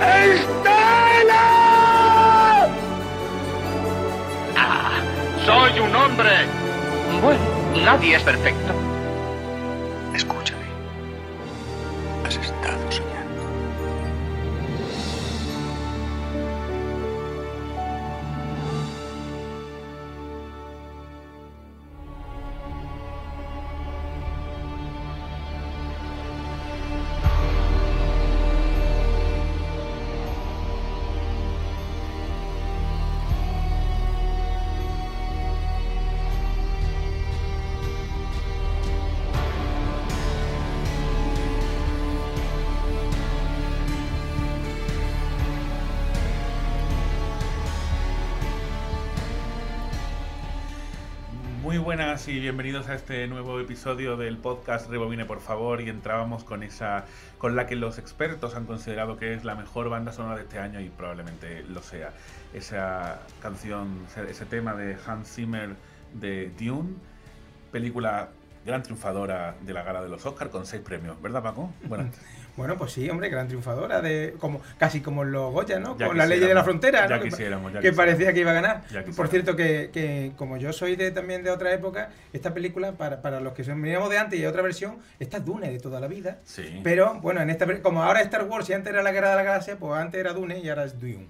¡Estela! 0.00 1.44
Ah, 4.56 5.00
soy 5.44 5.80
un 5.80 5.94
hombre. 5.94 6.30
Bueno, 7.22 7.40
nadie 7.84 8.16
es 8.16 8.22
perfecto. 8.22 8.83
Muy 51.74 51.82
buenas 51.82 52.28
y 52.28 52.38
bienvenidos 52.38 52.86
a 52.86 52.94
este 52.94 53.26
nuevo 53.26 53.58
episodio 53.58 54.16
del 54.16 54.38
podcast 54.38 54.88
Rebobine 54.88 55.24
por 55.24 55.40
favor 55.40 55.80
y 55.80 55.88
entrábamos 55.88 56.44
con 56.44 56.62
esa 56.62 57.04
con 57.36 57.56
la 57.56 57.66
que 57.66 57.74
los 57.74 57.98
expertos 57.98 58.54
han 58.54 58.64
considerado 58.64 59.16
que 59.16 59.34
es 59.34 59.42
la 59.42 59.56
mejor 59.56 59.88
banda 59.88 60.12
sonora 60.12 60.36
de 60.36 60.42
este 60.42 60.60
año 60.60 60.78
y 60.78 60.88
probablemente 60.88 61.64
lo 61.64 61.82
sea. 61.82 62.12
Esa 62.52 63.22
canción, 63.42 64.06
ese, 64.28 64.46
tema 64.46 64.74
de 64.74 64.96
Hans 65.04 65.34
Zimmer 65.34 65.70
de 66.12 66.52
Dune, 66.56 66.94
película 67.72 68.28
gran 68.64 68.84
triunfadora 68.84 69.56
de 69.60 69.72
la 69.72 69.82
gala 69.82 70.00
de 70.00 70.10
los 70.10 70.24
Oscars 70.24 70.52
con 70.52 70.66
seis 70.66 70.80
premios, 70.80 71.20
¿verdad 71.20 71.42
Paco? 71.42 71.72
Bueno, 71.88 72.08
Bueno, 72.56 72.76
pues 72.76 72.92
sí, 72.92 73.10
hombre, 73.10 73.28
gran 73.30 73.48
triunfadora, 73.48 74.00
de 74.00 74.34
como 74.38 74.60
casi 74.78 75.00
como 75.00 75.24
los 75.24 75.52
Goya, 75.52 75.80
¿no? 75.80 75.98
Ya 75.98 76.06
Con 76.06 76.16
la 76.16 76.24
ley 76.24 76.38
de 76.38 76.54
la 76.54 76.62
frontera, 76.62 77.08
ya 77.08 77.20
quisiéramos, 77.20 77.72
ya 77.72 77.80
que 77.80 77.88
quisiéramos. 77.90 77.96
parecía 77.96 78.32
que 78.32 78.40
iba 78.40 78.52
a 78.52 78.54
ganar. 78.54 78.84
Por 79.16 79.26
cierto, 79.28 79.56
que, 79.56 79.90
que 79.92 80.32
como 80.36 80.56
yo 80.56 80.72
soy 80.72 80.94
de 80.94 81.10
también 81.10 81.42
de 81.42 81.50
otra 81.50 81.72
época, 81.72 82.10
esta 82.32 82.54
película, 82.54 82.92
para, 82.92 83.22
para 83.22 83.40
los 83.40 83.54
que 83.54 83.64
son- 83.64 83.82
veníamos 83.82 84.08
de 84.08 84.18
antes 84.18 84.38
y 84.38 84.42
hay 84.42 84.46
otra 84.46 84.62
versión, 84.62 84.98
esta 85.18 85.38
es 85.38 85.44
Dune 85.44 85.70
de 85.70 85.80
toda 85.80 85.98
la 86.00 86.06
vida. 86.06 86.38
sí. 86.44 86.80
Pero 86.84 87.14
bueno, 87.20 87.40
en 87.40 87.50
esta 87.50 87.66
como 87.82 88.02
ahora 88.04 88.20
es 88.20 88.26
Star 88.26 88.44
Wars 88.44 88.70
y 88.70 88.72
antes 88.72 88.92
era 88.92 89.02
la 89.02 89.10
Guerra 89.10 89.30
de 89.30 89.36
la 89.36 89.42
Galaxia, 89.42 89.76
pues 89.76 89.92
antes 90.00 90.20
era 90.20 90.32
Dune 90.32 90.60
y 90.60 90.68
ahora 90.68 90.84
es 90.84 90.98
Dune. 91.00 91.26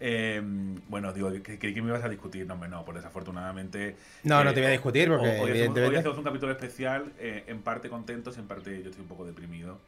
Eh, 0.00 0.40
bueno, 0.88 1.12
digo, 1.12 1.30
creí 1.42 1.72
que 1.72 1.80
me 1.82 1.88
ibas 1.88 2.04
a 2.04 2.08
discutir, 2.08 2.46
no, 2.46 2.54
hombre, 2.54 2.68
no, 2.68 2.84
por 2.84 2.94
desafortunadamente... 2.94 3.96
No, 4.24 4.40
eh, 4.40 4.44
no 4.44 4.52
te 4.52 4.60
voy 4.60 4.68
a 4.68 4.72
discutir 4.72 5.08
porque 5.08 5.24
hoy, 5.26 5.30
hacemos, 5.30 5.48
evidentemente... 5.50 5.90
hoy 5.90 5.96
hacemos 5.96 6.18
un 6.18 6.24
capítulo 6.24 6.52
especial, 6.52 7.12
eh, 7.18 7.44
en 7.46 7.62
parte 7.62 7.88
contentos 7.88 8.36
en 8.38 8.46
parte 8.46 8.82
yo 8.82 8.90
estoy 8.90 9.02
un 9.02 9.08
poco 9.08 9.24
deprimido 9.24 9.78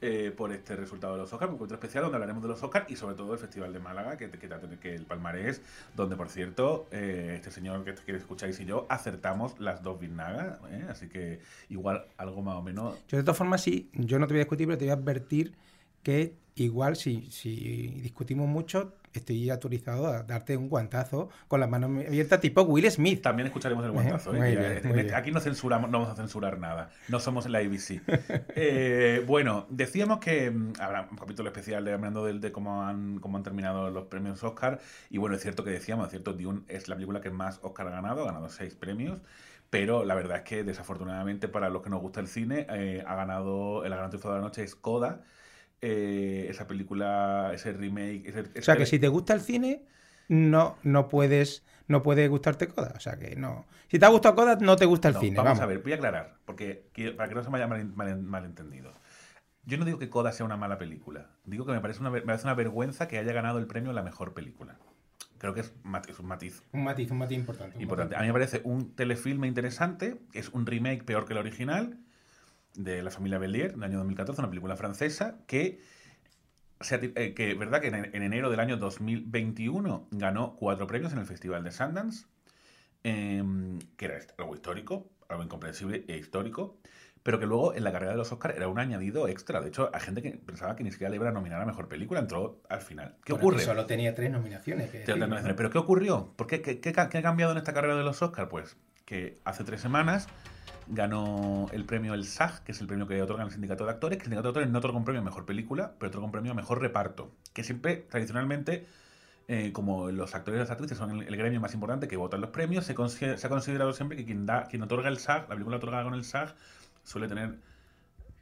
eh, 0.00 0.32
por 0.36 0.52
este 0.52 0.76
resultado 0.76 1.14
de 1.14 1.20
los 1.20 1.32
Oscars, 1.32 1.50
un 1.50 1.58
capítulo 1.58 1.76
especial 1.76 2.04
donde 2.04 2.16
hablaremos 2.16 2.42
de 2.42 2.48
los 2.48 2.62
Oscars 2.62 2.90
y 2.90 2.96
sobre 2.96 3.14
todo 3.14 3.30
del 3.30 3.38
Festival 3.38 3.72
de 3.72 3.78
Málaga, 3.78 4.16
que, 4.16 4.30
que, 4.30 4.48
que, 4.80 4.94
el 4.94 5.04
palmarés, 5.04 5.62
donde 5.94 6.16
por 6.16 6.28
cierto, 6.28 6.86
eh, 6.90 7.34
este 7.36 7.50
señor 7.50 7.84
que, 7.84 7.94
que 7.94 8.16
escucháis 8.16 8.58
y 8.60 8.64
yo 8.64 8.86
acertamos 8.88 9.58
las 9.58 9.82
dos 9.82 9.98
Vinagas, 10.00 10.58
¿eh? 10.70 10.86
así 10.88 11.08
que 11.08 11.40
igual 11.68 12.06
algo 12.16 12.42
más 12.42 12.56
o 12.56 12.62
menos... 12.62 12.96
Yo 13.08 13.16
de 13.16 13.22
todas 13.22 13.38
formas 13.38 13.62
sí, 13.62 13.90
yo 13.92 14.18
no 14.18 14.26
te 14.26 14.34
voy 14.34 14.40
a 14.40 14.44
discutir, 14.44 14.66
pero 14.66 14.78
te 14.78 14.84
voy 14.84 14.90
a 14.90 14.94
advertir 14.94 15.54
que 16.02 16.34
igual 16.54 16.96
si, 16.96 17.30
si 17.30 17.88
discutimos 18.00 18.48
mucho, 18.48 18.94
estoy 19.18 19.50
autorizado 19.50 20.06
a 20.06 20.22
darte 20.22 20.56
un 20.56 20.68
guantazo 20.68 21.28
con 21.48 21.60
las 21.60 21.68
manos 21.68 21.90
abiertas 22.06 22.40
tipo 22.40 22.62
Will 22.62 22.90
Smith. 22.90 23.22
También 23.22 23.46
escucharemos 23.46 23.84
el 23.84 23.90
guantazo. 23.92 24.34
¿eh? 24.34 24.38
Muy 24.38 24.52
ya- 24.54 24.60
bien, 24.60 24.72
este- 24.72 24.88
muy 24.88 24.98
este- 24.98 25.02
bien. 25.04 25.14
Aquí 25.14 25.32
no 25.32 25.40
censuramos, 25.40 25.90
no 25.90 25.98
vamos 26.00 26.12
a 26.12 26.16
censurar 26.16 26.58
nada. 26.58 26.90
No 27.08 27.20
somos 27.20 27.48
la 27.48 27.58
ABC. 27.58 28.00
Eh, 28.58 29.22
bueno, 29.26 29.66
decíamos 29.70 30.18
que 30.18 30.50
mm, 30.50 30.74
habrá 30.80 31.08
un 31.10 31.16
capítulo 31.16 31.48
especial 31.48 31.84
de 31.84 31.92
hablando 31.92 32.24
de, 32.24 32.38
de 32.38 32.52
cómo, 32.52 32.82
han, 32.84 33.18
cómo 33.20 33.36
han 33.36 33.42
terminado 33.42 33.90
los 33.90 34.04
premios 34.06 34.42
Oscar. 34.44 34.80
Y 35.10 35.18
bueno, 35.18 35.36
es 35.36 35.42
cierto 35.42 35.64
que 35.64 35.70
decíamos, 35.70 36.06
es 36.06 36.10
cierto, 36.10 36.32
Dune 36.32 36.62
es 36.68 36.88
la 36.88 36.94
película 36.94 37.20
que 37.20 37.30
más 37.30 37.60
Oscar 37.62 37.88
ha 37.88 37.90
ganado, 37.90 38.22
ha 38.22 38.26
ganado 38.26 38.48
seis 38.48 38.74
premios. 38.74 39.18
Pero 39.68 40.04
la 40.04 40.14
verdad 40.14 40.38
es 40.38 40.42
que 40.44 40.62
desafortunadamente 40.64 41.48
para 41.48 41.68
los 41.70 41.82
que 41.82 41.90
nos 41.90 42.00
gusta 42.00 42.20
el 42.20 42.28
cine, 42.28 42.66
eh, 42.70 43.02
ha 43.06 43.14
ganado, 43.16 43.84
el 43.84 43.90
gran 43.92 44.10
triunfo 44.10 44.30
de 44.30 44.36
la 44.36 44.40
noche 44.42 44.62
es 44.62 44.74
Coda. 44.76 45.22
Eh, 45.82 46.46
esa 46.48 46.66
película, 46.66 47.50
ese 47.54 47.72
remake. 47.72 48.28
ese- 48.28 48.40
O 48.40 48.62
sea 48.62 48.74
ese- 48.74 48.76
que 48.76 48.86
si 48.86 48.98
te 48.98 49.08
gusta 49.08 49.34
el 49.34 49.40
cine, 49.40 49.82
no, 50.28 50.76
no 50.82 51.08
puedes, 51.08 51.64
no 51.86 52.02
puede 52.02 52.28
gustarte 52.28 52.68
Coda. 52.68 52.94
O 52.96 53.00
sea 53.00 53.18
que 53.18 53.36
no. 53.36 53.66
Si 53.88 53.98
te 53.98 54.06
ha 54.06 54.08
gustado 54.08 54.34
Coda, 54.34 54.56
no 54.60 54.76
te 54.76 54.86
gusta 54.86 55.08
el 55.08 55.14
No, 55.14 55.20
cine. 55.20 55.36
Vamos, 55.36 55.50
Vamos, 55.50 55.62
a 55.62 55.66
ver, 55.66 55.80
voy 55.82 55.92
a 55.92 55.96
aclarar, 55.96 56.36
porque 56.44 56.84
para 57.16 57.28
que 57.28 57.34
no 57.34 57.42
se 57.44 57.50
me 57.50 57.58
haya 57.58 57.66
mal, 57.68 57.84
mal- 57.94 58.22
malentendido. 58.22 58.92
Yo 59.64 59.78
no 59.78 59.84
digo 59.84 59.98
que 59.98 60.08
Coda 60.08 60.32
sea 60.32 60.46
una 60.46 60.56
mala 60.56 60.78
película. 60.78 61.28
Digo 61.44 61.66
que 61.66 61.72
me 61.72 61.80
parece 61.80 62.00
una, 62.00 62.10
me 62.10 62.20
parece 62.22 62.44
una 62.44 62.54
vergüenza 62.54 63.06
que 63.08 63.18
haya 63.18 63.32
ganado 63.32 63.58
el 63.58 63.66
premio 63.66 63.90
a 63.90 63.94
la 63.94 64.02
mejor 64.02 64.32
película. 64.32 64.78
Creo 65.38 65.52
que 65.54 65.60
es, 65.60 65.74
mat- 65.84 66.08
es 66.08 66.18
un 66.18 66.26
matiz 66.26 66.62
Un 66.72 66.84
matiz, 66.84 67.10
un 67.10 67.18
matiz 67.18 67.36
importante. 67.38 67.76
un 67.76 67.82
importante. 67.82 68.14
A 68.14 68.18
matiz. 68.18 68.26
mí 68.26 68.28
me 68.28 68.32
parece 68.32 68.62
un 68.64 68.94
telefilme 68.94 69.46
interesante. 69.46 70.16
Es 70.32 70.48
un 70.48 70.64
remake 70.66 71.04
peor 71.04 71.26
que 71.26 71.34
el 71.34 71.38
original 71.38 71.98
de 72.76 73.02
La 73.02 73.10
familia 73.10 73.38
Bellier, 73.38 73.72
del 73.72 73.82
año 73.82 73.98
2014, 73.98 74.40
una 74.40 74.50
película 74.50 74.76
francesa 74.76 75.38
que, 75.46 75.80
se 76.80 77.12
eh, 77.14 77.34
que 77.34 77.54
verdad 77.54 77.80
que 77.80 77.88
en, 77.88 77.94
en 77.94 78.22
enero 78.22 78.50
del 78.50 78.60
año 78.60 78.76
2021 78.76 80.08
ganó 80.10 80.56
cuatro 80.56 80.86
premios 80.86 81.12
en 81.12 81.18
el 81.18 81.26
Festival 81.26 81.64
de 81.64 81.72
Sundance, 81.72 82.26
em, 83.02 83.78
que 83.96 84.06
era 84.06 84.18
algo 84.38 84.54
histórico, 84.54 85.10
algo 85.28 85.42
incomprensible 85.42 86.04
e 86.08 86.16
histórico, 86.16 86.78
pero 87.22 87.40
que 87.40 87.46
luego 87.46 87.74
en 87.74 87.82
la 87.82 87.90
carrera 87.90 88.12
de 88.12 88.18
los 88.18 88.30
Oscars 88.30 88.56
era 88.56 88.68
un 88.68 88.78
añadido 88.78 89.26
extra. 89.26 89.60
De 89.60 89.68
hecho, 89.68 89.90
hay 89.92 90.00
gente 90.00 90.22
que 90.22 90.30
pensaba 90.30 90.76
que 90.76 90.84
ni 90.84 90.92
siquiera 90.92 91.10
le 91.10 91.16
iban 91.16 91.28
a 91.28 91.32
nominar 91.32 91.60
a 91.60 91.66
mejor 91.66 91.88
película, 91.88 92.20
entró 92.20 92.62
al 92.68 92.80
final. 92.80 93.16
¿Qué 93.24 93.32
ocurre? 93.32 93.58
solo 93.60 93.84
tenía 93.86 94.14
tres 94.14 94.30
nominaciones. 94.30 94.90
Pero 94.90 95.70
¿qué 95.70 95.78
ocurrió? 95.78 96.32
¿Por 96.36 96.46
qué, 96.46 96.62
qué, 96.62 96.80
qué 96.80 96.90
ha 96.96 97.08
cambiado 97.08 97.50
en 97.50 97.58
esta 97.58 97.72
carrera 97.72 97.96
de 97.96 98.04
los 98.04 98.22
Oscars? 98.22 98.48
Pues 98.48 98.76
que 99.04 99.38
hace 99.44 99.64
tres 99.64 99.80
semanas 99.80 100.28
ganó 100.88 101.68
el 101.72 101.84
premio 101.84 102.14
El 102.14 102.24
SAG, 102.24 102.62
que 102.64 102.72
es 102.72 102.80
el 102.80 102.86
premio 102.86 103.06
que 103.06 103.20
otorga 103.22 103.44
el 103.44 103.50
Sindicato 103.50 103.84
de 103.84 103.90
Actores, 103.90 104.18
que 104.18 104.22
el 104.22 104.26
Sindicato 104.26 104.48
de 104.48 104.50
Actores 104.50 104.70
no 104.70 104.78
otorga 104.78 104.96
un 104.96 105.04
premio 105.04 105.20
a 105.20 105.24
Mejor 105.24 105.44
Película, 105.46 105.92
pero 105.98 106.08
otorga 106.08 106.26
un 106.26 106.32
premio 106.32 106.52
a 106.52 106.54
Mejor 106.54 106.80
Reparto, 106.80 107.32
que 107.52 107.64
siempre, 107.64 108.06
tradicionalmente, 108.08 108.86
eh, 109.48 109.72
como 109.72 110.10
los 110.10 110.34
actores 110.34 110.58
y 110.58 110.60
las 110.60 110.70
actrices 110.70 110.98
son 110.98 111.10
el, 111.12 111.28
el 111.28 111.36
gremio 111.36 111.60
más 111.60 111.72
importante 111.74 112.08
que 112.08 112.16
votan 112.16 112.40
los 112.40 112.50
premios, 112.50 112.84
se, 112.84 112.92
ha 112.92 113.48
considerado 113.48 113.92
siempre 113.92 114.16
que 114.16 114.24
quien, 114.24 114.46
da, 114.46 114.66
quien 114.66 114.82
otorga 114.82 115.08
el 115.08 115.18
SAG, 115.18 115.42
la 115.42 115.54
película 115.54 115.76
otorgada 115.76 116.04
con 116.04 116.14
el 116.14 116.24
SAG, 116.24 116.54
suele 117.04 117.28
tener 117.28 117.58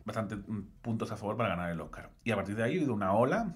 bastantes 0.04 0.38
mm, 0.46 0.60
puntos 0.82 1.10
a 1.12 1.16
favor 1.16 1.36
para 1.36 1.50
ganar 1.50 1.70
el 1.70 1.80
Oscar. 1.80 2.10
Y 2.24 2.30
a 2.30 2.36
partir 2.36 2.56
de 2.56 2.62
ahí 2.62 2.74
ha 2.74 2.76
habido 2.78 2.94
una 2.94 3.12
ola 3.12 3.54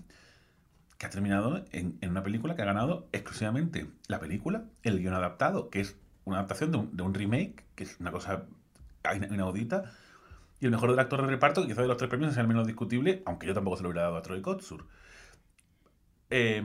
que 0.98 1.06
ha 1.06 1.10
terminado 1.10 1.64
en, 1.70 1.98
una 2.02 2.22
película 2.22 2.56
que 2.56 2.62
ha 2.62 2.66
ganado 2.66 3.08
exclusivamente 3.12 3.88
la 4.08 4.18
película, 4.18 4.64
el 4.82 4.98
guion 4.98 5.14
adaptado, 5.14 5.70
que 5.70 5.80
es 5.80 5.96
una 6.24 6.38
adaptación 6.38 6.90
de 6.92 7.02
un, 7.02 7.14
remake, 7.14 7.64
que 7.76 7.84
es 7.84 7.98
una 8.00 8.10
cosa 8.10 8.44
inaudita, 9.30 9.92
y 10.60 10.66
el 10.66 10.70
mejor 10.72 10.90
del 10.90 10.98
actor 10.98 11.22
de 11.22 11.28
reparto, 11.28 11.62
que 11.62 11.68
quizá 11.68 11.82
de 11.82 11.88
los 11.88 11.96
tres 11.96 12.10
premios 12.10 12.32
es 12.32 12.38
el 12.38 12.48
menos 12.48 12.66
discutible, 12.66 13.22
aunque 13.26 13.46
yo 13.46 13.54
tampoco 13.54 13.76
se 13.76 13.82
lo 13.82 13.90
hubiera 13.90 14.02
dado 14.02 14.16
a 14.16 14.22
Troy 14.22 14.40
Kotsur. 14.42 14.86
Eh, 16.30 16.62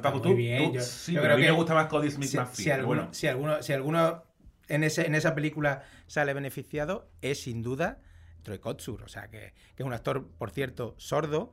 Paco, 0.00 0.22
tú, 0.22 0.36
bien, 0.36 0.70
tú- 0.70 0.74
yo- 0.76 0.80
sí, 0.80 1.12
yo 1.14 1.22
pero 1.22 1.34
creo 1.34 1.34
a 1.34 1.38
mí 1.38 1.42
me 1.42 1.48
que 1.48 1.56
gusta 1.56 1.74
más 1.74 1.86
Cody 1.88 2.10
Smith 2.10 2.28
Si, 2.28 2.36
McPhee, 2.36 2.54
si 2.64 2.70
alguno, 2.70 3.00
bueno. 3.02 3.14
si 3.14 3.26
alguno, 3.26 3.62
si 3.62 3.72
alguno 3.72 4.22
en, 4.68 4.84
ese, 4.84 5.06
en 5.06 5.14
esa 5.16 5.34
película 5.34 5.82
sale 6.06 6.34
beneficiado, 6.34 7.10
es 7.20 7.42
sin 7.42 7.62
duda 7.62 8.00
Troy 8.42 8.58
Kotsur. 8.60 9.02
O 9.02 9.08
sea, 9.08 9.28
que, 9.28 9.54
que 9.74 9.82
es 9.82 9.86
un 9.86 9.92
actor, 9.92 10.28
por 10.38 10.50
cierto, 10.50 10.94
sordo 10.98 11.52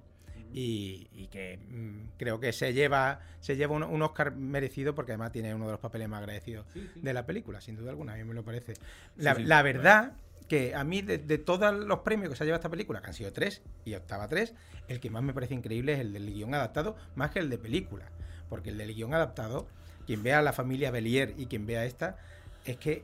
y, 0.53 1.07
y 1.13 1.27
que 1.27 1.57
mm, 1.57 2.17
creo 2.17 2.39
que 2.39 2.51
se 2.53 2.73
lleva, 2.73 3.19
se 3.39 3.55
lleva 3.55 3.75
un, 3.75 3.83
un 3.83 4.01
Oscar 4.01 4.35
merecido 4.35 4.95
porque 4.95 5.11
además 5.11 5.31
tiene 5.31 5.53
uno 5.53 5.65
de 5.65 5.71
los 5.71 5.79
papeles 5.79 6.07
más 6.09 6.19
agradecidos 6.19 6.65
de 6.95 7.13
la 7.13 7.25
película, 7.25 7.61
sin 7.61 7.75
duda 7.75 7.91
alguna, 7.91 8.13
a 8.13 8.17
mí 8.17 8.23
me 8.23 8.33
lo 8.33 8.43
parece. 8.43 8.73
La, 9.15 9.35
sí, 9.35 9.43
la 9.43 9.61
bueno. 9.61 9.79
verdad 9.79 10.13
que 10.47 10.73
a 10.73 10.83
mí, 10.83 11.01
de, 11.03 11.19
de 11.19 11.37
todos 11.37 11.73
los 11.75 11.99
premios 11.99 12.29
que 12.31 12.35
se 12.35 12.43
ha 12.43 12.45
llevado 12.45 12.59
esta 12.59 12.69
película, 12.69 13.01
que 13.01 13.07
han 13.07 13.13
sido 13.13 13.31
tres 13.31 13.61
y 13.85 13.93
octava 13.93 14.27
tres, 14.27 14.55
el 14.87 14.99
que 14.99 15.11
más 15.11 15.21
me 15.21 15.33
parece 15.33 15.53
increíble 15.53 15.93
es 15.93 15.99
el 15.99 16.11
del 16.13 16.33
guion 16.33 16.53
adaptado, 16.55 16.95
más 17.15 17.29
que 17.31 17.39
el 17.39 17.49
de 17.49 17.57
película. 17.59 18.05
porque 18.49 18.71
el 18.71 18.77
del 18.79 18.93
guion 18.95 19.13
adaptado, 19.13 19.67
quien 20.07 20.23
vea 20.23 20.41
la 20.41 20.53
familia 20.53 20.89
Belier 20.89 21.35
y 21.37 21.45
quien 21.45 21.67
vea 21.67 21.85
esta, 21.85 22.17
es 22.65 22.77
que, 22.77 23.03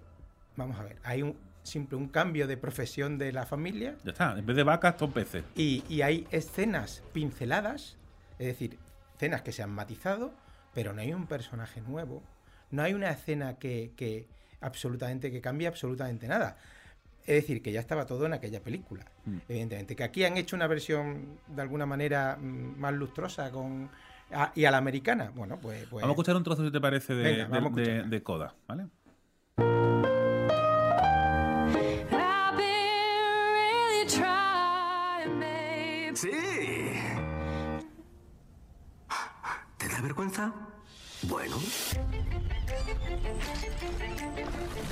vamos 0.58 0.80
a 0.80 0.84
ver, 0.84 0.98
hay 1.04 1.22
un 1.22 1.38
simple 1.66 1.98
un 1.98 2.08
cambio 2.08 2.48
de 2.48 2.58
profesión 2.58 3.18
de 3.18 3.32
la 3.34 3.46
familia. 3.46 3.96
Ya 4.04 4.12
está, 4.12 4.38
en 4.38 4.46
vez 4.46 4.56
de 4.56 4.64
vacas, 4.64 4.96
son 5.00 5.12
peces. 5.12 5.44
Y, 5.56 5.84
y 5.90 6.02
hay 6.02 6.28
escenas 6.32 7.04
pinceladas, 7.14 7.98
es 8.40 8.48
decir, 8.48 8.78
escenas 9.16 9.42
que 9.42 9.52
se 9.52 9.64
han 9.64 9.72
matizado, 9.72 10.32
pero 10.74 10.94
no 10.94 11.02
hay 11.02 11.14
un 11.14 11.26
personaje 11.28 11.82
nuevo, 11.82 12.22
no 12.72 12.84
hay 12.84 12.94
una 12.94 13.10
escena 13.10 13.56
que, 13.58 13.92
que 13.96 14.28
absolutamente 14.62 15.32
que 15.32 15.42
cambie 15.42 15.68
absolutamente 15.68 16.28
nada. 16.28 16.58
Es 17.26 17.36
decir, 17.42 17.64
que 17.64 17.72
ya 17.72 17.80
estaba 17.80 18.06
todo 18.06 18.28
en 18.28 18.34
aquella 18.34 18.62
película. 18.62 19.04
Mm. 19.26 19.38
Evidentemente, 19.50 19.96
que 19.96 20.04
aquí 20.04 20.24
han 20.26 20.38
hecho 20.38 20.56
una 20.56 20.68
versión 20.68 21.40
de 21.48 21.62
alguna 21.62 21.88
manera 21.88 22.38
mm, 22.40 22.78
más 22.80 22.94
lustrosa 22.94 23.50
con 23.50 23.90
a- 24.32 24.52
y 24.54 24.66
a 24.66 24.72
la 24.72 24.78
americana. 24.78 25.32
Bueno, 25.34 25.58
pues, 25.60 25.88
pues 25.90 26.02
Vamos 26.04 26.10
a 26.10 26.12
escuchar 26.14 26.36
un 26.36 26.44
trozo, 26.44 26.64
si 26.64 26.72
te 26.72 26.80
parece, 26.80 27.16
de, 27.16 27.24
Venga, 27.24 27.44
de- 27.46 27.50
vamos 27.50 27.72
a 27.74 27.76
de- 27.78 27.82
escucharla. 27.84 28.10
de 28.10 28.24
Coda, 28.24 28.56
¿vale? 28.68 28.86
Vergüenza? 40.06 40.54
Bueno. 41.24 41.58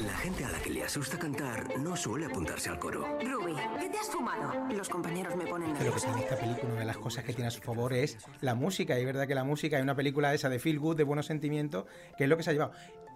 La 0.04 0.18
gente 0.18 0.44
a 0.44 0.52
la 0.52 0.60
que 0.60 0.72
le 0.72 0.84
asusta 0.84 1.20
cantar 1.20 1.78
no 1.78 1.96
suele 1.96 2.26
apuntarse 2.26 2.70
al 2.70 2.80
coro. 2.80 3.06
Ruby, 3.22 3.54
¿qué 3.80 3.90
te 3.90 4.00
has 4.00 4.10
fumado? 4.10 4.54
Los 4.76 4.90
compañeros 4.90 5.36
me 5.36 5.46
ponen 5.46 5.74
que 5.74 5.84
lo 5.84 5.94
que 5.94 6.02
nerviosa. 6.02 6.08
tiene 6.08 6.24
esta 6.24 6.40
película, 6.40 6.72
una 6.72 6.80
de 6.80 6.86
las 6.88 6.98
cosas 6.98 7.24
que 7.24 7.34
tiene 7.34 7.48
a 7.50 7.52
su 7.52 7.62
favor 7.62 7.94
es 7.94 8.18
la 8.42 8.56
música. 8.56 8.98
Y 8.98 9.02
es 9.02 9.06
verdad 9.06 9.28
que 9.28 9.36
la 9.36 9.44
música 9.44 9.78
hay 9.78 9.84
una 9.84 9.96
película 9.96 10.34
esa 10.34 10.50
de 10.50 10.58
Feel 10.58 10.80
Good, 10.80 10.98
de 10.98 11.04
buenos 11.04 11.28
sentimientos, 11.28 11.86
que 12.18 12.24
es 12.24 12.30
lo 12.30 12.36
que 12.36 12.44
se 12.44 12.50
ha 12.50 12.54
llevado. 12.54 12.72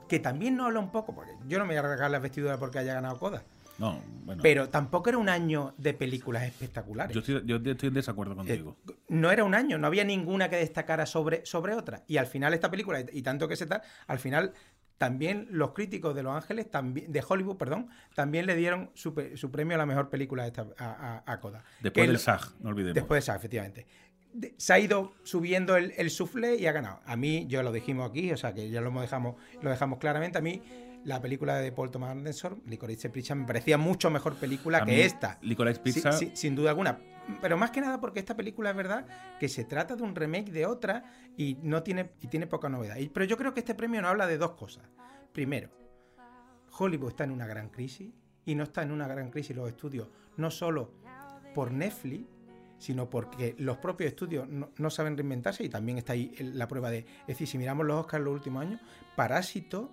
Que 0.07 0.19
también 0.19 0.55
nos 0.55 0.67
habla 0.67 0.79
un 0.79 0.91
poco, 0.91 1.15
porque 1.15 1.31
yo 1.47 1.57
no 1.57 1.65
me 1.65 1.69
voy 1.69 1.77
a 1.77 1.81
regalar 1.81 2.11
las 2.11 2.21
vestiduras 2.21 2.59
porque 2.59 2.77
haya 2.77 2.94
ganado 2.94 3.17
Coda. 3.17 3.44
No, 3.79 4.01
bueno. 4.25 4.41
Pero 4.41 4.69
tampoco 4.69 5.09
era 5.09 5.18
un 5.18 5.29
año 5.29 5.74
de 5.77 5.94
películas 5.94 6.44
espectaculares. 6.44 7.13
yo, 7.13 7.19
estoy, 7.19 7.41
yo 7.45 7.71
estoy 7.71 7.88
en 7.89 7.94
desacuerdo 7.94 8.35
contigo. 8.35 8.75
Eh, 8.89 8.94
no 9.09 9.31
era 9.31 9.44
un 9.44 9.53
año, 9.56 9.77
no 9.77 9.88
había 9.88 10.03
ninguna 10.03 10.50
que 10.50 10.56
destacara 10.57 11.06
sobre, 11.06 11.45
sobre 11.45 11.74
otra. 11.75 12.03
Y 12.07 12.18
al 12.18 12.27
final 12.27 12.53
esta 12.53 12.71
película, 12.71 13.03
y 13.12 13.21
tanto 13.21 13.47
que 13.47 13.56
se 13.56 13.65
tal, 13.68 13.81
al 14.07 14.19
final 14.19 14.53
también 14.97 15.47
los 15.51 15.74
críticos 15.74 16.15
de 16.15 16.24
Los 16.24 16.35
Ángeles, 16.35 16.71
también, 16.71 17.12
de 17.12 17.24
Hollywood, 17.27 17.57
perdón, 17.57 17.88
también 18.15 18.47
le 18.47 18.56
dieron 18.56 18.89
su, 18.95 19.13
su 19.35 19.51
premio 19.51 19.75
a 19.75 19.77
la 19.77 19.85
mejor 19.85 20.09
película 20.09 20.41
de 20.44 20.47
esta- 20.50 20.68
a, 20.80 21.21
a- 21.27 21.31
a 21.33 21.39
Coda. 21.39 21.63
Después 21.81 21.94
Que 22.03 22.07
del 22.07 22.13
lo- 22.13 22.19
SAG, 22.19 22.41
no 22.62 22.69
olvidemos. 22.69 22.95
Después 22.95 23.18
de 23.18 23.21
SAG, 23.27 23.35
efectivamente. 23.38 23.85
De- 24.33 24.56
se 24.57 24.73
ha 24.73 24.80
ido 24.80 25.13
subiendo 25.23 25.75
el, 25.77 25.94
el 25.97 26.09
soufflé 26.09 26.56
y 26.56 26.65
ha 26.65 26.71
ganado. 26.71 27.00
A 27.06 27.15
mí, 27.15 27.45
yo 27.47 27.62
lo 27.62 27.71
dijimos 27.71 28.09
aquí, 28.09 28.31
o 28.31 28.38
sea 28.38 28.53
que 28.56 28.69
ya 28.71 28.81
lo 28.81 28.89
dejamos, 29.00 29.35
lo 29.62 29.69
dejamos 29.69 30.00
claramente. 30.00 30.39
A 30.39 30.41
mí, 30.41 30.63
la 31.07 31.21
película 31.21 31.56
de 31.56 31.71
Paul 31.71 31.89
Thomas 31.89 32.12
Anderson, 32.12 32.62
Licorice 32.65 33.09
Pizza, 33.09 33.33
me 33.33 33.45
parecía 33.45 33.77
mucho 33.77 34.09
mejor 34.09 34.36
película 34.36 34.80
A 34.80 34.86
que 34.86 34.92
mí, 34.92 35.00
esta. 35.01 35.38
Licorice 35.42 35.80
Pizza- 35.80 36.12
sí, 36.12 36.31
sin 36.33 36.54
duda 36.54 36.71
alguna. 36.71 37.00
Pero 37.42 37.57
más 37.57 37.71
que 37.71 37.80
nada 37.81 38.00
porque 38.01 38.19
esta 38.19 38.36
película 38.36 38.69
es 38.71 38.75
verdad 38.75 39.06
que 39.39 39.48
se 39.48 39.63
trata 39.63 39.95
de 39.95 40.04
un 40.04 40.15
remake 40.15 40.51
de 40.51 40.65
otra 40.65 41.04
y 41.38 41.57
no 41.63 41.81
tiene, 41.81 42.12
y 42.21 42.27
tiene 42.27 42.45
poca 42.45 42.68
novedad. 42.69 42.98
Y- 42.98 43.07
pero 43.09 43.25
yo 43.25 43.38
creo 43.38 43.54
que 43.54 43.62
este 43.62 43.74
premio 43.74 44.01
nos 44.01 44.12
habla 44.12 44.27
de 44.27 44.38
dos 44.38 44.51
cosas. 44.51 44.83
Primero, 45.31 45.69
Hollywood 46.77 47.09
está 47.09 47.24
en 47.24 47.31
una 47.31 47.48
gran 47.48 47.69
crisis 47.69 48.12
y 48.45 48.56
no 48.56 48.63
está 48.63 48.81
en 48.83 48.92
una 48.92 49.07
gran 49.07 49.30
crisis 49.31 49.56
los 49.56 49.68
estudios, 49.69 50.09
no 50.36 50.51
solo 50.51 50.92
por 51.56 51.71
Netflix, 51.71 52.25
sino 52.77 53.09
porque 53.09 53.56
los 53.57 53.77
propios 53.77 54.09
estudios 54.09 54.48
no, 54.48 54.69
no 54.77 54.89
saben 54.89 55.18
reinventarse 55.18 55.63
y 55.63 55.69
también 55.69 55.98
está 55.98 56.13
ahí 56.13 56.36
la 56.39 56.68
prueba 56.68 56.89
de, 56.92 57.00
es 57.21 57.27
decir, 57.27 57.48
si 57.48 57.57
miramos 57.57 57.86
los 57.86 57.98
Oscars 58.01 58.24
los 58.24 58.33
últimos 58.33 58.62
años, 58.62 58.81
Parásito 59.15 59.92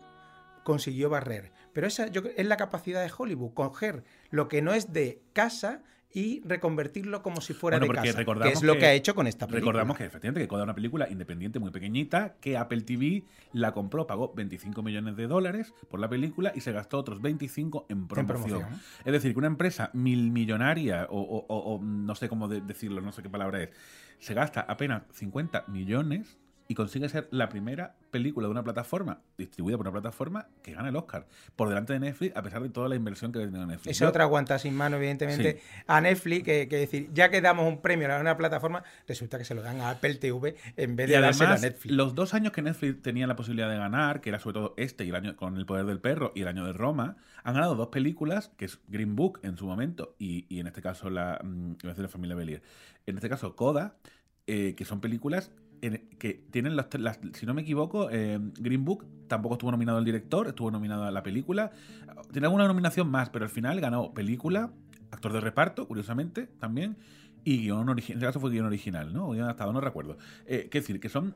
consiguió 0.65 1.09
barrer. 1.11 1.53
Pero 1.73 1.87
esa 1.87 2.09
yo, 2.09 2.23
es 2.37 2.47
la 2.47 2.57
capacidad 2.57 3.03
de 3.05 3.13
Hollywood, 3.17 3.53
coger 3.55 4.03
lo 4.31 4.49
que 4.49 4.63
no 4.63 4.73
es 4.75 4.93
de 4.93 5.23
casa 5.33 5.83
y 6.17 6.41
reconvertirlo 6.45 7.25
como 7.25 7.41
si 7.41 7.55
fuera 7.55 7.77
Bueno, 7.79 7.87
de 7.93 7.99
porque 7.99 8.13
casa, 8.13 8.25
que 8.45 8.53
es 8.53 8.63
lo 8.63 8.75
que- 8.75 8.79
que, 8.79 8.87
ha 8.87 8.93
hecho 8.93 9.17
con 9.17 9.27
esta 9.27 9.49
película. 9.49 9.73
Recordamos 9.73 9.97
que 9.99 10.05
efectivamente 10.05 10.41
que 10.43 10.47
Coda 10.47 10.61
es 10.63 10.65
una 10.65 10.75
película 10.77 11.09
independiente 11.11 11.59
muy 11.59 11.73
pequeñita, 11.73 12.37
que 12.41 12.57
Apple 12.57 12.83
TV 12.83 13.25
la 13.53 13.73
compró, 13.73 14.07
pagó 14.07 14.33
25 14.33 14.81
millones 14.85 15.17
de 15.17 15.27
dólares 15.27 15.75
por 15.91 15.99
la 15.99 16.09
película 16.09 16.53
y 16.55 16.61
se 16.61 16.71
gastó 16.71 16.99
otros 16.99 17.21
25 17.21 17.87
en 17.89 18.07
promoción. 18.07 18.61
promoción. 18.61 18.81
Es 19.05 19.13
decir, 19.13 19.33
que 19.33 19.39
una 19.39 19.49
empresa 19.49 19.91
mil 19.93 20.31
millonaria, 20.31 21.09
o, 21.11 21.21
o- 21.21 21.47
o- 21.49 21.75
o 21.75 21.83
no 21.83 22.15
sé 22.15 22.29
cómo 22.29 22.47
de- 22.47 22.61
decirlo, 22.61 23.01
no 23.01 23.11
sé 23.11 23.21
qué 23.21 23.29
palabra 23.29 23.61
es, 23.65 23.71
se 24.21 24.35
gasta 24.35 24.61
apenas 24.61 25.03
50 25.13 25.65
millones 25.67 26.39
y 26.69 26.75
consigue 26.75 27.09
ser 27.09 27.27
la 27.33 27.49
primera 27.49 27.97
película 28.15 28.47
de 28.47 28.53
una 28.53 28.63
plataforma, 28.63 29.19
distribuida 29.37 29.77
por 29.77 29.89
una 29.89 29.93
plataforma, 29.93 30.47
que 30.63 30.73
gana 30.73 30.89
el 30.89 30.95
Oscar. 30.95 31.27
Por 31.57 31.69
delante 31.69 31.95
de 31.95 31.99
Netflix, 31.99 32.37
a 32.37 32.43
pesar 32.43 32.63
de 32.63 32.69
toda 32.69 32.89
la 32.89 32.95
inversión 32.95 33.33
que 33.33 33.41
ha 33.41 33.43
tenido 33.43 33.67
Netflix. 33.67 33.97
Esa 33.97 34.09
otra 34.09 34.23
aguanta 34.23 34.57
sin 34.61 34.73
mano, 34.77 34.99
evidentemente, 34.99 35.61
a 35.89 36.01
Netflix, 36.01 36.45
que, 36.45 36.69
que 36.69 36.77
decir, 36.77 37.11
ya 37.13 37.29
que 37.29 37.41
damos 37.41 37.67
un 37.67 37.83
premio 37.83 38.15
a 38.15 38.21
una 38.21 38.37
plataforma, 38.37 38.85
resulta 39.09 39.37
que 39.37 39.45
se 39.45 39.57
lo 39.57 39.63
dan 39.63 39.81
a 39.81 39.91
Apple 39.91 40.15
TV 40.15 40.55
en 40.77 40.95
vez 40.95 41.09
de 41.09 41.19
dárselo 41.19 41.49
a 41.49 41.53
además, 41.55 41.63
Netflix. 41.63 41.93
los 41.93 42.15
dos 42.15 42.35
años 42.35 42.53
que 42.53 42.63
Netflix 42.63 43.03
tenía 43.03 43.27
la 43.27 43.35
posibilidad 43.35 43.69
de 43.69 43.79
ganar, 43.79 44.21
que 44.21 44.29
era 44.29 44.39
sobre 44.39 44.55
todo 44.55 44.75
este 44.77 45.05
y 45.05 45.09
el 45.09 45.17
año 45.17 45.35
con 45.35 45.57
El 45.57 45.67
Poder 45.67 45.85
del 45.87 45.99
Perro 45.99 46.31
y 46.37 46.43
el 46.43 46.49
año 46.49 46.65
de 46.65 46.73
Roma, 46.73 47.17
han 47.43 47.55
ganado 47.55 47.75
dos 47.75 47.89
películas, 47.89 48.53
que 48.57 48.67
es 48.67 48.79
Green 48.87 49.17
Book 49.17 49.41
en 49.43 49.57
su 49.57 49.67
momento 49.67 50.15
y, 50.21 50.47
y 50.49 50.61
en 50.61 50.69
este 50.69 50.83
caso 50.83 51.11
la, 51.11 51.41
mm, 51.43 51.73
la 51.83 52.09
familia 52.09 52.37
Belier. 52.37 52.63
En 53.07 53.17
este 53.17 53.29
caso 53.29 53.57
Coda, 53.57 53.97
eh, 54.47 54.75
que 54.77 54.85
son 54.85 55.01
películas 55.01 55.51
que 56.19 56.35
tienen 56.51 56.77
las, 56.77 56.87
si 57.33 57.47
no 57.47 57.55
me 57.55 57.63
equivoco, 57.63 58.09
eh, 58.11 58.39
Green 58.59 58.85
Book 58.85 59.07
tampoco 59.29 59.55
estuvo 59.55 59.71
nominado 59.71 59.99
el 59.99 60.05
director, 60.05 60.49
estuvo 60.49 60.71
nominado 60.71 61.05
a 61.05 61.11
la 61.11 61.23
película. 61.23 61.71
Tiene 62.33 62.47
alguna 62.47 62.67
nominación 62.67 63.11
más, 63.11 63.31
pero 63.31 63.45
al 63.45 63.51
final 63.51 63.81
ganó 63.81 64.13
película, 64.15 64.71
actor 65.11 65.33
de 65.33 65.41
reparto, 65.41 65.87
curiosamente, 65.87 66.47
también, 66.59 66.97
y 67.45 67.59
guion 67.59 67.89
original. 67.89 68.13
En 68.13 68.19
este 68.19 68.27
caso 68.27 68.41
fue 68.41 68.51
guion 68.51 68.67
original, 68.67 69.13
¿no? 69.13 69.31
Guión 69.31 69.45
adaptado, 69.45 69.73
no 69.73 69.81
recuerdo. 69.81 70.17
Eh, 70.47 70.69
¿Qué 70.71 70.81
decir? 70.81 71.01
Que 71.01 71.09
son 71.09 71.35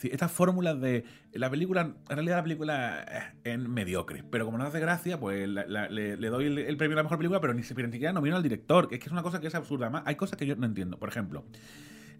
estas 0.00 0.30
fórmulas 0.30 0.80
de 0.80 1.04
la 1.32 1.50
película, 1.50 1.80
en 1.80 2.16
realidad 2.16 2.36
la 2.36 2.42
película 2.44 3.32
es 3.42 3.58
mediocre, 3.58 4.22
pero 4.30 4.44
como 4.44 4.58
no 4.58 4.64
hace 4.64 4.78
gracia, 4.78 5.18
pues 5.18 5.48
le, 5.48 6.30
doy 6.30 6.46
el, 6.46 6.76
premio 6.76 6.94
a 6.94 6.98
la 6.98 7.02
mejor 7.02 7.18
película, 7.18 7.40
pero 7.40 7.52
ni, 7.52 7.62
ni 7.62 7.64
siquiera 7.66 8.12
nomino 8.12 8.36
al 8.36 8.42
director, 8.42 8.88
es 8.92 9.00
que 9.00 9.06
es 9.06 9.12
una 9.12 9.22
cosa 9.22 9.40
que 9.40 9.48
es 9.48 9.54
absurda. 9.54 9.86
Además, 9.86 10.04
hay 10.06 10.14
cosas 10.14 10.38
que 10.38 10.46
yo 10.46 10.54
no 10.56 10.66
entiendo. 10.66 10.98
Por 10.98 11.08
ejemplo, 11.08 11.44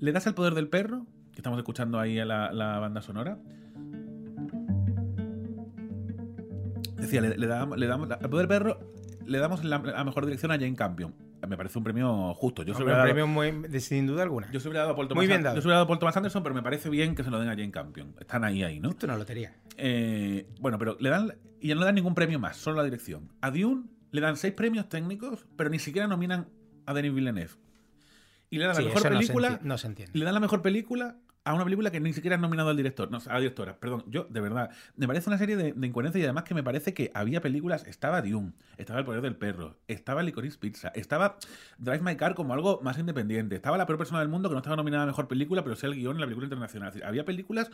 le 0.00 0.12
das 0.12 0.26
el 0.26 0.34
poder 0.34 0.54
del 0.54 0.68
perro, 0.68 1.06
que 1.38 1.40
estamos 1.40 1.58
escuchando 1.60 2.00
ahí 2.00 2.18
a 2.18 2.24
la, 2.24 2.50
la 2.50 2.80
banda 2.80 3.00
sonora. 3.00 3.38
Decía, 6.96 7.20
le, 7.20 7.38
le 7.38 7.46
damos, 7.46 7.78
le 7.78 7.86
damos 7.86 8.10
al 8.10 8.28
poder 8.28 8.48
perro, 8.48 8.80
le 9.24 9.38
damos 9.38 9.62
la, 9.62 9.78
la 9.78 10.02
mejor 10.02 10.26
dirección 10.26 10.50
a 10.50 10.54
Jane 10.56 10.74
Campion. 10.74 11.14
Me 11.48 11.56
parece 11.56 11.78
un 11.78 11.84
premio 11.84 12.34
justo. 12.34 12.64
Yo 12.64 12.76
un 12.76 12.84
dado- 12.86 13.04
premio 13.04 13.28
muy, 13.28 13.52
de- 13.52 13.78
sin 13.78 14.08
duda 14.08 14.24
alguna. 14.24 14.50
yo 14.50 14.58
se 14.58 14.66
hubiera 14.68 14.80
dado 14.80 14.94
a 14.94 14.96
Paul 14.96 15.04
Muy 15.06 15.10
Thomas 15.10 15.26
bien 15.28 15.36
An- 15.38 15.42
dado. 15.44 15.56
Yo 15.56 15.62
se 15.62 15.68
dado 15.68 15.82
a 15.82 15.86
Paul 15.86 16.00
Thomas 16.00 16.16
Anderson, 16.16 16.42
pero 16.42 16.56
me 16.56 16.62
parece 16.62 16.90
bien 16.90 17.14
que 17.14 17.22
se 17.22 17.30
lo 17.30 17.38
den 17.38 17.48
a 17.48 17.52
Jane 17.52 17.70
Campion. 17.70 18.16
Están 18.18 18.42
ahí, 18.42 18.64
ahí, 18.64 18.80
¿no? 18.80 18.88
Esto 18.90 19.06
es 19.06 19.10
una 19.10 19.18
lotería. 19.18 19.54
Eh, 19.76 20.48
bueno, 20.58 20.76
pero 20.76 20.96
le 20.98 21.08
dan. 21.08 21.34
Y 21.60 21.68
ya 21.68 21.74
no 21.76 21.82
le 21.82 21.86
dan 21.86 21.94
ningún 21.94 22.16
premio 22.16 22.40
más, 22.40 22.56
solo 22.56 22.78
la 22.78 22.82
dirección. 22.82 23.30
A 23.42 23.52
Dune 23.52 23.84
le 24.10 24.20
dan 24.20 24.36
seis 24.36 24.54
premios 24.54 24.88
técnicos, 24.88 25.46
pero 25.56 25.70
ni 25.70 25.78
siquiera 25.78 26.08
nominan 26.08 26.48
a 26.84 26.94
Denis 26.94 27.14
Villeneuve. 27.14 27.52
Y 28.50 28.58
le 28.58 28.64
dan 28.64 28.74
Sí, 28.74 28.82
la 28.82 28.88
mejor 28.88 29.02
no 29.04 29.08
se 29.10 29.16
película. 29.18 29.48
enti- 29.50 29.62
no 29.62 29.78
se 29.78 29.86
entiende. 29.86 30.18
Le 30.18 30.24
dan 30.24 30.34
la 30.34 30.40
mejor 30.40 30.62
película 30.62 31.16
a 31.48 31.54
una 31.54 31.64
película 31.64 31.90
que 31.90 32.00
ni 32.00 32.12
siquiera 32.12 32.36
han 32.36 32.42
nominado 32.42 32.70
al 32.70 32.76
director, 32.76 33.10
no, 33.10 33.18
a 33.18 33.32
la 33.32 33.38
directora. 33.40 33.78
Perdón, 33.78 34.04
yo, 34.06 34.24
de 34.24 34.40
verdad, 34.40 34.70
me 34.96 35.06
parece 35.06 35.30
una 35.30 35.38
serie 35.38 35.56
de, 35.56 35.72
de 35.72 35.86
incoherencias 35.86 36.20
y 36.20 36.24
además 36.24 36.44
que 36.44 36.54
me 36.54 36.62
parece 36.62 36.94
que 36.94 37.10
había 37.14 37.40
películas. 37.40 37.86
Estaba 37.86 38.20
Dune, 38.22 38.52
estaba 38.76 38.98
El 38.98 39.04
Poder 39.04 39.22
del 39.22 39.36
Perro, 39.36 39.78
estaba 39.88 40.22
Licorice 40.22 40.58
Pizza, 40.58 40.88
estaba 40.94 41.38
Drive 41.78 42.00
My 42.00 42.16
Car 42.16 42.34
como 42.34 42.52
algo 42.52 42.80
más 42.82 42.98
independiente, 42.98 43.56
estaba 43.56 43.78
La 43.78 43.86
Peor 43.86 43.98
Persona 43.98 44.20
del 44.20 44.28
Mundo 44.28 44.48
que 44.48 44.54
no 44.54 44.58
estaba 44.58 44.76
nominada 44.76 45.04
a 45.04 45.06
mejor 45.06 45.26
película, 45.26 45.62
pero 45.64 45.74
sí 45.76 45.86
el 45.86 45.94
guion 45.94 46.16
en 46.16 46.20
la 46.20 46.26
película 46.26 46.44
internacional. 46.44 46.88
Es 46.88 46.94
decir, 46.94 47.06
había 47.06 47.24
películas 47.24 47.70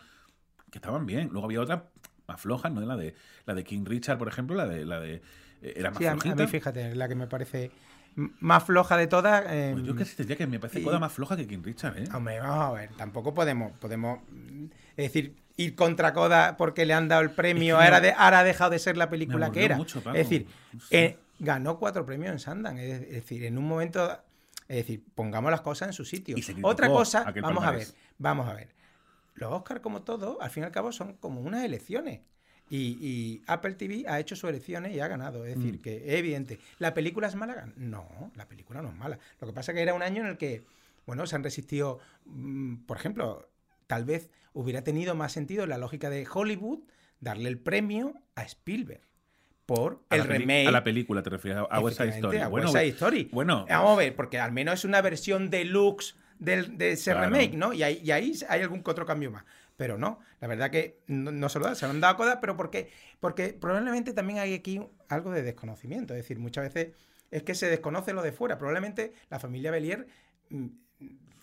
que 0.70 0.78
estaban 0.78 1.06
bien. 1.06 1.28
Luego 1.32 1.46
había 1.46 1.60
otras 1.60 1.82
más 2.26 2.40
flojas, 2.40 2.72
¿no? 2.72 2.80
La 2.80 2.96
de, 2.96 3.14
la 3.46 3.54
de 3.54 3.64
King 3.64 3.84
Richard, 3.84 4.18
por 4.18 4.28
ejemplo, 4.28 4.56
la 4.56 4.66
de. 4.66 4.84
La 4.84 5.00
de 5.00 5.22
eh, 5.62 5.74
era 5.76 5.90
más 5.90 5.98
Sí, 5.98 6.06
a, 6.06 6.14
mí, 6.14 6.46
fíjate, 6.46 6.94
la 6.94 7.08
que 7.08 7.14
me 7.14 7.26
parece 7.26 7.70
más 8.16 8.64
floja 8.64 8.96
de 8.96 9.06
todas. 9.06 9.44
eh, 9.48 9.70
Pues 9.72 9.84
yo 9.84 9.94
que 9.96 10.04
sí 10.04 10.16
te 10.16 10.22
diría 10.24 10.36
que 10.36 10.46
me 10.46 10.58
parece 10.60 10.80
y- 10.80 10.84
Coda 10.84 10.98
más 10.98 11.12
floja 11.12 11.36
que 11.36 11.46
King 11.46 11.62
Richard, 11.62 11.98
¿eh? 11.98 12.04
Hombre, 12.14 12.40
vamos 12.40 12.64
a 12.66 12.72
ver, 12.72 12.90
tampoco 12.96 13.34
podemos, 13.34 13.72
podemos 13.78 14.20
es 14.96 15.12
decir, 15.12 15.36
ir 15.56 15.74
contra 15.74 16.12
Coda 16.12 16.56
porque 16.56 16.84
le 16.86 16.94
han 16.94 17.08
dado 17.08 17.22
el 17.22 17.30
premio, 17.30 17.74
Es 17.76 17.80
que 17.80 17.84
ahora, 17.84 18.00
me- 18.00 18.06
de- 18.08 18.12
ahora 18.16 18.38
ha 18.40 18.44
dejado 18.44 18.70
de 18.70 18.78
ser 18.78 18.96
la 18.96 19.08
película 19.10 19.50
que 19.50 19.64
era. 19.64 19.76
mucho, 19.76 19.98
es 19.98 20.12
decir, 20.14 20.46
eh, 20.90 21.18
ganó 21.38 21.78
cuatro 21.78 22.04
premios 22.06 22.32
en 22.32 22.38
Sundance, 22.38 22.92
es, 22.92 23.10
decir, 23.10 23.44
en 23.44 23.58
un 23.58 23.66
momento, 23.66 24.10
es 24.68 24.76
decir, 24.76 25.02
pongamos 25.14 25.50
las 25.50 25.60
cosas 25.60 25.88
en 25.88 25.92
su 25.92 26.04
sitio. 26.04 26.36
Otra 26.62 26.88
cosa, 26.88 27.24
vamos 27.42 27.64
a 27.64 27.70
ver, 27.72 27.86
vamos 28.18 28.48
a 28.48 28.54
ver. 28.54 28.68
Los 29.34 29.52
Oscars, 29.52 29.80
como 29.80 30.02
todo, 30.02 30.40
al 30.40 30.50
fin 30.50 30.62
y 30.62 30.66
al 30.66 30.72
cabo 30.72 30.92
son 30.92 31.14
como 31.14 31.40
unas 31.40 31.64
elecciones. 31.64 32.20
Y, 32.70 32.96
y 33.00 33.42
Apple 33.46 33.74
TV 33.74 34.04
ha 34.08 34.18
hecho 34.18 34.34
sus 34.36 34.48
elecciones 34.48 34.94
y 34.94 35.00
ha 35.00 35.08
ganado. 35.08 35.44
Es 35.44 35.56
decir, 35.56 35.74
Mm. 35.78 35.82
que 35.82 35.96
es 36.08 36.14
evidente. 36.14 36.58
¿La 36.78 36.94
película 36.94 37.28
es 37.28 37.34
mala? 37.34 37.68
No, 37.76 38.32
la 38.36 38.46
película 38.48 38.80
no 38.82 38.88
es 38.88 38.94
mala. 38.96 39.18
Lo 39.40 39.46
que 39.46 39.52
pasa 39.52 39.72
es 39.72 39.76
que 39.76 39.82
era 39.82 39.94
un 39.94 40.02
año 40.02 40.22
en 40.22 40.28
el 40.28 40.36
que, 40.38 40.64
bueno, 41.06 41.26
se 41.26 41.36
han 41.36 41.44
resistido, 41.44 41.98
mm, 42.24 42.76
por 42.86 42.96
ejemplo, 42.96 43.48
tal 43.86 44.04
vez 44.04 44.30
hubiera 44.54 44.82
tenido 44.82 45.14
más 45.14 45.32
sentido 45.32 45.64
en 45.64 45.70
la 45.70 45.78
lógica 45.78 46.08
de 46.10 46.26
Hollywood 46.32 46.80
darle 47.20 47.48
el 47.50 47.58
premio 47.58 48.14
a 48.34 48.42
Spielberg 48.44 49.02
por 49.66 50.02
A 50.10 50.16
el 50.16 50.24
remake. 50.24 50.66
A 50.66 50.70
la 50.72 50.84
película 50.84 51.22
te 51.22 51.30
refieres, 51.30 51.64
a 51.70 51.80
West 51.80 51.98
Side 51.98 52.10
Story. 52.16 52.38
a 52.38 52.48
bueno, 52.48 52.66
West 52.70 52.76
Side 52.78 52.88
Story. 52.94 53.28
Bueno, 53.32 53.66
Vamos 53.68 53.92
a 53.92 53.96
ver, 53.96 54.14
porque 54.16 54.38
al 54.38 54.52
menos 54.52 54.74
es 54.80 54.84
una 54.84 55.00
versión 55.02 55.50
deluxe 55.50 56.16
del, 56.38 56.76
de 56.76 56.92
ese 56.92 57.12
Claro. 57.12 57.30
remake, 57.30 57.54
¿no? 57.56 57.72
Y 57.72 57.82
ahí, 57.82 58.00
y 58.04 58.10
ahí 58.10 58.32
hay 58.48 58.60
algún 58.62 58.82
otro 58.84 59.06
cambio 59.06 59.30
más. 59.30 59.44
Pero 59.76 59.98
no, 59.98 60.20
la 60.40 60.46
verdad 60.46 60.70
que 60.70 61.00
no, 61.06 61.48
se 61.48 61.58
lo 61.58 61.64
dan, 61.64 61.76
se 61.76 61.86
lo 61.86 61.92
han 61.92 62.00
dado 62.00 62.14
a 62.14 62.16
Coda, 62.16 62.40
pero 62.40 62.56
porque, 62.56 62.90
porque 63.20 63.48
probablemente 63.48 64.12
también 64.12 64.38
hay 64.38 64.54
aquí 64.54 64.80
algo 65.08 65.32
de 65.32 65.42
desconocimiento. 65.42 66.14
Es 66.14 66.18
decir, 66.18 66.38
muchas 66.38 66.72
veces 66.72 66.94
es 67.30 67.42
que 67.42 67.54
se 67.54 67.66
desconoce 67.66 68.12
lo 68.12 68.22
de 68.22 68.32
fuera. 68.32 68.58
Probablemente 68.58 69.12
la 69.30 69.40
familia 69.40 69.72
Belier 69.72 70.06
mm, 70.50 70.66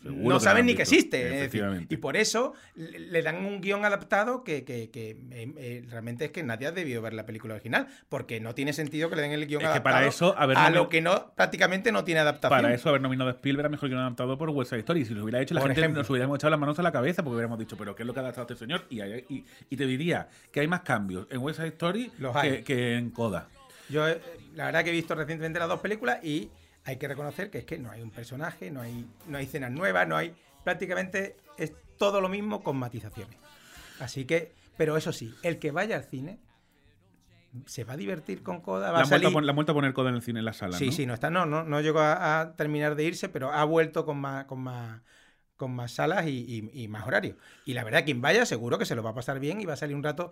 no 0.04 0.40
saben 0.40 0.66
ni 0.66 0.76
que 0.76 0.82
existe. 0.84 1.24
decir, 1.24 1.86
y 1.90 1.98
por 1.98 2.18
eso 2.18 2.54
le 2.76 3.22
dan 3.22 3.46
un 3.46 3.62
guion 3.62 3.86
adaptado 3.86 4.44
que, 4.44 4.64
que- 4.64 4.90
que, 4.90 5.12
eh, 5.32 5.54
eh, 5.58 5.86
realmente 5.90 6.26
es 6.26 6.32
que 6.32 6.44
nadie 6.44 6.68
ha 6.68 6.72
debido 6.72 7.02
ver 7.02 7.14
la 7.14 7.26
película 7.26 7.54
original, 7.56 7.88
porque 8.10 8.40
no 8.40 8.56
tiene 8.56 8.74
sentido 8.74 9.10
que 9.10 9.16
le 9.16 9.22
den 9.22 9.32
el 9.32 9.46
guion 9.48 9.62
Es 9.62 9.68
que 9.68 9.72
adaptado 9.74 9.94
para 9.96 10.08
eso 10.08 10.36
a 10.38 10.70
lo 10.72 10.90
que 10.90 11.02
no 11.02 11.32
prácticamente 11.36 11.92
no 11.92 12.04
tiene 12.04 12.20
adaptación. 12.22 12.62
Para 12.62 12.74
eso 12.74 12.90
haber 12.90 13.02
nominado 13.02 13.30
a 13.30 13.34
Spielberg 13.34 13.62
era 13.66 13.70
mejor 13.70 13.90
que 13.90 13.96
no 13.96 14.02
adaptado 14.02 14.38
por 14.38 14.50
West 14.50 14.70
Side 14.72 14.80
Story. 14.80 15.06
Si 15.06 15.14
lo 15.14 15.24
hubiera 15.24 15.40
hecho, 15.42 15.54
la 15.54 15.62
Por 15.62 15.70
gente 15.70 15.82
ejemplo. 15.82 16.02
nos 16.02 16.10
hubiéramos 16.10 16.38
echado 16.38 16.52
las 16.52 16.60
manos 16.60 16.80
a 16.80 16.84
la 16.84 16.92
cabeza 16.92 17.24
porque 17.24 17.36
hubiéramos 17.36 17.60
dicho, 17.60 17.78
pero 17.78 17.96
¿qué 17.96 18.04
es 18.04 18.08
lo 18.08 18.14
que 18.14 18.20
ha 18.20 18.24
adaptado 18.24 18.48
este 18.54 18.66
señor? 18.66 18.86
Y, 18.90 19.02
y- 19.02 19.46
y 19.70 19.78
te 19.78 19.86
diría 19.86 20.28
que 20.52 20.60
hay 20.62 20.68
más 20.68 20.82
cambios 20.82 21.28
en 21.30 21.40
West 21.40 21.58
Side 21.60 21.70
Story 21.70 22.12
Los 22.20 22.36
hay. 22.36 22.52
que, 22.52 22.64
que 22.64 22.96
en 22.98 23.12
Coda. 23.12 23.48
Yo, 23.90 24.08
eh, 24.08 24.20
la 24.56 24.66
verdad 24.66 24.84
que 24.84 24.90
he 24.90 24.94
visto 24.94 25.14
recientemente 25.16 25.60
las 25.60 25.68
dos 25.68 25.80
películas 25.82 26.24
y 26.24 26.50
hay 26.86 26.98
que 26.98 27.08
reconocer 27.08 27.50
que 27.50 27.60
es 27.60 27.66
que 27.66 27.78
no 27.78 27.92
hay 27.92 28.02
un 28.02 28.12
personaje, 28.12 28.72
no 28.72 28.82
hay, 28.82 29.06
no 29.28 29.38
hay 29.38 29.46
escenas 29.46 29.72
nuevas, 29.72 30.08
no 30.08 30.18
hay. 30.18 30.34
Prácticamente 30.64 31.38
es 31.58 31.74
todo 31.98 32.22
lo 32.22 32.30
mismo 32.30 32.64
con 32.64 32.78
matizaciones. 32.78 33.38
Así 34.00 34.26
que, 34.26 34.52
pero 34.78 34.98
eso 34.98 35.12
sí, 35.14 35.34
el 35.44 35.60
que 35.60 35.72
vaya 35.72 35.96
al 35.96 36.04
cine 36.04 36.40
se 37.66 37.84
va 37.84 37.94
a 37.94 37.98
divertir 37.98 38.44
con 38.44 38.62
Coda, 38.62 38.92
va 38.92 39.00
La 39.00 39.04
a 39.04 39.08
salir. 39.08 39.32
pon- 39.32 39.46
la 39.46 39.52
han 39.52 39.56
vuelto 39.56 39.74
a 39.74 39.76
poner 39.76 39.94
Coda 39.94 40.10
en 40.10 40.16
el 40.16 40.22
cine 40.22 40.40
en 40.40 40.46
la 40.46 40.54
sala, 40.54 40.78
Sí, 40.78 40.88
¿no? 40.88 40.92
sí, 40.94 41.06
no 41.06 41.14
está, 41.14 41.30
no, 41.30 41.46
no, 41.46 41.64
no 41.64 41.82
llegó 41.82 42.00
a, 42.00 42.40
a 42.42 42.56
terminar 42.56 42.96
de 42.96 43.04
irse, 43.04 43.28
pero 43.30 43.52
ha 43.52 43.64
vuelto 43.66 44.06
con 44.06 44.20
más, 44.20 44.46
con 44.46 44.60
más, 44.62 45.02
con 45.58 45.72
más 45.76 45.92
salas 45.92 46.26
y, 46.28 46.46
y- 46.74 46.84
y 46.84 46.88
más 46.88 47.06
horarios. 47.06 47.36
Y 47.66 47.74
la 47.74 47.84
verdad, 47.84 48.06
quien 48.06 48.22
vaya 48.22 48.46
seguro 48.46 48.78
que 48.78 48.86
se 48.86 48.96
lo 48.96 49.04
va 49.04 49.10
a 49.12 49.14
pasar 49.14 49.40
bien 49.40 49.60
y 49.62 49.66
va 49.66 49.74
a 49.74 49.78
salir 49.78 49.96
un 49.96 50.04
rato 50.04 50.32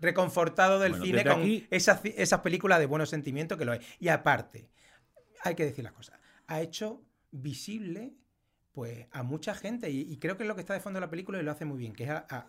reconfortado 0.00 0.78
del 0.80 0.92
Bueno, 0.92 1.04
cine 1.04 1.24
con 1.24 1.40
aquí- 1.40 1.66
esas, 1.70 2.00
esas 2.04 2.40
películas 2.40 2.80
de 2.80 2.86
buenos 2.86 3.08
sentimientos 3.10 3.56
que 3.56 3.64
lo 3.64 3.72
es. 3.72 3.80
Y 4.00 4.08
aparte, 4.08 4.68
hay 5.48 5.54
que 5.54 5.64
decir 5.64 5.84
las 5.84 5.92
cosas, 5.92 6.18
ha 6.46 6.60
hecho 6.60 7.02
visible 7.30 8.12
pues 8.72 9.06
a 9.10 9.22
mucha 9.22 9.54
gente 9.54 9.90
y, 9.90 10.00
y 10.02 10.18
creo 10.18 10.36
que 10.36 10.42
es 10.42 10.48
lo 10.48 10.54
que 10.54 10.60
está 10.60 10.74
de 10.74 10.80
fondo 10.80 10.98
de 11.00 11.06
la 11.06 11.10
película 11.10 11.38
y 11.38 11.42
lo 11.42 11.50
hace 11.50 11.64
muy 11.64 11.78
bien, 11.78 11.94
que 11.94 12.04
es 12.04 12.10
a, 12.10 12.46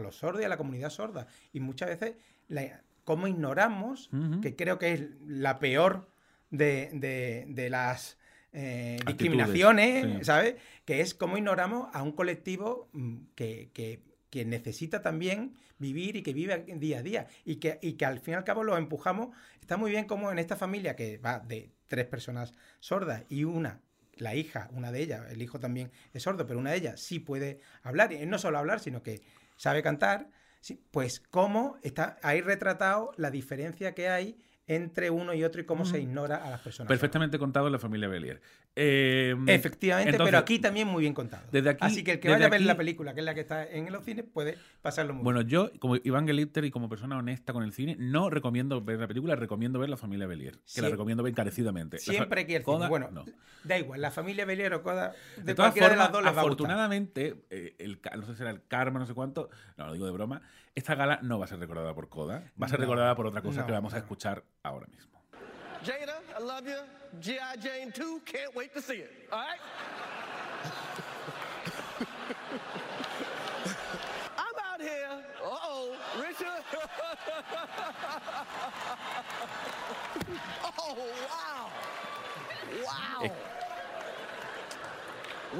los 0.00 0.16
sordos 0.16 0.40
y 0.40 0.44
a 0.44 0.48
la 0.48 0.56
comunidad 0.56 0.88
sorda. 0.88 1.26
Y 1.52 1.60
muchas 1.60 1.88
veces, 1.90 2.16
la, 2.48 2.80
cómo 3.04 3.26
ignoramos, 3.28 4.08
que 4.40 4.56
creo 4.56 4.78
que 4.78 4.94
es 4.94 5.02
la 5.26 5.58
peor 5.58 6.08
de, 6.50 6.88
de- 6.94 7.44
de 7.48 7.68
las 7.68 8.16
eh, 8.54 8.98
discriminaciones, 9.06 10.18
sí. 10.20 10.24
¿sabes? 10.24 10.54
Que 10.86 11.02
es 11.02 11.12
cómo 11.12 11.36
ignoramos 11.36 11.88
a 11.92 12.02
un 12.02 12.12
colectivo 12.12 12.88
mm, 12.92 13.16
que, 13.34 13.70
que- 13.74 14.00
que 14.36 14.44
necesita 14.44 15.00
también 15.00 15.54
vivir 15.78 16.14
y 16.16 16.22
que 16.22 16.34
vive 16.34 16.62
día 16.76 16.98
a 16.98 17.02
día. 17.02 17.26
Y 17.46 17.56
que, 17.56 17.78
y 17.80 17.94
que 17.94 18.04
al 18.04 18.20
fin 18.20 18.32
y 18.32 18.36
al 18.36 18.44
cabo 18.44 18.64
lo 18.64 18.76
empujamos. 18.76 19.34
Está 19.62 19.78
muy 19.78 19.90
bien 19.90 20.04
como 20.04 20.30
en 20.30 20.38
esta 20.38 20.56
familia 20.56 20.94
que 20.94 21.16
va 21.16 21.38
de 21.38 21.70
tres 21.88 22.04
personas 22.04 22.52
sordas 22.78 23.24
y 23.30 23.44
una, 23.44 23.80
la 24.16 24.34
hija, 24.34 24.68
una 24.72 24.92
de 24.92 25.00
ellas, 25.00 25.22
el 25.30 25.40
hijo 25.40 25.58
también 25.58 25.90
es 26.12 26.22
sordo, 26.22 26.46
pero 26.46 26.58
una 26.58 26.72
de 26.72 26.76
ellas 26.76 27.00
sí 27.00 27.18
puede 27.18 27.60
hablar. 27.82 28.12
Y 28.12 28.26
no 28.26 28.38
solo 28.38 28.58
hablar, 28.58 28.80
sino 28.80 29.02
que 29.02 29.22
sabe 29.56 29.82
cantar. 29.82 30.28
Sí, 30.60 30.82
pues 30.90 31.20
cómo 31.20 31.78
está 31.82 32.18
ahí 32.22 32.42
retratado 32.42 33.12
la 33.16 33.30
diferencia 33.30 33.94
que 33.94 34.10
hay 34.10 34.36
entre 34.66 35.08
uno 35.08 35.32
y 35.32 35.44
otro 35.44 35.62
y 35.62 35.64
cómo 35.64 35.86
se 35.86 35.98
ignora 35.98 36.36
a 36.36 36.50
las 36.50 36.60
personas. 36.60 36.88
Perfectamente 36.88 37.38
contado 37.38 37.68
en 37.68 37.72
la 37.72 37.78
familia 37.78 38.08
Belier. 38.08 38.42
Eh, 38.78 39.34
Efectivamente, 39.46 40.10
entonces, 40.10 40.30
pero 40.32 40.38
aquí 40.38 40.58
también 40.58 40.86
muy 40.86 41.00
bien 41.00 41.14
contado. 41.14 41.44
desde 41.50 41.70
aquí- 41.70 41.78
Así 41.84 42.04
que 42.04 42.12
el 42.12 42.20
que 42.20 42.28
vaya 42.28 42.44
a 42.44 42.48
ver 42.50 42.58
aquí- 42.58 42.64
la 42.66 42.76
película, 42.76 43.14
que 43.14 43.20
es 43.20 43.24
la 43.24 43.34
que 43.34 43.40
está 43.40 43.64
en 43.66 43.90
los 43.90 44.04
cines, 44.04 44.26
puede 44.30 44.58
pasarlo 44.82 45.14
muy 45.14 45.24
Bueno, 45.24 45.40
yo, 45.40 45.70
como 45.80 45.96
Iván 45.96 46.26
Gelipter 46.26 46.62
y 46.66 46.70
como 46.70 46.88
persona 46.90 47.16
honesta 47.16 47.54
con 47.54 47.62
el 47.62 47.72
cine, 47.72 47.96
no 47.98 48.28
recomiendo 48.28 48.82
ver 48.82 49.00
la 49.00 49.08
película, 49.08 49.34
recomiendo 49.34 49.78
ver 49.78 49.88
la 49.88 49.96
familia 49.96 50.26
Belier. 50.26 50.58
Que 50.74 50.82
la 50.82 50.90
recomiendo 50.90 51.22
ver 51.22 51.30
encarecidamente. 51.30 51.98
Siempre 51.98 52.46
que 52.46 52.56
el 52.56 52.62
cine. 52.64 52.76
Coda, 52.76 52.88
Bueno, 52.88 53.08
no. 53.10 53.24
da 53.64 53.78
igual, 53.78 54.00
la 54.02 54.10
familia 54.10 54.44
Belier 54.44 54.74
o 54.74 54.82
Coda, 54.82 55.14
de, 55.38 55.42
De 55.42 55.54
todas 55.54 55.70
cualquiera 55.72 55.88
formas, 55.88 55.96
de 55.96 55.96
las 55.96 56.12
dos 56.12 56.22
les 56.22 56.26
va 56.26 56.28
a 56.28 56.44
gustar. 56.44 56.44
afortunadamente, 56.44 57.44
eh, 57.48 57.76
el, 57.78 57.98
no 58.14 58.26
sé 58.26 58.34
si 58.36 58.42
era 58.42 58.50
el 58.50 58.60
karma, 58.68 58.98
no 59.00 59.06
sé 59.06 59.14
cuánto, 59.14 59.48
no 59.78 59.86
lo 59.86 59.94
digo 59.94 60.04
de 60.04 60.12
broma, 60.12 60.42
esta 60.74 60.94
gala 60.94 61.18
no 61.22 61.38
va 61.38 61.46
a 61.46 61.48
ser 61.48 61.58
recordada 61.58 61.94
por 61.94 62.10
Coda, 62.10 62.52
va 62.60 62.66
a 62.66 62.68
ser 62.68 62.78
No, 62.78 62.84
recordada 62.84 63.16
por 63.16 63.26
otra 63.26 63.40
cosa 63.40 63.62
no, 63.62 63.66
que 63.66 63.72
vamos 63.72 63.94
a 63.94 63.96
escuchar 63.98 64.44
ahora 64.62 64.86
mismo. 64.88 65.15
Jada, 65.84 66.20
I 66.36 66.40
love 66.42 66.66
you. 66.66 66.78
G.I. 67.20 67.56
Jane 67.56 67.92
2, 67.92 68.20
can't 68.24 68.54
wait 68.54 68.72
to 68.74 68.82
see 68.82 68.96
it. 68.96 69.10
All 69.32 69.38
right? 69.38 69.58
I'm 74.38 74.54
out 74.72 74.80
here. 74.80 75.24
Uh-oh, 75.44 75.94
Richard. 76.20 76.64
oh, 80.78 80.96
wow. 81.28 81.70
Wow. 82.84 83.30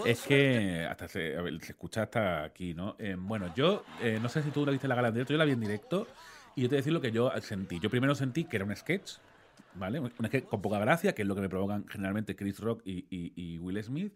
Es 0.05 0.23
que 0.23 0.87
hasta 0.89 1.09
se, 1.09 1.37
a 1.37 1.43
ver, 1.43 1.61
se 1.61 1.73
escucha 1.73 2.03
hasta 2.03 2.45
aquí, 2.45 2.75
¿no? 2.75 2.97
Eh, 2.99 3.17
bueno, 3.19 3.53
yo 3.55 3.85
eh, 4.03 4.19
no 4.21 4.29
sé 4.29 4.43
si 4.43 4.51
tú 4.51 4.65
la 4.67 4.73
viste 4.73 4.89
la 4.89 4.95
gala 4.95 5.09
en 5.09 5.15
directo, 5.15 5.33
yo 5.33 5.39
la 5.39 5.45
vi 5.45 5.53
en 5.53 5.61
directo 5.61 6.07
y 6.55 6.63
yo 6.63 6.69
te 6.69 6.75
voy 6.75 6.79
a 6.79 6.81
decir 6.81 6.93
lo 6.93 7.01
que 7.01 7.13
yo 7.13 7.31
sentí. 7.41 7.79
Yo 7.81 7.89
primero 7.89 8.15
sentí 8.15 8.45
que 8.45 8.57
era 8.57 8.65
un 8.65 8.77
sketch, 8.77 9.13
¿vale? 9.79 10.01
Un 10.01 10.11
sketch 10.27 10.45
con 10.47 10.63
poca 10.63 10.79
gracia, 10.79 11.15
que 11.15 11.23
es 11.23 11.29
lo 11.29 11.35
que 11.35 11.41
me 11.41 11.49
provocan 11.49 11.87
generalmente 11.89 12.37
Chris 12.37 12.59
Rock 12.61 12.83
y, 12.85 13.07
y- 13.11 13.33
y 13.37 13.59
Will 13.59 13.83
Smith. 13.83 14.13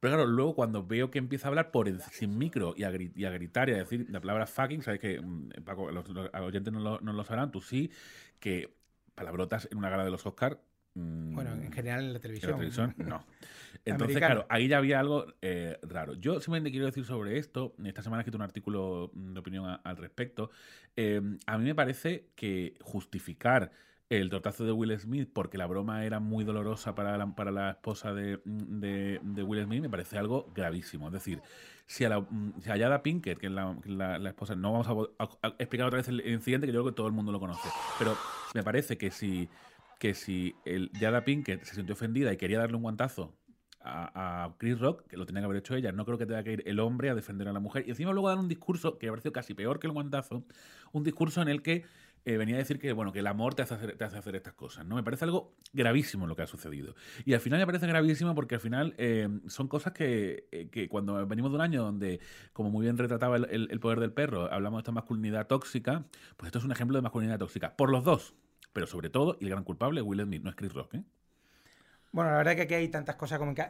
Pero 0.00 0.14
claro, 0.14 0.30
luego 0.30 0.54
cuando 0.54 0.86
veo 0.86 1.10
que 1.10 1.18
empieza 1.18 1.46
a 1.46 1.50
hablar 1.50 1.70
por 1.72 1.90
sin 2.12 2.38
micro 2.38 2.72
y 2.76 2.84
a, 2.84 2.92
gri- 2.92 3.10
y 3.16 3.24
a 3.24 3.30
gritar 3.30 3.68
y 3.68 3.72
a 3.72 3.78
decir 3.78 4.06
la 4.10 4.20
palabra 4.20 4.46
fucking, 4.46 4.82
sabes 4.82 5.00
que 5.00 5.20
mm, 5.20 5.50
Paco, 5.64 5.90
los, 5.90 6.08
los 6.08 6.30
oyentes 6.34 6.72
no 6.72 6.78
lo, 6.80 7.00
no 7.00 7.12
lo 7.12 7.24
sabrán, 7.24 7.50
tú 7.50 7.60
sí, 7.60 7.90
que 8.38 8.72
palabrotas 9.16 9.68
en 9.72 9.78
una 9.78 9.90
gala 9.90 10.04
de 10.04 10.10
los 10.12 10.24
Oscars. 10.24 10.56
Bueno, 10.94 11.52
en 11.54 11.72
general 11.72 12.04
en 12.04 12.12
la 12.12 12.18
televisión. 12.20 12.50
En 12.52 12.68
la 12.68 12.70
televisión, 12.70 12.94
no. 13.08 13.24
Entonces, 13.84 14.16
claro, 14.18 14.46
ahí 14.50 14.68
ya 14.68 14.78
había 14.78 15.00
algo 15.00 15.26
eh, 15.42 15.78
raro. 15.82 16.14
Yo 16.14 16.40
simplemente 16.40 16.70
quiero 16.70 16.86
decir 16.86 17.04
sobre 17.04 17.38
esto, 17.38 17.74
esta 17.84 18.02
semana 18.02 18.20
he 18.20 18.22
escrito 18.22 18.36
un 18.36 18.42
artículo 18.42 19.10
mm, 19.14 19.32
de 19.32 19.40
opinión 19.40 19.66
a- 19.66 19.76
al 19.76 19.96
respecto. 19.96 20.50
Eh, 20.96 21.20
a 21.46 21.58
mí 21.58 21.64
me 21.64 21.74
parece 21.74 22.28
que 22.36 22.74
justificar 22.80 23.70
el 24.10 24.30
tortazo 24.30 24.64
de 24.64 24.72
Will 24.72 24.98
Smith 24.98 25.28
porque 25.32 25.58
la 25.58 25.66
broma 25.66 26.04
era 26.04 26.18
muy 26.18 26.44
dolorosa 26.44 26.94
para 26.94 27.18
la, 27.18 27.70
esposa 27.70 28.14
de, 28.14 28.40
mm, 28.44 28.80
de- 28.80 29.42
Will 29.42 29.64
Smith 29.64 29.82
me 29.82 29.90
parece 29.90 30.18
algo 30.18 30.50
gravísimo. 30.54 31.08
Es 31.08 31.12
decir, 31.12 31.42
si 31.86 32.04
a, 32.04 32.08
la, 32.08 32.20
mm, 32.20 32.54
si 32.60 32.68
Yada 32.68 33.02
Pinkett, 33.02 33.38
que 33.38 33.46
es 33.46 33.52
la, 33.52 34.16
esposa, 34.28 34.54
no 34.54 34.72
vamos 34.72 35.12
a, 35.18 35.48
explicar 35.58 35.86
otra 35.86 35.98
vez 35.98 36.08
el 36.08 36.26
incidente 36.26 36.66
que 36.66 36.72
yo 36.72 36.80
creo 36.80 36.92
que 36.92 36.96
todo 36.96 37.06
el 37.06 37.12
mundo 37.12 37.32
lo 37.32 37.40
conoce, 37.40 37.68
pero 37.98 38.16
me 38.54 38.62
parece 38.62 38.96
que 38.96 39.10
si 39.10 39.48
que 39.98 40.14
si 40.14 40.54
el 40.64 40.90
Yada 40.92 41.24
Pinkett 41.24 41.64
se 41.64 41.74
sintió 41.74 41.94
ofendida 41.94 42.32
y 42.32 42.36
quería 42.36 42.58
darle 42.58 42.76
un 42.76 42.82
guantazo 42.82 43.34
a, 43.80 44.54
Chris 44.58 44.78
Rock, 44.78 45.06
que 45.08 45.16
lo 45.16 45.26
tenía 45.26 45.40
que 45.40 45.46
haber 45.46 45.58
hecho 45.58 45.74
ella, 45.74 45.92
no 45.92 46.04
creo 46.04 46.18
que 46.18 46.26
tenga 46.26 46.42
que 46.42 46.52
ir 46.52 46.62
el 46.66 46.78
hombre 46.80 47.10
a 47.10 47.14
defender 47.14 47.48
a 47.48 47.52
la 47.52 47.60
mujer. 47.60 47.84
Y 47.86 47.90
encima 47.90 48.12
luego 48.12 48.28
dar 48.28 48.38
un 48.38 48.48
discurso 48.48 48.98
que 48.98 49.10
me 49.10 49.16
ha 49.16 49.32
casi 49.32 49.54
peor 49.54 49.78
que 49.78 49.86
el 49.86 49.92
guantazo, 49.92 50.44
un 50.92 51.04
discurso 51.04 51.42
en 51.42 51.48
el 51.48 51.62
que 51.62 51.84
eh, 52.28 52.36
venía 52.36 52.56
a 52.56 52.58
decir 52.58 52.78
que 52.78 52.92
bueno 52.92 53.12
que 53.12 53.20
el 53.20 53.26
amor 53.26 53.54
te 53.54 53.62
hace, 53.62 53.74
hacer, 53.74 53.96
te 53.96 54.04
hace 54.04 54.18
hacer 54.18 54.36
estas 54.36 54.54
cosas. 54.54 54.84
¿no? 54.86 54.96
Me 54.96 55.02
parece 55.02 55.24
algo 55.24 55.54
gravísimo 55.72 56.26
lo 56.26 56.36
que 56.36 56.42
ha 56.42 56.46
sucedido. 56.46 56.94
Y 57.24 57.34
al 57.34 57.40
final 57.40 57.58
me 57.60 57.66
parece 57.66 57.86
gravísimo 57.86 58.34
porque 58.34 58.56
al 58.56 58.60
final 58.60 58.94
eh, 58.98 59.28
son 59.46 59.68
cosas 59.68 59.92
que, 59.92 60.46
eh, 60.52 60.68
que 60.70 60.88
cuando 60.88 61.26
venimos 61.26 61.50
de 61.50 61.54
un 61.56 61.60
año 61.62 61.82
donde, 61.82 62.20
como 62.52 62.70
muy 62.70 62.84
bien 62.84 62.98
retrataba 62.98 63.36
el, 63.36 63.68
el- 63.70 63.80
poder 63.80 64.00
del 64.00 64.12
perro, 64.12 64.52
hablamos 64.52 64.78
de 64.78 64.80
esta 64.82 64.92
masculinidad 64.92 65.46
tóxica, 65.46 66.04
pues 66.36 66.48
esto 66.48 66.58
es 66.58 66.64
un 66.64 66.72
ejemplo 66.72 66.96
de 66.98 67.02
masculinidad 67.02 67.38
tóxica. 67.38 67.74
Por 67.76 67.90
los 67.90 68.04
dos. 68.04 68.34
Pero 68.72 68.86
sobre 68.86 69.08
todo, 69.10 69.36
y 69.40 69.44
el 69.44 69.50
gran 69.50 69.64
culpable, 69.64 70.02
Will 70.02 70.20
Smith, 70.22 70.42
no 70.42 70.50
es 70.50 70.56
Chris 70.56 70.72
Rock. 70.72 70.96
Bueno, 72.12 72.30
la 72.30 72.36
verdad 72.38 72.56
que 72.56 72.62
aquí 72.62 72.74
hay 72.74 72.88
tantas 72.88 73.16
cosas 73.16 73.38
como 73.38 73.54
que... 73.54 73.64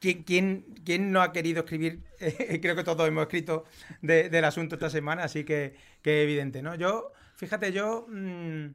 ¿Quién, 0.00 0.22
quién, 0.24 0.64
quién 0.84 1.12
no 1.12 1.22
ha 1.22 1.32
querido 1.32 1.60
escribir? 1.60 2.00
creo 2.60 2.76
que 2.76 2.84
todos 2.84 3.08
hemos 3.08 3.22
escrito 3.22 3.64
de- 4.02 4.28
del 4.28 4.44
asunto 4.44 4.74
esta 4.74 4.90
semana, 4.90 5.24
así 5.24 5.44
que, 5.44 5.76
que 6.02 6.20
es 6.20 6.24
evidente, 6.24 6.60
¿no? 6.62 6.74
Yo, 6.74 7.12
fíjate, 7.36 7.72
yo, 7.72 8.06
mm, 8.08 8.68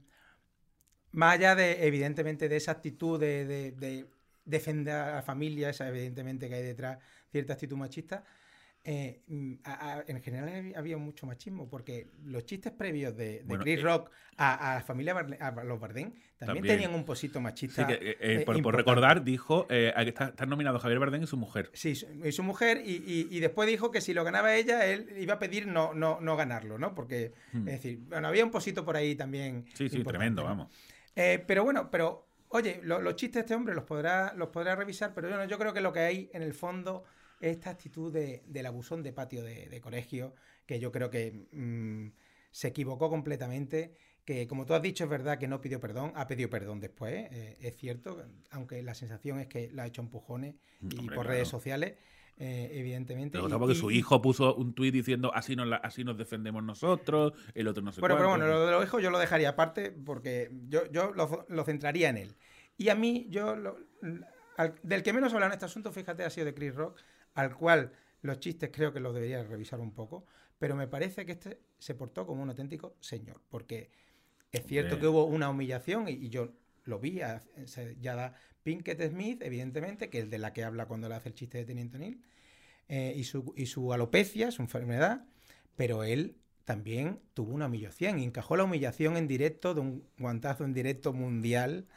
más 1.12 1.36
allá 1.36 1.56
de, 1.56 1.86
evidentemente, 1.88 2.50
de 2.50 2.58
esa 2.58 2.72
actitud 2.72 3.20
de, 3.20 3.46
de- 3.46 3.72
de 3.72 4.10
defender 4.46 4.96
a 4.96 5.16
la 5.16 5.22
familia, 5.22 5.72
evidentemente 5.80 6.48
que 6.50 6.56
hay 6.56 6.64
detrás, 6.64 7.00
cierta 7.32 7.54
actitud 7.54 7.78
machista, 7.78 8.24
eh, 8.86 9.22
mm, 9.28 9.54
a- 9.66 9.94
a- 9.98 10.04
en 10.08 10.22
general 10.22 10.50
hab- 10.50 10.78
había 10.78 10.98
mucho 10.98 11.28
machismo, 11.28 11.70
porque 11.70 12.08
los 12.24 12.46
chistes 12.46 12.72
previos 12.72 13.16
de, 13.16 13.40
de 13.40 13.44
Bueno, 13.44 13.64
Chris 13.64 13.80
eh, 13.80 13.84
Rock 13.84 14.10
a, 14.38 14.72
a 14.72 14.76
la 14.76 14.82
familia 14.82 15.14
Barle- 15.14 15.38
a 15.40 15.52
los 15.64 15.80
Bardem 15.80 16.12
también, 16.38 16.38
También. 16.38 16.66
tenían 16.66 16.94
un 16.94 17.04
posito 17.04 17.40
Sí, 17.40 17.44
machista. 17.44 17.86
que, 17.86 18.18
eh, 18.20 18.44
por, 18.46 18.74
recordar, 18.76 19.24
dijo 19.26 19.68
que 19.68 19.90
está, 19.98 20.30
está 20.30 20.46
nominado 20.46 20.80
Javier 20.80 21.00
Bardem 21.00 21.24
y 21.24 21.28
su 21.28 21.36
mujer. 21.36 21.70
Sí, 21.74 21.94
y 22.24 22.32
su 22.32 22.44
mujer, 22.44 22.82
y, 22.86 23.04
y- 23.06 23.28
y 23.30 23.40
después 23.42 23.68
dijo 23.68 23.92
que 23.92 24.00
si 24.00 24.14
lo 24.14 24.24
ganaba 24.24 24.56
ella, 24.56 24.86
él 24.86 25.10
iba 25.20 25.34
a 25.34 25.40
pedir 25.40 25.68
no, 25.68 25.94
no, 25.94 26.22
no 26.22 26.38
ganarlo, 26.38 26.78
¿no? 26.78 26.96
Porque, 26.96 27.34
Hmm. 27.52 27.68
es 27.68 27.74
decir, 27.76 28.00
bueno, 28.08 28.30
había 28.30 28.46
un 28.46 28.52
posito 28.52 28.86
por 28.86 28.96
ahí 28.96 29.16
también. 29.16 29.66
Sí, 29.74 29.90
sí, 29.90 30.02
tremendo, 30.04 30.44
vamos. 30.46 30.70
Pero 31.14 31.66
bueno, 31.66 31.92
pero, 31.92 32.30
oye, 32.48 32.80
lo- 32.84 33.02
los 33.02 33.16
chistes 33.18 33.36
de 33.36 33.40
este 33.42 33.56
hombre 33.56 33.76
los 33.76 33.84
podrá, 33.84 34.34
los 34.36 34.48
podrá 34.50 34.76
revisar, 34.78 35.14
pero 35.14 35.28
bueno, 35.28 35.44
yo 35.46 35.58
creo 35.60 35.74
que 35.74 35.82
lo 35.82 35.92
que 35.92 36.00
hay 36.00 36.30
en 36.34 36.42
el 36.44 36.54
fondo 36.54 37.04
esta 37.40 37.70
actitud 37.70 38.12
de, 38.12 38.44
del 38.48 38.66
abusón 38.66 39.04
de 39.04 39.14
patio 39.14 39.44
de, 39.44 39.68
de 39.68 39.82
colegio, 39.82 40.34
que 40.66 40.80
yo 40.80 40.92
creo 40.92 41.10
que 41.10 41.48
mm, 41.52 42.08
se 42.52 42.68
equivocó 42.70 43.10
completamente. 43.10 43.94
Que 44.26 44.48
como 44.48 44.66
tú 44.68 44.76
has 44.76 44.82
dicho, 44.84 45.06
es 45.06 45.10
verdad 45.10 45.40
que 45.40 45.48
no 45.48 45.60
pidió 45.60 45.80
perdón, 45.80 46.12
ha 46.16 46.28
pedido 46.28 46.52
perdón 46.52 46.80
después, 46.80 47.28
eh, 47.32 47.58
es 47.62 47.76
cierto, 47.78 48.24
aunque 48.52 48.84
la 48.84 48.94
sensación 48.94 49.40
es 49.40 49.48
que 49.48 49.70
lo 49.72 49.82
ha 49.82 49.88
hecho 49.88 50.02
empujones 50.04 50.54
y 50.82 50.86
Hombre, 51.00 51.16
por 51.16 51.24
claro. 51.26 51.30
redes 51.30 51.48
sociales, 51.48 51.96
eh, 52.38 52.70
evidentemente. 52.74 53.40
Pero 53.42 53.74
su 53.74 53.90
hijo 53.90 54.22
puso 54.22 54.54
un 54.54 54.76
tuit 54.76 54.94
diciendo 54.94 55.32
así 55.34 55.56
nos, 55.56 55.66
la- 55.68 55.78
así 55.78 56.04
nos 56.04 56.16
defendemos 56.16 56.62
nosotros, 56.64 57.34
el 57.56 57.68
otro 57.68 57.82
no 57.82 57.92
sé 57.92 58.02
Bueno, 58.02 58.18
pero 58.18 58.30
bueno, 58.30 58.46
lo 58.46 58.66
de 58.68 58.72
los 58.72 58.84
hijos 58.86 59.02
yo 59.02 59.10
lo 59.10 59.18
dejaría 59.18 59.50
aparte 59.50 59.92
porque 59.92 60.52
yo, 60.68 60.84
yo 60.92 61.12
lo, 61.12 61.46
lo 61.50 61.64
centraría 61.64 62.10
en 62.10 62.18
él. 62.18 62.36
Y 62.78 62.90
a 62.90 62.96
mí, 62.96 63.26
yo 63.32 63.56
lo- 63.56 63.78
al- 64.58 64.76
del 64.84 65.02
que 65.02 65.12
menos 65.12 65.34
habla 65.34 65.48
en 65.48 65.54
este 65.54 65.66
asunto, 65.66 65.92
fíjate, 65.92 66.24
ha 66.24 66.30
sido 66.30 66.46
de 66.46 66.54
Chris 66.54 66.76
Rock, 66.76 67.00
al 67.36 67.56
cual 67.56 67.92
los 68.22 68.40
chistes 68.40 68.70
creo 68.74 68.94
que 68.94 69.00
los 69.00 69.14
debería 69.14 69.44
revisar 69.44 69.80
un 69.80 69.92
poco, 69.94 70.26
pero 70.58 70.76
me 70.76 70.88
parece 70.88 71.26
que 71.26 71.34
este 71.34 71.60
se 71.80 71.96
portó 71.96 72.26
como 72.28 72.44
un 72.44 72.50
auténtico 72.50 72.96
señor, 73.00 73.42
porque 73.50 73.92
es 74.52 74.66
cierto 74.66 75.00
que 75.00 75.08
hubo 75.08 75.26
una 75.26 75.50
humillación 75.50 76.08
y, 76.08 76.12
y 76.14 76.30
yo 76.30 76.54
lo 76.86 77.00
vi, 77.00 77.22
a- 77.22 77.42
ya 78.02 78.16
da 78.16 78.34
Pinkett 78.64 79.02
Smith, 79.10 79.42
evidentemente, 79.44 80.10
que 80.10 80.20
es 80.20 80.30
de 80.30 80.38
la 80.40 80.54
que 80.54 80.64
habla 80.64 80.88
cuando 80.88 81.10
le 81.10 81.16
hace 81.16 81.30
el 81.30 81.36
chiste 81.36 81.60
de 81.60 81.66
Teniente 81.66 81.98
O'Neill, 81.98 82.22
eh, 82.88 83.14
y, 83.16 83.24
su, 83.24 83.54
y 83.56 83.68
su 83.68 83.94
alopecia, 83.94 84.52
su 84.52 84.62
enfermedad, 84.62 85.26
pero 85.76 86.04
él 86.04 86.36
también 86.66 87.20
tuvo 87.34 87.54
una 87.54 87.68
humillación 87.68 88.20
y 88.20 88.24
encajó 88.24 88.56
la 88.58 88.64
humillación 88.66 89.18
en 89.18 89.28
directo 89.28 89.74
de 89.74 89.82
un 89.82 90.04
guantazo 90.20 90.66
en 90.66 90.74
directo 90.74 91.14
mundial. 91.14 91.88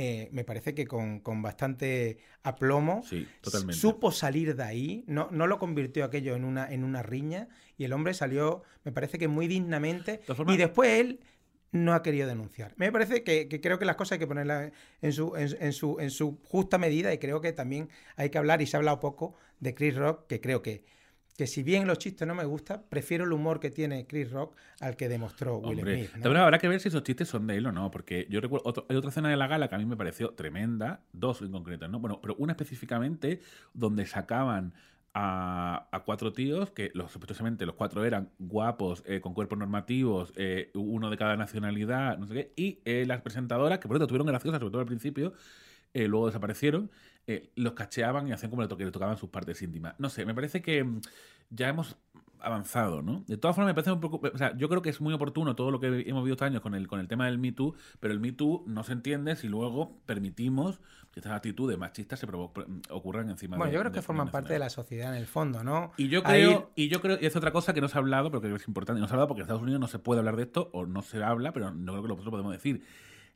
Eh, 0.00 0.28
me 0.30 0.44
parece 0.44 0.76
que 0.76 0.86
con, 0.86 1.18
con 1.18 1.42
bastante 1.42 2.18
aplomo. 2.44 3.02
Sí. 3.02 3.26
Supo 3.70 4.12
salir 4.12 4.54
de 4.54 4.62
ahí, 4.62 5.04
no, 5.08 5.26
no 5.32 5.48
lo 5.48 5.58
convirtió 5.58 6.04
aquello 6.04 6.36
en 6.36 6.44
una, 6.44 6.72
en 6.72 6.84
una 6.84 7.02
riña 7.02 7.48
y 7.76 7.82
el 7.82 7.92
hombre 7.92 8.14
salió, 8.14 8.62
me 8.84 8.92
parece 8.92 9.18
que 9.18 9.26
muy 9.26 9.48
dignamente. 9.48 10.20
y 10.46 10.56
después 10.56 11.00
él 11.00 11.18
no 11.72 11.94
ha 11.94 12.04
querido 12.04 12.28
denunciar. 12.28 12.74
Me 12.76 12.92
parece 12.92 13.24
que, 13.24 13.48
que 13.48 13.60
creo 13.60 13.80
que 13.80 13.86
las 13.86 13.96
cosas 13.96 14.12
hay 14.12 14.18
que 14.20 14.28
ponerlas 14.28 14.70
en 15.02 15.12
su, 15.12 15.34
en, 15.34 15.48
en 15.60 15.72
su, 15.72 15.98
en 15.98 16.12
su 16.12 16.38
justa 16.44 16.78
medida 16.78 17.12
y 17.12 17.18
creo 17.18 17.40
que 17.40 17.52
también 17.52 17.88
hay 18.14 18.30
que 18.30 18.38
hablar, 18.38 18.62
y 18.62 18.66
se 18.66 18.76
ha 18.76 18.78
hablado 18.78 19.00
poco, 19.00 19.34
de 19.58 19.74
Chris 19.74 19.96
Rock, 19.96 20.28
que 20.28 20.40
creo 20.40 20.62
que, 20.62 20.84
que 21.38 21.46
si 21.46 21.62
bien 21.62 21.86
los 21.86 21.98
chistes 21.98 22.26
no 22.26 22.34
me 22.34 22.44
gustan, 22.44 22.82
prefiero 22.88 23.22
el 23.24 23.32
humor 23.32 23.60
que 23.60 23.70
tiene 23.70 24.08
Chris 24.08 24.32
Rock 24.32 24.56
al 24.80 24.96
que 24.96 25.08
demostró 25.08 25.58
Will 25.58 25.78
Hombre, 25.78 25.94
Smith. 25.98 26.16
¿no? 26.16 26.22
también 26.24 26.42
habrá 26.42 26.58
que 26.58 26.66
ver 26.66 26.80
si 26.80 26.88
esos 26.88 27.04
chistes 27.04 27.28
son 27.28 27.46
de 27.46 27.56
él 27.56 27.66
o 27.66 27.70
no, 27.72 27.92
porque 27.92 28.26
yo 28.28 28.40
recuerdo, 28.40 28.68
otro- 28.68 28.86
hay 28.88 28.96
otra 28.96 29.10
escena 29.10 29.30
de 29.30 29.36
la 29.36 29.46
gala 29.46 29.68
que 29.68 29.76
a 29.76 29.78
mí 29.78 29.86
me 29.86 29.96
pareció 29.96 30.30
tremenda, 30.34 31.00
dos 31.12 31.40
en 31.40 31.52
concreto, 31.52 31.86
¿no? 31.86 32.00
Bueno, 32.00 32.20
pero 32.20 32.34
una 32.38 32.54
específicamente 32.54 33.40
donde 33.72 34.04
sacaban 34.04 34.74
a, 35.14 35.88
a 35.92 36.00
cuatro 36.00 36.32
tíos, 36.32 36.72
que 36.72 36.90
los, 36.94 37.12
sospechosamente 37.12 37.64
los 37.66 37.76
cuatro 37.76 38.04
eran 38.04 38.30
guapos, 38.40 39.04
eh, 39.06 39.20
con 39.20 39.32
cuerpos 39.32 39.58
normativos, 39.58 40.32
eh, 40.34 40.72
uno 40.74 41.08
de 41.08 41.16
cada 41.16 41.36
nacionalidad, 41.36 42.18
no 42.18 42.26
sé 42.26 42.34
qué, 42.34 42.52
y 42.56 42.80
eh, 42.84 43.04
las 43.06 43.20
presentadoras, 43.22 43.78
que 43.78 43.86
por 43.86 43.94
cierto 43.96 44.08
tuvieron 44.08 44.26
graciosas, 44.26 44.58
sobre 44.58 44.72
todo 44.72 44.80
al 44.80 44.86
principio, 44.88 45.34
eh, 45.94 46.08
luego 46.08 46.26
desaparecieron, 46.26 46.90
eh, 47.28 47.50
los 47.54 47.74
cacheaban 47.74 48.26
y 48.26 48.32
hacían 48.32 48.50
como 48.50 48.62
le 48.62 48.68
to- 48.68 48.76
le 48.76 48.90
tocaban 48.90 49.16
sus 49.16 49.28
partes 49.30 49.62
íntimas. 49.62 49.94
No 49.98 50.08
sé, 50.08 50.24
me 50.26 50.34
parece 50.34 50.60
que 50.62 50.82
mm, 50.82 51.00
ya 51.50 51.68
hemos 51.68 51.96
avanzado, 52.40 53.02
¿no? 53.02 53.24
De 53.26 53.36
todas 53.36 53.56
formas, 53.56 53.70
me 53.70 53.74
parece 53.74 53.90
un 53.92 54.00
poco. 54.00 54.20
O 54.32 54.38
sea, 54.38 54.56
yo 54.56 54.68
creo 54.68 54.80
que 54.80 54.90
es 54.90 55.00
muy 55.00 55.12
oportuno 55.12 55.56
todo 55.56 55.70
lo 55.72 55.80
que 55.80 55.86
hemos 55.88 56.22
vivido 56.22 56.34
estos 56.34 56.46
años 56.46 56.60
con 56.62 56.74
el, 56.74 56.86
con 56.86 57.00
el 57.00 57.08
tema 57.08 57.26
del 57.26 57.38
Me 57.38 57.50
Too, 57.52 57.74
pero 58.00 58.14
el 58.14 58.20
Me 58.20 58.30
Too 58.32 58.62
no 58.66 58.82
se 58.84 58.92
entiende 58.92 59.34
si 59.36 59.48
luego 59.48 59.98
permitimos 60.06 60.80
que 61.12 61.18
estas 61.20 61.32
actitudes 61.32 61.76
machistas 61.78 62.20
se 62.20 62.26
provo- 62.28 62.52
ocurran 62.90 63.28
encima 63.30 63.56
Bueno, 63.56 63.70
de 63.70 63.74
yo 63.74 63.80
creo 63.80 63.92
que 63.92 63.98
de- 63.98 64.02
forman 64.02 64.26
de 64.26 64.32
parte 64.32 64.52
de 64.52 64.58
la 64.60 64.70
sociedad 64.70 65.12
en 65.14 65.18
el 65.20 65.26
fondo, 65.26 65.64
¿no? 65.64 65.92
y 65.96 66.08
yo 66.08 66.20
Ahí- 66.24 66.44
creo, 66.44 66.70
y 66.76 66.88
yo 66.88 67.00
creo, 67.00 67.18
y 67.20 67.26
es 67.26 67.34
otra 67.34 67.50
cosa 67.50 67.74
que 67.74 67.80
no 67.80 67.88
se 67.88 67.96
ha 67.98 68.00
hablado, 68.00 68.30
pero 68.30 68.40
que 68.40 68.54
es 68.54 68.68
importante, 68.68 69.00
no 69.00 69.06
se 69.08 69.12
ha 69.12 69.14
hablado 69.14 69.28
porque 69.28 69.40
en 69.40 69.44
Estados 69.44 69.62
Unidos 69.62 69.80
no 69.80 69.88
se 69.88 69.98
puede 69.98 70.20
hablar 70.20 70.36
de 70.36 70.44
esto, 70.44 70.70
o 70.72 70.86
no 70.86 71.02
se 71.02 71.22
habla, 71.22 71.52
pero 71.52 71.72
no 71.72 71.92
creo 71.92 72.02
que 72.02 72.08
nosotros 72.08 72.30
podemos 72.30 72.52
decir. 72.52 72.84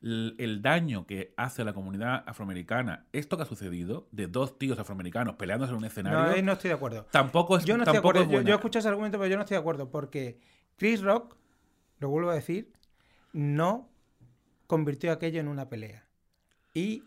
El, 0.02 0.60
daño 0.62 1.06
que 1.06 1.32
hace 1.36 1.62
a 1.62 1.64
la 1.64 1.72
comunidad 1.72 2.24
afroamericana, 2.26 3.06
esto 3.12 3.36
que 3.36 3.44
ha 3.44 3.46
sucedido, 3.46 4.08
de 4.10 4.26
dos 4.26 4.58
tíos 4.58 4.76
afroamericanos 4.78 5.36
peleándose 5.36 5.70
en 5.70 5.78
un 5.78 5.84
escenario, 5.84 6.18
No, 6.18 6.30
ahí 6.32 6.42
no 6.42 6.52
estoy 6.52 6.68
de 6.70 6.74
acuerdo. 6.74 7.06
tampoco 7.12 7.56
es 7.56 7.64
Yo 7.64 7.76
no 7.76 7.84
estoy 7.84 7.92
de 7.92 8.02
tampoco 8.02 8.18
acuerdo. 8.24 8.48
Yo, 8.48 8.54
escucho 8.56 8.80
ese 8.80 8.88
argumento, 8.88 9.18
pero 9.18 9.28
yo 9.30 9.36
no 9.36 9.42
estoy 9.42 9.54
de 9.54 9.60
acuerdo 9.60 9.90
porque 9.90 10.40
Chris 10.76 11.02
Rock, 11.02 11.36
lo 12.00 12.08
vuelvo 12.08 12.30
a 12.30 12.34
decir, 12.34 12.72
no 13.32 13.88
convirtió 14.66 15.12
aquello 15.12 15.40
en 15.40 15.46
una 15.46 15.68
pelea. 15.68 16.04
Y 16.74 17.04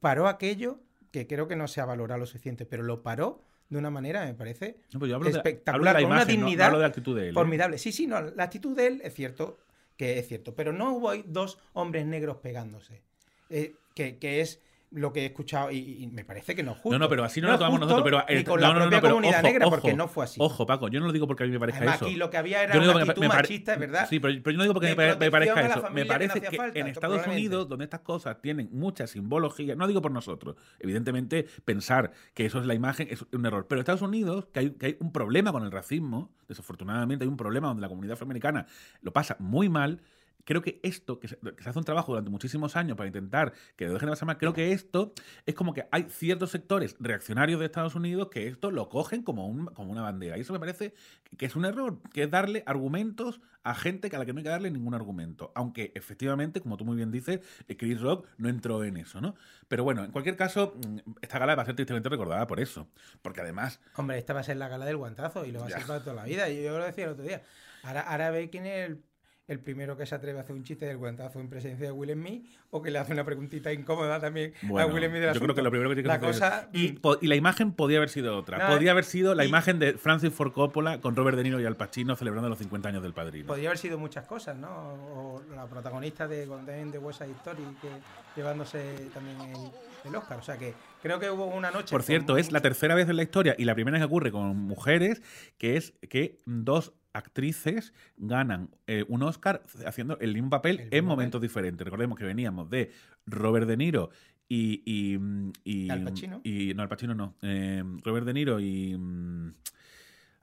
paró 0.00 0.26
aquello 0.26 0.80
que 1.12 1.28
creo 1.28 1.46
que 1.46 1.54
no 1.54 1.68
se 1.68 1.80
ha 1.80 1.84
valorado 1.84 2.18
lo 2.18 2.26
suficiente, 2.26 2.66
pero 2.66 2.82
lo 2.82 3.02
paró 3.04 3.42
de 3.68 3.78
una 3.78 3.90
manera, 3.90 4.24
me 4.24 4.34
parece, 4.34 4.80
No, 4.92 4.98
de- 5.20 5.30
espectacular, 5.30 5.96
de 5.96 6.02
con 6.02 6.10
una 6.10 6.22
imagen, 6.22 6.36
no- 6.40 6.40
no 6.42 6.46
dignidad 6.48 6.66
hablo 6.66 6.78
de 6.78 6.82
la 6.82 6.88
actitud 6.88 7.16
de 7.16 7.22
él, 7.24 7.28
¿eh? 7.30 7.34
formidable. 7.34 7.78
Sí, 7.78 7.92
sí, 7.92 8.06
no, 8.06 8.20
la 8.20 8.42
actitud 8.44 8.74
de 8.76 8.86
él 8.86 9.00
es 9.04 9.14
cierto 9.14 9.58
que 9.98 10.18
es 10.18 10.28
cierto, 10.28 10.54
pero 10.54 10.72
no 10.72 10.94
hubo 10.94 11.14
dos 11.26 11.58
hombres 11.74 12.06
negros 12.06 12.38
pegándose, 12.38 13.02
eh, 13.50 13.74
que, 13.94 14.16
que 14.16 14.40
es 14.40 14.60
lo 14.90 15.12
que 15.12 15.20
he 15.22 15.26
escuchado 15.26 15.70
y, 15.70 15.76
y 16.02 16.06
me 16.06 16.24
parece 16.24 16.54
que 16.54 16.62
no 16.62 16.72
es 16.72 16.78
justo. 16.78 16.90
No, 16.90 16.98
no, 16.98 17.08
pero 17.10 17.22
así 17.24 17.40
no, 17.40 17.48
lo 17.48 17.58
tomamos 17.58 17.80
nosotros. 17.80 18.04
Pero, 18.04 18.24
ni 18.28 18.36
eh, 18.36 18.44
con 18.44 18.60
no, 18.60 18.68
la 18.68 18.72
no, 18.74 18.80
propia 18.80 19.00
pero 19.02 19.14
comunidad 19.14 19.40
ojo, 19.40 19.46
negra, 19.48 19.66
ojo, 19.66 19.76
porque 19.76 19.94
no 19.94 20.08
fue 20.08 20.24
así. 20.24 20.40
Ojo, 20.42 20.66
Paco, 20.66 20.88
yo 20.88 20.98
no 21.00 21.06
lo 21.06 21.12
digo 21.12 21.26
porque 21.26 21.44
a 21.44 21.46
mí 21.46 21.52
me 21.52 21.60
parezca 21.60 21.78
Además, 21.80 21.96
eso. 21.96 22.06
aquí 22.06 22.16
lo 22.16 22.30
que 22.30 22.36
había 22.38 22.62
era 22.62 22.74
Yo 22.74 22.80
digo 22.80 22.92
una 22.92 23.04
me- 23.04 23.10
actitud 23.10 23.20
me 23.22 23.28
machista, 23.28 23.74
es 23.74 23.80
verdad. 23.80 24.06
Sí, 24.08 24.18
pero, 24.18 24.34
pero 24.42 24.52
yo 24.52 24.56
no 24.56 24.62
digo 24.64 24.74
porque 24.74 24.94
me, 24.96 25.16
me 25.16 25.30
parezca 25.30 25.60
eso. 25.66 25.90
Me 25.90 26.06
parece 26.06 26.40
que 26.40 26.56
falta, 26.56 26.78
en 26.78 26.86
Estados. 26.86 27.26
Unidos, 27.26 27.68
donde 27.68 27.84
estas 27.84 28.00
cosas 28.00 28.40
tienen 28.40 28.70
mucha 28.72 29.06
simbología, 29.06 29.74
no 29.74 29.86
digo 29.86 30.00
por 30.00 30.12
nosotros, 30.12 30.56
evidentemente 30.78 31.46
pensar 31.64 32.12
que 32.32 32.46
eso 32.46 32.58
es 32.60 32.66
la 32.66 32.74
imagen 32.74 33.08
es 33.10 33.24
un 33.32 33.44
error, 33.44 33.66
pero 33.68 33.78
en 33.78 33.82
Estados 33.82 34.02
Unidos, 34.02 34.46
que 34.52 34.60
hay, 34.60 34.70
que 34.70 34.86
hay 34.86 34.96
un 35.00 35.12
problema 35.12 35.52
con 35.52 35.64
el 35.64 35.70
racismo, 35.70 36.30
desafortunadamente 36.48 37.24
hay 37.24 37.28
un 37.28 37.36
problema 37.36 37.68
donde 37.68 37.82
la 37.82 37.88
comunidad 37.88 38.14
afroamericana 38.14 38.66
lo 39.02 39.12
pasa 39.12 39.36
muy 39.38 39.68
mal, 39.68 40.00
creo 40.48 40.62
que 40.62 40.80
esto, 40.82 41.20
que 41.20 41.28
se, 41.28 41.36
que 41.36 41.62
se 41.62 41.68
hace 41.68 41.78
un 41.78 41.84
trabajo 41.84 42.12
durante 42.12 42.30
muchísimos 42.30 42.74
años 42.74 42.96
para 42.96 43.06
intentar 43.06 43.52
que 43.76 43.84
lo 43.84 43.92
dejen 43.92 44.06
de 44.06 44.12
pasar 44.12 44.24
mal, 44.24 44.38
creo 44.38 44.54
que 44.54 44.72
esto 44.72 45.12
es 45.44 45.54
como 45.54 45.74
que 45.74 45.86
hay 45.90 46.04
ciertos 46.08 46.52
sectores 46.52 46.96
reaccionarios 47.00 47.60
de 47.60 47.66
Estados 47.66 47.94
Unidos 47.94 48.30
que 48.30 48.46
esto 48.46 48.70
lo 48.70 48.88
cogen 48.88 49.22
como, 49.22 49.46
un, 49.46 49.66
como 49.66 49.92
una 49.92 50.00
bandera. 50.00 50.38
Y 50.38 50.40
eso 50.40 50.54
me 50.54 50.58
parece 50.58 50.94
que 51.36 51.44
es 51.44 51.54
un 51.54 51.66
error, 51.66 51.98
que 52.14 52.22
es 52.22 52.30
darle 52.30 52.62
argumentos 52.64 53.42
a 53.62 53.74
gente 53.74 54.08
a 54.10 54.18
la 54.18 54.24
que 54.24 54.32
no 54.32 54.38
hay 54.38 54.44
que 54.44 54.48
darle 54.48 54.70
ningún 54.70 54.94
argumento. 54.94 55.52
Aunque 55.54 55.92
efectivamente, 55.94 56.62
como 56.62 56.78
tú 56.78 56.86
muy 56.86 56.96
bien 56.96 57.10
dices, 57.10 57.40
eh, 57.68 57.76
Chris 57.76 58.00
Rock 58.00 58.26
no 58.38 58.48
entró 58.48 58.82
en 58.84 58.96
eso, 58.96 59.20
¿no? 59.20 59.34
Pero 59.68 59.84
bueno, 59.84 60.02
en 60.02 60.12
cualquier 60.12 60.36
caso, 60.36 60.72
mm, 60.76 60.98
esta 61.20 61.38
gala 61.38 61.56
va 61.56 61.62
a 61.64 61.66
ser 61.66 61.76
tristemente 61.76 62.08
recordada 62.08 62.46
por 62.46 62.58
eso. 62.58 62.88
Porque 63.20 63.42
además, 63.42 63.80
Hombre, 63.96 64.16
esta 64.16 64.32
va 64.32 64.40
a 64.40 64.44
ser 64.44 64.56
la 64.56 64.68
gala 64.68 64.86
del 64.86 64.96
guantazo 64.96 65.44
y 65.44 65.52
lo 65.52 65.60
va 65.60 65.66
a 65.66 65.70
ser 65.70 65.84
para 65.86 66.00
toda 66.00 66.16
la 66.16 66.24
vida. 66.24 66.48
Y 66.48 66.62
yo 66.62 66.78
lo 66.78 66.86
decía 66.86 67.04
el 67.04 67.10
otro 67.10 67.24
día. 67.24 67.42
Ahora, 67.82 68.00
ahora 68.00 68.30
ve 68.30 68.48
quién 68.50 68.64
es 68.64 68.88
el, 68.88 69.04
el 69.48 69.58
primero 69.60 69.96
que 69.96 70.06
se 70.06 70.14
atreve 70.14 70.38
a 70.38 70.42
hacer 70.42 70.54
un 70.54 70.62
chiste 70.62 70.86
del 70.86 70.98
guantazo 70.98 71.40
en 71.40 71.48
presencia 71.48 71.86
de 71.86 71.90
Will 71.92 72.12
Smith 72.12 72.46
o 72.70 72.80
que 72.82 72.90
le 72.90 72.98
hace 72.98 73.12
una 73.14 73.24
preguntita 73.24 73.72
incómoda 73.72 74.20
también 74.20 74.52
Bueno, 74.62 74.88
a 74.88 74.92
Will 74.94 75.04
Smith 75.06 75.20
del 75.22 75.34
yo 75.34 75.40
creo 75.40 75.54
que 75.54 75.62
lo 75.62 75.70
primero 75.70 75.88
que 75.90 75.96
tiene 75.96 76.04
que 76.04 76.08
La 76.08 76.14
hacer 76.28 76.32
cosa... 76.32 76.68
y, 76.72 76.92
po- 76.92 77.18
y 77.20 77.26
la 77.26 77.34
imagen 77.34 77.72
podía 77.72 77.96
haber 77.96 78.10
sido 78.10 78.36
otra. 78.36 78.58
No, 78.58 78.74
podía 78.74 78.90
haber 78.92 79.04
sido 79.04 79.34
la 79.34 79.44
y- 79.44 79.48
imagen 79.48 79.78
de 79.78 79.94
Francis 79.94 80.32
Ford 80.32 80.52
Coppola 80.52 81.00
con 81.00 81.16
Robert 81.16 81.36
De 81.36 81.42
Niro 81.44 81.60
y 81.60 81.64
Al 81.66 81.76
Pacino 81.76 82.14
celebrando 82.14 82.48
los 82.48 82.58
50 82.58 82.90
años 82.90 83.02
del 83.02 83.14
padrino. 83.14 83.46
Podría 83.46 83.70
haber 83.70 83.78
sido 83.78 83.98
muchas 83.98 84.26
cosas, 84.26 84.56
¿no? 84.56 84.68
O 84.68 85.42
la 85.54 85.66
protagonista 85.66 86.28
de 86.28 86.44
Golden 86.46 86.90
de 86.90 86.98
West 86.98 87.20
Side 87.22 87.32
Story 87.32 87.62
que 87.80 87.88
llevándose 88.36 89.08
también 89.14 89.40
el, 89.40 89.70
el 90.10 90.14
Oscar. 90.16 90.38
O 90.38 90.42
sea 90.42 90.56
que 90.58 90.74
creo 91.02 91.18
que 91.18 91.30
hubo 91.30 91.46
una 91.46 91.70
noche. 91.70 91.90
Por 91.90 92.02
cierto, 92.02 92.36
es 92.36 92.52
la 92.52 92.60
tercera 92.60 92.94
vez 92.94 93.08
en 93.08 93.16
la 93.16 93.22
historia 93.22 93.54
y 93.58 93.64
la 93.64 93.74
primera 93.74 93.98
que 93.98 94.04
ocurre 94.04 94.30
con 94.30 94.56
mujeres, 94.56 95.22
que 95.56 95.76
es 95.76 95.94
que 96.08 96.36
dos 96.44 96.92
actrices 97.12 97.92
ganan 98.16 98.70
eh, 98.86 99.04
un 99.08 99.22
Oscar 99.22 99.62
haciendo 99.86 100.18
el 100.20 100.34
mismo 100.34 100.50
papel 100.50 100.80
El 100.80 100.88
en 100.94 101.04
momentos 101.04 101.40
diferentes. 101.40 101.84
Recordemos 101.84 102.18
que 102.18 102.24
veníamos 102.24 102.68
de 102.70 102.90
Robert 103.26 103.66
De 103.66 103.76
Niro 103.76 104.10
y... 104.48 104.82
y, 104.84 105.18
y- 105.64 105.90
Al 105.90 106.04
Pacino. 106.04 106.40
y- 106.44 106.72
no, 106.74 106.82
Al 106.82 106.88
Pacino 106.88 107.14
no. 107.14 107.34
eh, 107.42 107.82
Robert 108.04 108.26
De 108.26 108.34
Niro 108.34 108.60
y... 108.60 108.96
mm, 108.96 109.54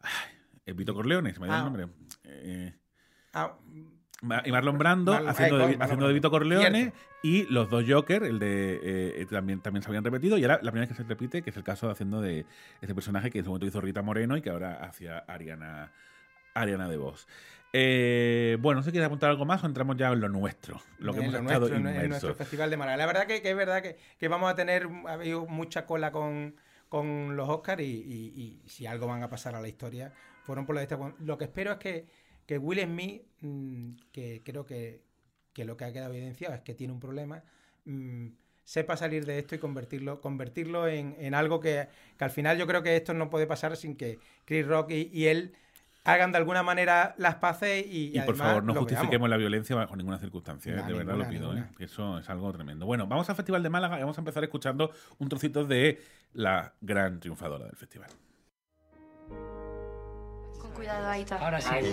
ay, 0.01 0.73
Vito 0.73 0.93
Corleone, 0.93 1.33
se 1.33 1.39
me 1.39 1.45
ha 1.45 1.49
ido 1.49 1.55
Ah. 1.55 1.59
el 1.59 1.63
nombre. 1.65 1.87
Eh, 2.23 2.73
Ah, 3.33 3.57
Y 4.45 4.51
Marlon 4.51 4.77
Brando 4.77 5.11
Marlon- 5.13 5.27
haciendo, 5.29 5.57
de, 5.57 5.77
haciendo 5.79 6.07
de. 6.07 6.13
Vito 6.13 6.31
Corleone 6.31 6.79
Cierto. 6.81 6.97
y 7.23 7.43
los 7.51 7.69
dos 7.69 7.83
Joker, 7.87 8.23
el 8.23 8.39
de 8.39 8.79
eh, 9.21 9.25
también, 9.29 9.59
también 9.61 9.83
se 9.83 9.89
habían 9.89 10.05
repetido 10.05 10.37
y 10.37 10.43
ahora 10.43 10.55
la 10.63 10.71
primera 10.71 10.87
vez 10.87 10.97
que 10.97 11.03
se 11.03 11.07
repite, 11.07 11.41
que 11.41 11.49
es 11.49 11.57
el 11.57 11.63
caso 11.63 11.87
de 11.87 11.91
haciendo 11.91 12.21
de 12.21 12.45
ese 12.81 12.95
personaje 12.95 13.29
que 13.29 13.39
en 13.39 13.43
su 13.43 13.49
momento 13.51 13.65
hizo 13.67 13.81
Rita 13.81 14.01
Moreno 14.01 14.37
y 14.37 14.41
que 14.41 14.49
ahora 14.51 14.75
hacía 14.85 15.17
Ariana, 15.27 15.91
Ariana 16.55 16.89
de 16.89 16.97
Vos. 16.97 17.27
Eh, 17.73 18.57
bueno, 18.61 18.79
no 18.79 18.83
sé 18.83 18.87
si 18.89 18.91
quieres 18.93 19.07
apuntar 19.07 19.29
algo 19.29 19.43
más 19.45 19.61
o 19.63 19.67
entramos 19.67 19.97
ya 19.97 20.07
en 20.11 20.21
lo 20.21 20.29
nuestro, 20.29 20.81
lo 20.97 21.11
que 21.11 21.19
en 21.19 21.23
hemos 21.25 21.33
lo 21.33 21.39
estado 21.41 21.59
nuestro, 21.59 21.77
en- 21.77 21.87
en 21.87 21.91
inmersos. 21.93 22.09
nuestro 22.09 22.35
festival 22.35 22.69
de 22.69 22.77
Málaga. 22.77 22.97
La 22.97 23.05
verdad 23.05 23.27
que, 23.27 23.41
que 23.41 23.49
es 23.51 23.55
verdad 23.55 23.81
que, 23.83 23.97
que 24.17 24.27
vamos 24.29 24.49
a 24.49 24.55
tener 24.55 24.87
ha 25.07 25.13
habido 25.13 25.45
mucha 25.45 25.85
cola 25.85 26.11
con, 26.13 26.55
con 26.87 27.35
los 27.35 27.49
Oscars 27.49 27.81
y, 27.81 27.85
y- 27.85 28.61
y 28.63 28.69
si 28.69 28.87
algo 28.87 29.07
van 29.07 29.23
a 29.23 29.29
pasar 29.29 29.55
a 29.55 29.61
la 29.61 29.67
historia 29.67 30.13
fueron 30.43 30.65
por 30.65 30.75
la 30.75 30.81
de 30.81 30.83
esta. 30.85 30.97
Lo 31.19 31.37
que 31.37 31.43
espero 31.45 31.73
es 31.73 31.77
que, 31.77 32.05
que 32.45 32.57
Will 32.57 32.79
Smith, 32.81 33.23
mm, 33.41 33.89
que 34.13 34.41
creo 34.45 34.65
que, 34.65 35.01
que 35.51 35.65
lo 35.65 35.75
que 35.75 35.83
ha 35.83 35.91
quedado 35.91 36.13
evidenciado 36.13 36.53
es 36.55 36.61
que 36.61 36.75
tiene 36.75 36.93
un 36.93 37.01
problema, 37.01 37.43
mm, 37.83 38.27
sepa 38.63 38.95
salir 38.95 39.25
de 39.25 39.37
esto 39.37 39.53
y 39.53 39.59
convertirlo, 39.59 40.21
convertirlo 40.21 40.87
en, 40.87 41.15
en 41.19 41.33
algo 41.35 41.59
que, 41.59 41.89
que 42.17 42.23
al 42.23 42.31
final 42.31 42.57
yo 42.57 42.65
creo 42.67 42.81
que 42.83 42.95
esto 42.95 43.13
no 43.13 43.29
puede 43.29 43.45
pasar 43.47 43.75
sin 43.75 43.97
que 43.97 44.17
Chris 44.45 44.65
Rock 44.65 44.91
y, 44.91 45.09
y 45.13 45.27
él 45.27 45.53
hagan 46.05 46.31
de 46.31 46.37
alguna 46.37 46.63
manera 46.63 47.15
las 47.17 47.35
paces 47.35 47.85
y, 47.85 48.09
Y 48.15 48.19
por 48.21 48.35
además 48.35 48.47
favor, 48.47 48.63
no 48.63 48.73
justifiquemos 48.75 49.11
veamos. 49.11 49.29
la 49.29 49.37
violencia 49.37 49.75
bajo 49.75 49.95
ninguna 49.95 50.17
circunstancia, 50.19 50.71
¿eh? 50.73 50.75
De 50.75 50.93
verdad 50.93 51.15
ninguna, 51.15 51.23
lo 51.25 51.29
pido, 51.29 51.57
¿eh? 51.57 51.65
eso 51.79 52.19
es 52.19 52.29
algo 52.29 52.53
tremendo. 52.53 52.85
Bueno, 52.85 53.07
vamos 53.07 53.29
al 53.29 53.35
Festival 53.35 53.63
de 53.63 53.69
Málaga 53.69 53.97
y 53.97 54.01
vamos 54.01 54.17
a 54.17 54.21
empezar 54.21 54.43
escuchando 54.43 54.91
un 55.17 55.27
trocito 55.27 55.65
de 55.65 56.01
la 56.33 56.73
gran 56.79 57.19
triunfadora 57.19 57.65
del 57.65 57.75
festival. 57.75 58.09
Con 60.59 60.71
cuidado, 60.73 61.07
Aita. 61.09 61.37
Ahora 61.37 61.59
sí. 61.59 61.69
Ay, 61.73 61.85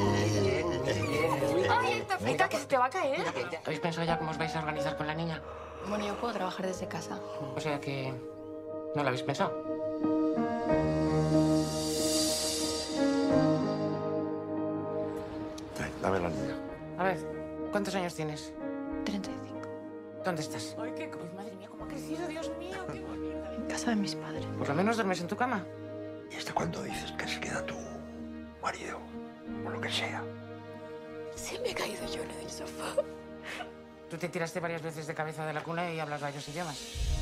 Aita, 1.95 2.19
Aita, 2.25 2.49
que 2.49 2.57
se 2.59 2.67
te 2.67 2.77
va 2.77 2.87
a 2.87 2.91
caer. 2.91 3.25
¿Habéis 3.65 3.81
pensado 3.81 4.07
ya 4.07 4.19
cómo 4.19 4.31
os 4.31 4.39
vais 4.39 4.55
a 4.55 4.59
organizar 4.59 4.97
con 4.97 5.07
la 5.07 5.15
niña? 5.15 5.41
Bueno, 5.89 6.07
yo 6.07 6.15
puedo 6.17 6.35
trabajar 6.35 6.67
desde 6.67 6.87
casa. 6.87 7.19
O 7.57 7.61
sea 7.61 7.81
que... 7.81 8.13
¿No 8.95 9.03
lo 9.03 9.09
habéis 9.09 9.23
pensado? 9.23 9.53
Dame 16.03 16.19
la 16.19 16.29
niña. 16.29 16.57
A 16.99 17.05
ver, 17.05 17.19
¿cuántos 17.71 17.95
años 17.95 18.15
tienes? 18.15 18.53
35. 19.05 19.61
¿Dónde 20.25 20.43
estás? 20.43 20.77
Ay, 20.81 20.93
qué 20.97 21.09
cruz, 21.09 21.33
madre 21.33 21.55
mía, 21.55 21.69
cómo 21.71 21.85
ha 21.85 21.89
crecido, 21.89 22.27
Dios 22.27 22.51
mío, 22.59 22.85
qué 22.93 23.01
bonita. 23.01 23.55
En 23.55 23.63
casa 23.67 23.91
de 23.91 23.97
mis 23.97 24.17
padres. 24.17 24.45
Por 24.59 24.69
lo 24.69 24.75
menos 24.75 24.97
duermes 24.97 25.21
en 25.21 25.29
tu 25.29 25.37
cama. 25.37 25.65
¿Y 26.31 26.35
este 26.35 26.53
cuando 26.53 26.83
dices 26.83 27.13
que 27.13 27.29
se 27.29 27.39
queda 27.39 27.65
tu 27.65 27.77
marido? 28.61 28.99
O 29.65 29.71
lo 29.71 29.81
que 29.81 29.91
sea. 29.91 30.25
Se 31.37 31.59
me 31.61 31.71
he 31.71 31.75
caído 31.75 32.05
yo 32.13 32.23
en 32.23 32.31
el 32.31 32.51
sofá. 32.51 33.01
Tú 34.11 34.19
te 34.19 34.29
tiraste 34.29 34.59
varias 34.61 34.83
veces 34.83 35.07
de 35.07 35.15
cabeza 35.15 35.47
de 35.47 35.53
la 35.53 35.63
cuna 35.63 35.93
y 35.93 36.01
hablas 36.01 36.21
varios 36.21 36.47
idiomas. 36.49 37.22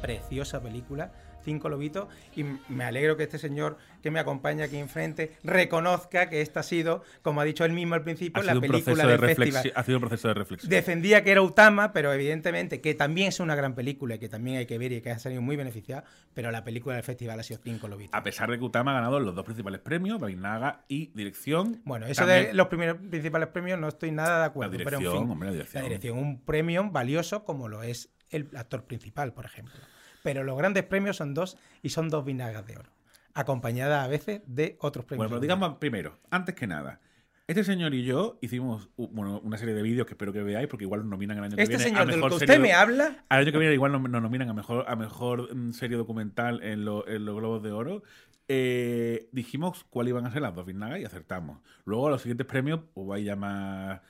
Preciosa 0.00 0.60
película, 0.62 1.12
Cinco 1.44 1.68
Lobitos, 1.68 2.08
y 2.36 2.44
me 2.68 2.84
alegro 2.84 3.16
que 3.16 3.22
este 3.22 3.38
señor 3.38 3.78
que 4.02 4.10
me 4.10 4.18
acompaña 4.20 4.64
aquí 4.66 4.76
enfrente 4.76 5.32
reconozca 5.44 6.28
que 6.28 6.40
esta 6.42 6.60
ha 6.60 6.62
sido, 6.62 7.02
como 7.22 7.40
ha 7.40 7.44
dicho 7.44 7.64
él 7.64 7.72
mismo 7.72 7.94
al 7.94 8.02
principio, 8.02 8.42
Ha 8.42 8.44
la 8.44 8.60
película 8.60 9.06
de 9.06 9.16
del 9.16 9.34
festival. 9.36 9.72
ha 9.74 9.82
sido 9.84 9.96
un 9.98 10.00
proceso 10.00 10.28
de 10.28 10.34
reflexión. 10.34 10.68
Defendía 10.68 11.22
que 11.24 11.30
era 11.30 11.40
Utama, 11.42 11.92
pero 11.92 12.12
evidentemente 12.12 12.80
que 12.80 12.94
también 12.94 13.28
es 13.28 13.40
una 13.40 13.54
gran 13.54 13.74
película 13.74 14.16
y 14.16 14.18
que 14.18 14.28
también 14.28 14.58
hay 14.58 14.66
que 14.66 14.76
ver 14.78 14.92
y 14.92 15.00
que 15.00 15.10
ha 15.10 15.18
salido 15.18 15.40
muy 15.40 15.56
beneficiada, 15.56 16.04
pero 16.34 16.50
la 16.50 16.64
película 16.64 16.96
del 16.96 17.04
festival 17.04 17.38
ha 17.40 17.42
sido 17.42 17.60
Cinco 17.62 17.88
Lobitos. 17.88 18.14
A 18.18 18.22
pesar 18.22 18.50
de 18.50 18.58
que 18.58 18.64
Utama 18.64 18.90
ha 18.90 18.94
ganado 18.94 19.18
los 19.20 19.34
dos 19.34 19.44
principales 19.44 19.80
premios, 19.80 20.18
Babinaga 20.20 20.84
y 20.88 21.12
dirección. 21.14 21.80
Bueno, 21.84 22.06
eso 22.06 22.22
también- 22.26 22.48
de 22.48 22.54
los 22.54 22.66
primeros 22.66 22.96
principales 22.98 23.48
premios 23.48 23.78
no 23.78 23.88
estoy 23.88 24.10
nada 24.10 24.40
de 24.40 24.44
acuerdo. 24.46 24.72
La 24.76 24.84
pero 24.84 24.96
en 24.96 24.98
dirección, 24.98 25.22
fin, 25.22 25.30
hombre, 25.32 25.46
la 25.48 25.52
dirección. 25.52 25.82
dirección, 25.84 26.18
un 26.18 26.40
premio 26.44 26.90
valioso 26.90 27.44
como 27.44 27.68
lo 27.68 27.82
es 27.82 28.10
el 28.30 28.48
actor 28.56 28.84
principal, 28.84 29.32
por 29.32 29.44
ejemplo. 29.44 29.74
Pero 30.22 30.44
los 30.44 30.56
grandes 30.58 30.84
premios 30.84 31.16
son 31.16 31.34
dos 31.34 31.56
y 31.82 31.90
son 31.90 32.08
dos 32.08 32.24
vinagas 32.24 32.66
de 32.66 32.76
oro, 32.76 32.90
acompañadas 33.34 34.04
a 34.04 34.08
veces 34.08 34.42
de 34.46 34.76
otros 34.80 35.04
premios. 35.04 35.26
Bueno, 35.26 35.30
pero 35.30 35.40
digamos 35.40 35.78
primero, 35.78 36.18
antes 36.30 36.54
que 36.54 36.66
nada, 36.66 37.00
este 37.46 37.64
señor 37.64 37.94
y 37.94 38.04
yo 38.04 38.38
hicimos 38.42 38.90
bueno, 38.96 39.40
una 39.42 39.56
serie 39.56 39.74
de 39.74 39.80
vídeos 39.82 40.06
que 40.06 40.12
espero 40.14 40.32
que 40.32 40.42
veáis, 40.42 40.68
porque 40.68 40.84
igual 40.84 41.00
nos 41.00 41.08
nominan 41.10 41.38
el 41.38 41.44
año 41.44 41.56
que 41.56 41.62
Este 41.62 41.76
viene. 41.76 41.84
señor 41.90 42.02
a 42.02 42.04
del 42.12 42.20
que 42.20 42.34
usted 42.34 42.60
me 42.60 42.72
habla- 42.74 43.24
Al 43.30 43.40
año 43.40 43.52
que 43.52 43.58
viene 43.58 43.72
igual 43.74 43.92
nos, 43.92 44.02
nos 44.02 44.20
nominan 44.22 44.50
a 44.50 44.54
mejor, 44.54 44.84
a 44.86 44.96
mejor 44.96 45.54
mm, 45.54 45.72
serie 45.72 45.96
documental 45.96 46.62
en, 46.62 46.84
lo- 46.84 47.06
en 47.08 47.24
los 47.24 47.36
Globos 47.36 47.62
de 47.62 47.72
Oro. 47.72 48.02
Eh, 48.48 49.28
dijimos 49.32 49.84
cuáles 49.90 50.10
iban 50.10 50.26
a 50.26 50.32
ser 50.32 50.42
las 50.42 50.54
dos 50.54 50.66
Vinagas 50.66 51.00
y 51.00 51.04
acertamos. 51.04 51.60
Luego 51.84 52.08
los 52.10 52.22
siguientes 52.22 52.46
premios, 52.46 52.80
hubo 52.94 53.14
ahí 53.14 53.24
ya 53.24 53.36
más. 53.36 54.00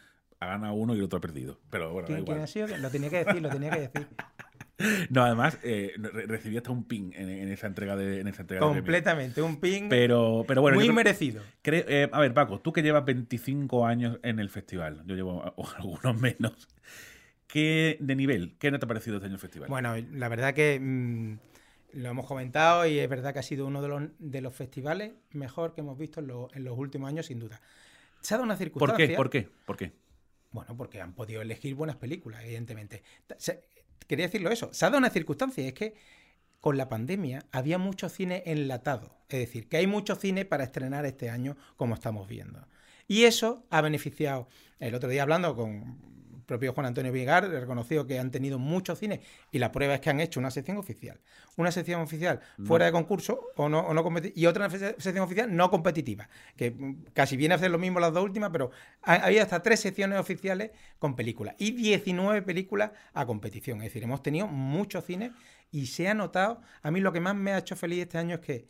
Ha 0.40 0.46
ganado 0.46 0.74
uno 0.74 0.94
y 0.94 0.98
el 0.98 1.04
otro 1.04 1.18
ha 1.18 1.20
perdido. 1.20 1.58
Pero 1.70 1.92
bueno, 1.92 2.08
da 2.08 2.14
¿Quién, 2.14 2.24
quién 2.24 2.36
igual. 2.36 2.44
ha 2.44 2.46
sido? 2.46 2.76
Lo 2.78 2.90
tenía 2.90 3.10
que 3.10 3.24
decir, 3.24 3.42
lo 3.42 3.48
tenía 3.48 3.70
que 3.70 3.80
decir. 3.80 4.06
No, 5.10 5.24
además, 5.24 5.58
eh, 5.64 5.90
re- 5.96 6.26
recibí 6.26 6.56
hasta 6.56 6.70
un 6.70 6.84
ping 6.84 7.10
en, 7.16 7.28
en 7.28 7.48
esa 7.50 7.66
entrega 7.66 7.96
de, 7.96 8.20
en 8.20 8.28
esa 8.28 8.42
entrega 8.42 8.64
de. 8.64 8.74
Completamente, 8.74 9.42
un 9.42 9.58
ping 9.58 9.88
Pero, 9.88 10.44
pero 10.46 10.60
bueno, 10.60 10.76
muy 10.76 10.84
creo- 10.84 10.94
merecido. 10.94 11.42
Eh, 11.64 12.08
a 12.12 12.20
ver, 12.20 12.32
Paco, 12.32 12.60
tú 12.60 12.72
que 12.72 12.80
llevas 12.80 13.04
25 13.04 13.84
años 13.84 14.20
en 14.22 14.38
el 14.38 14.50
festival, 14.50 15.02
yo 15.04 15.16
llevo 15.16 15.42
algunos 15.76 16.20
menos. 16.20 16.68
¿Qué 17.48 17.96
de 17.98 18.14
nivel? 18.14 18.56
¿Qué 18.60 18.70
no 18.70 18.78
te 18.78 18.84
ha 18.84 18.88
parecido 18.88 19.16
este 19.16 19.26
año 19.26 19.34
el 19.34 19.40
festival? 19.40 19.68
Bueno, 19.68 19.96
la 20.12 20.28
verdad 20.28 20.54
que 20.54 20.78
mm, 20.80 21.38
lo 21.94 22.10
hemos 22.10 22.26
comentado 22.26 22.86
y 22.86 23.00
es 23.00 23.08
verdad 23.08 23.32
que 23.32 23.40
ha 23.40 23.42
sido 23.42 23.66
uno 23.66 23.82
de 23.82 23.88
los, 23.88 24.02
de 24.20 24.40
los 24.42 24.54
festivales 24.54 25.10
mejor 25.32 25.74
que 25.74 25.80
hemos 25.80 25.98
visto 25.98 26.20
en, 26.20 26.28
lo- 26.28 26.50
en 26.54 26.62
los 26.62 26.78
últimos 26.78 27.08
años, 27.08 27.26
sin 27.26 27.40
duda. 27.40 27.60
Se 28.20 28.34
ha 28.34 28.36
dado 28.36 28.44
una 28.44 28.54
¿Por 28.54 28.58
circunstancia. 28.64 29.08
qué? 29.08 29.14
¿Por 29.16 29.28
qué? 29.30 29.48
¿Por 29.64 29.76
qué? 29.76 29.92
Bueno, 30.50 30.76
porque 30.76 31.00
han 31.00 31.14
podido 31.14 31.42
elegir 31.42 31.74
buenas 31.74 31.96
películas, 31.96 32.42
evidentemente. 32.44 33.02
Quería 34.06 34.26
decirlo 34.26 34.50
eso. 34.50 34.72
Se 34.72 34.84
ha 34.84 34.88
dado 34.88 34.98
una 34.98 35.10
circunstancia, 35.10 35.66
es 35.66 35.74
que 35.74 35.94
con 36.60 36.76
la 36.76 36.88
pandemia 36.88 37.44
había 37.52 37.78
mucho 37.78 38.08
cine 38.08 38.42
enlatado. 38.46 39.16
Es 39.28 39.38
decir, 39.38 39.68
que 39.68 39.76
hay 39.76 39.86
mucho 39.86 40.16
cine 40.16 40.44
para 40.44 40.64
estrenar 40.64 41.04
este 41.06 41.30
año, 41.30 41.56
como 41.76 41.94
estamos 41.94 42.28
viendo. 42.28 42.66
Y 43.06 43.24
eso 43.24 43.66
ha 43.70 43.80
beneficiado. 43.80 44.48
El 44.78 44.94
otro 44.94 45.08
día 45.08 45.22
hablando 45.22 45.54
con 45.54 46.17
propio 46.48 46.72
Juan 46.72 46.86
Antonio 46.86 47.12
Vigar, 47.12 47.44
he 47.44 47.60
reconocido 47.60 48.06
que 48.06 48.18
han 48.18 48.30
tenido 48.32 48.58
mucho 48.58 48.96
cine 48.96 49.20
y 49.52 49.58
la 49.58 49.70
prueba 49.70 49.94
es 49.94 50.00
que 50.00 50.08
han 50.10 50.18
hecho 50.18 50.40
una 50.40 50.50
sección 50.50 50.78
oficial. 50.78 51.20
Una 51.56 51.70
sección 51.70 52.00
oficial 52.00 52.40
fuera 52.64 52.86
de 52.86 52.92
concurso 52.92 53.40
o 53.56 53.68
no, 53.68 53.80
o 53.80 53.94
no 53.94 54.04
y 54.34 54.46
otra 54.46 54.68
sección 54.70 55.18
oficial 55.20 55.54
no 55.54 55.70
competitiva, 55.70 56.28
que 56.56 56.70
mm, 56.70 57.04
casi 57.12 57.36
viene 57.36 57.54
a 57.54 57.56
hacer 57.56 57.70
lo 57.70 57.78
mismo 57.78 58.00
las 58.00 58.12
dos 58.12 58.24
últimas, 58.24 58.50
pero 58.50 58.70
ha- 59.02 59.14
había 59.26 59.42
hasta 59.42 59.62
tres 59.62 59.78
secciones 59.80 60.18
oficiales 60.18 60.70
con 60.98 61.14
películas 61.14 61.54
y 61.58 61.72
19 61.72 62.42
películas 62.42 62.92
a 63.12 63.26
competición. 63.26 63.78
Es 63.78 63.84
decir, 63.84 64.02
hemos 64.04 64.22
tenido 64.22 64.46
mucho 64.48 65.00
cine 65.02 65.32
y 65.70 65.86
se 65.86 66.08
ha 66.08 66.14
notado, 66.14 66.62
a 66.82 66.90
mí 66.90 67.00
lo 67.00 67.12
que 67.12 67.20
más 67.20 67.34
me 67.36 67.52
ha 67.52 67.58
hecho 67.58 67.76
feliz 67.76 68.00
este 68.00 68.16
año 68.16 68.36
es 68.36 68.40
que 68.40 68.66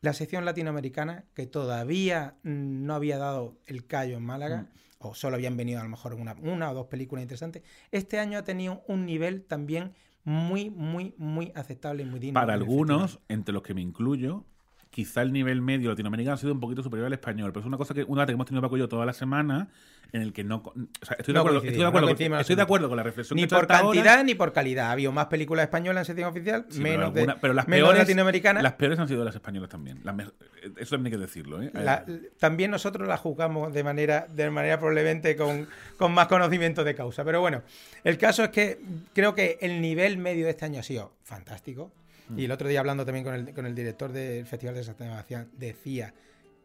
la 0.00 0.12
sección 0.14 0.44
latinoamericana, 0.44 1.24
que 1.34 1.46
todavía 1.46 2.34
mm, 2.42 2.86
no 2.86 2.94
había 2.94 3.18
dado 3.18 3.58
el 3.66 3.86
callo 3.86 4.16
en 4.16 4.22
Málaga, 4.24 4.66
o 5.08 5.14
solo 5.14 5.36
habían 5.36 5.56
venido 5.56 5.80
a 5.80 5.82
lo 5.82 5.88
mejor 5.88 6.14
una, 6.14 6.34
una 6.40 6.70
o 6.70 6.74
dos 6.74 6.86
películas 6.86 7.22
interesantes, 7.22 7.62
este 7.90 8.18
año 8.18 8.38
ha 8.38 8.44
tenido 8.44 8.82
un 8.86 9.06
nivel 9.06 9.44
también 9.44 9.92
muy, 10.24 10.70
muy, 10.70 11.14
muy 11.18 11.52
aceptable 11.54 12.02
y 12.02 12.06
muy 12.06 12.20
digno. 12.20 12.40
Para 12.40 12.54
algunos, 12.54 13.20
entre 13.28 13.52
los 13.52 13.62
que 13.62 13.74
me 13.74 13.80
incluyo, 13.80 14.44
quizá 14.92 15.22
el 15.22 15.32
nivel 15.32 15.62
medio 15.62 15.88
latinoamericano 15.88 16.34
ha 16.34 16.36
sido 16.38 16.52
un 16.52 16.60
poquito 16.60 16.82
superior 16.82 17.06
al 17.06 17.14
español. 17.14 17.50
Pero 17.50 17.60
es 17.60 17.66
una 17.66 17.78
cosa 17.78 17.94
que, 17.94 18.04
una 18.04 18.26
que 18.26 18.32
hemos 18.32 18.46
tenido 18.46 18.60
Paco 18.62 18.76
y 18.76 18.80
yo 18.80 18.88
toda 18.90 19.06
la 19.06 19.14
semana, 19.14 19.68
en 20.12 20.20
el 20.20 20.34
que 20.34 20.44
no. 20.44 20.56
O 20.56 20.74
sea, 21.04 21.16
estoy 21.18 21.32
de 21.32 21.40
acuerdo, 21.40 21.58
estoy 21.62 21.72
de 21.78 21.84
acuerdo, 21.86 22.08
estoy 22.10 22.56
de 22.56 22.62
acuerdo 22.62 22.88
con 22.88 22.96
la 22.98 23.02
reflexión 23.02 23.36
Ni 23.36 23.44
que 23.44 23.48
por 23.48 23.60
ahora. 23.72 23.78
cantidad 24.00 24.22
ni 24.22 24.34
por 24.34 24.52
calidad. 24.52 24.88
Ha 24.88 24.92
habido 24.92 25.10
más 25.10 25.26
películas 25.28 25.64
españolas 25.64 26.02
en 26.02 26.04
sección 26.14 26.28
oficial, 26.28 26.66
Sí, 26.68 26.80
pero 26.82 26.82
menos, 26.98 27.06
alguna- 27.16 27.34
de, 27.34 27.40
pero 27.40 27.54
las 27.54 27.66
menos 27.68 27.86
peores, 27.88 28.02
latinoamericanas. 28.02 28.62
Las 28.62 28.74
peores 28.74 28.98
han 28.98 29.08
sido 29.08 29.24
las 29.24 29.34
españolas 29.34 29.70
también. 29.70 30.00
Las 30.04 30.14
me- 30.14 30.24
eso 30.76 30.90
también 30.96 31.06
hay 31.06 31.18
que 31.18 31.24
decirlo, 31.26 31.62
¿eh? 31.62 31.70
La- 31.72 32.04
también 32.38 32.70
nosotros 32.70 33.08
la 33.08 33.16
juzgamos 33.16 33.72
de 33.72 33.82
manera, 33.82 34.26
de 34.30 34.50
manera 34.50 34.78
probablemente 34.78 35.34
con, 35.36 35.66
con 35.96 36.12
más 36.12 36.26
conocimiento 36.28 36.84
de 36.84 36.94
causa. 36.94 37.24
Pero 37.24 37.40
bueno, 37.40 37.62
el 38.04 38.18
caso 38.18 38.44
es 38.44 38.50
que 38.50 38.78
creo 39.14 39.34
que 39.34 39.56
el 39.62 39.80
nivel 39.80 40.18
medio 40.18 40.44
de 40.44 40.50
este 40.50 40.66
año 40.66 40.80
ha 40.80 40.82
sido 40.84 41.14
fantástico. 41.24 41.90
Mm. 42.32 42.38
Y 42.38 42.44
el 42.44 42.52
otro 42.52 42.68
día 42.68 42.80
hablando 42.80 43.04
también 43.04 43.24
con 43.24 43.34
el, 43.34 43.54
con 43.54 43.66
el 43.66 43.74
director 43.74 44.12
del 44.12 44.46
Festival 44.46 44.74
de 44.74 44.84
San 44.84 44.96
Sebastián, 44.96 45.50
decía 45.56 46.14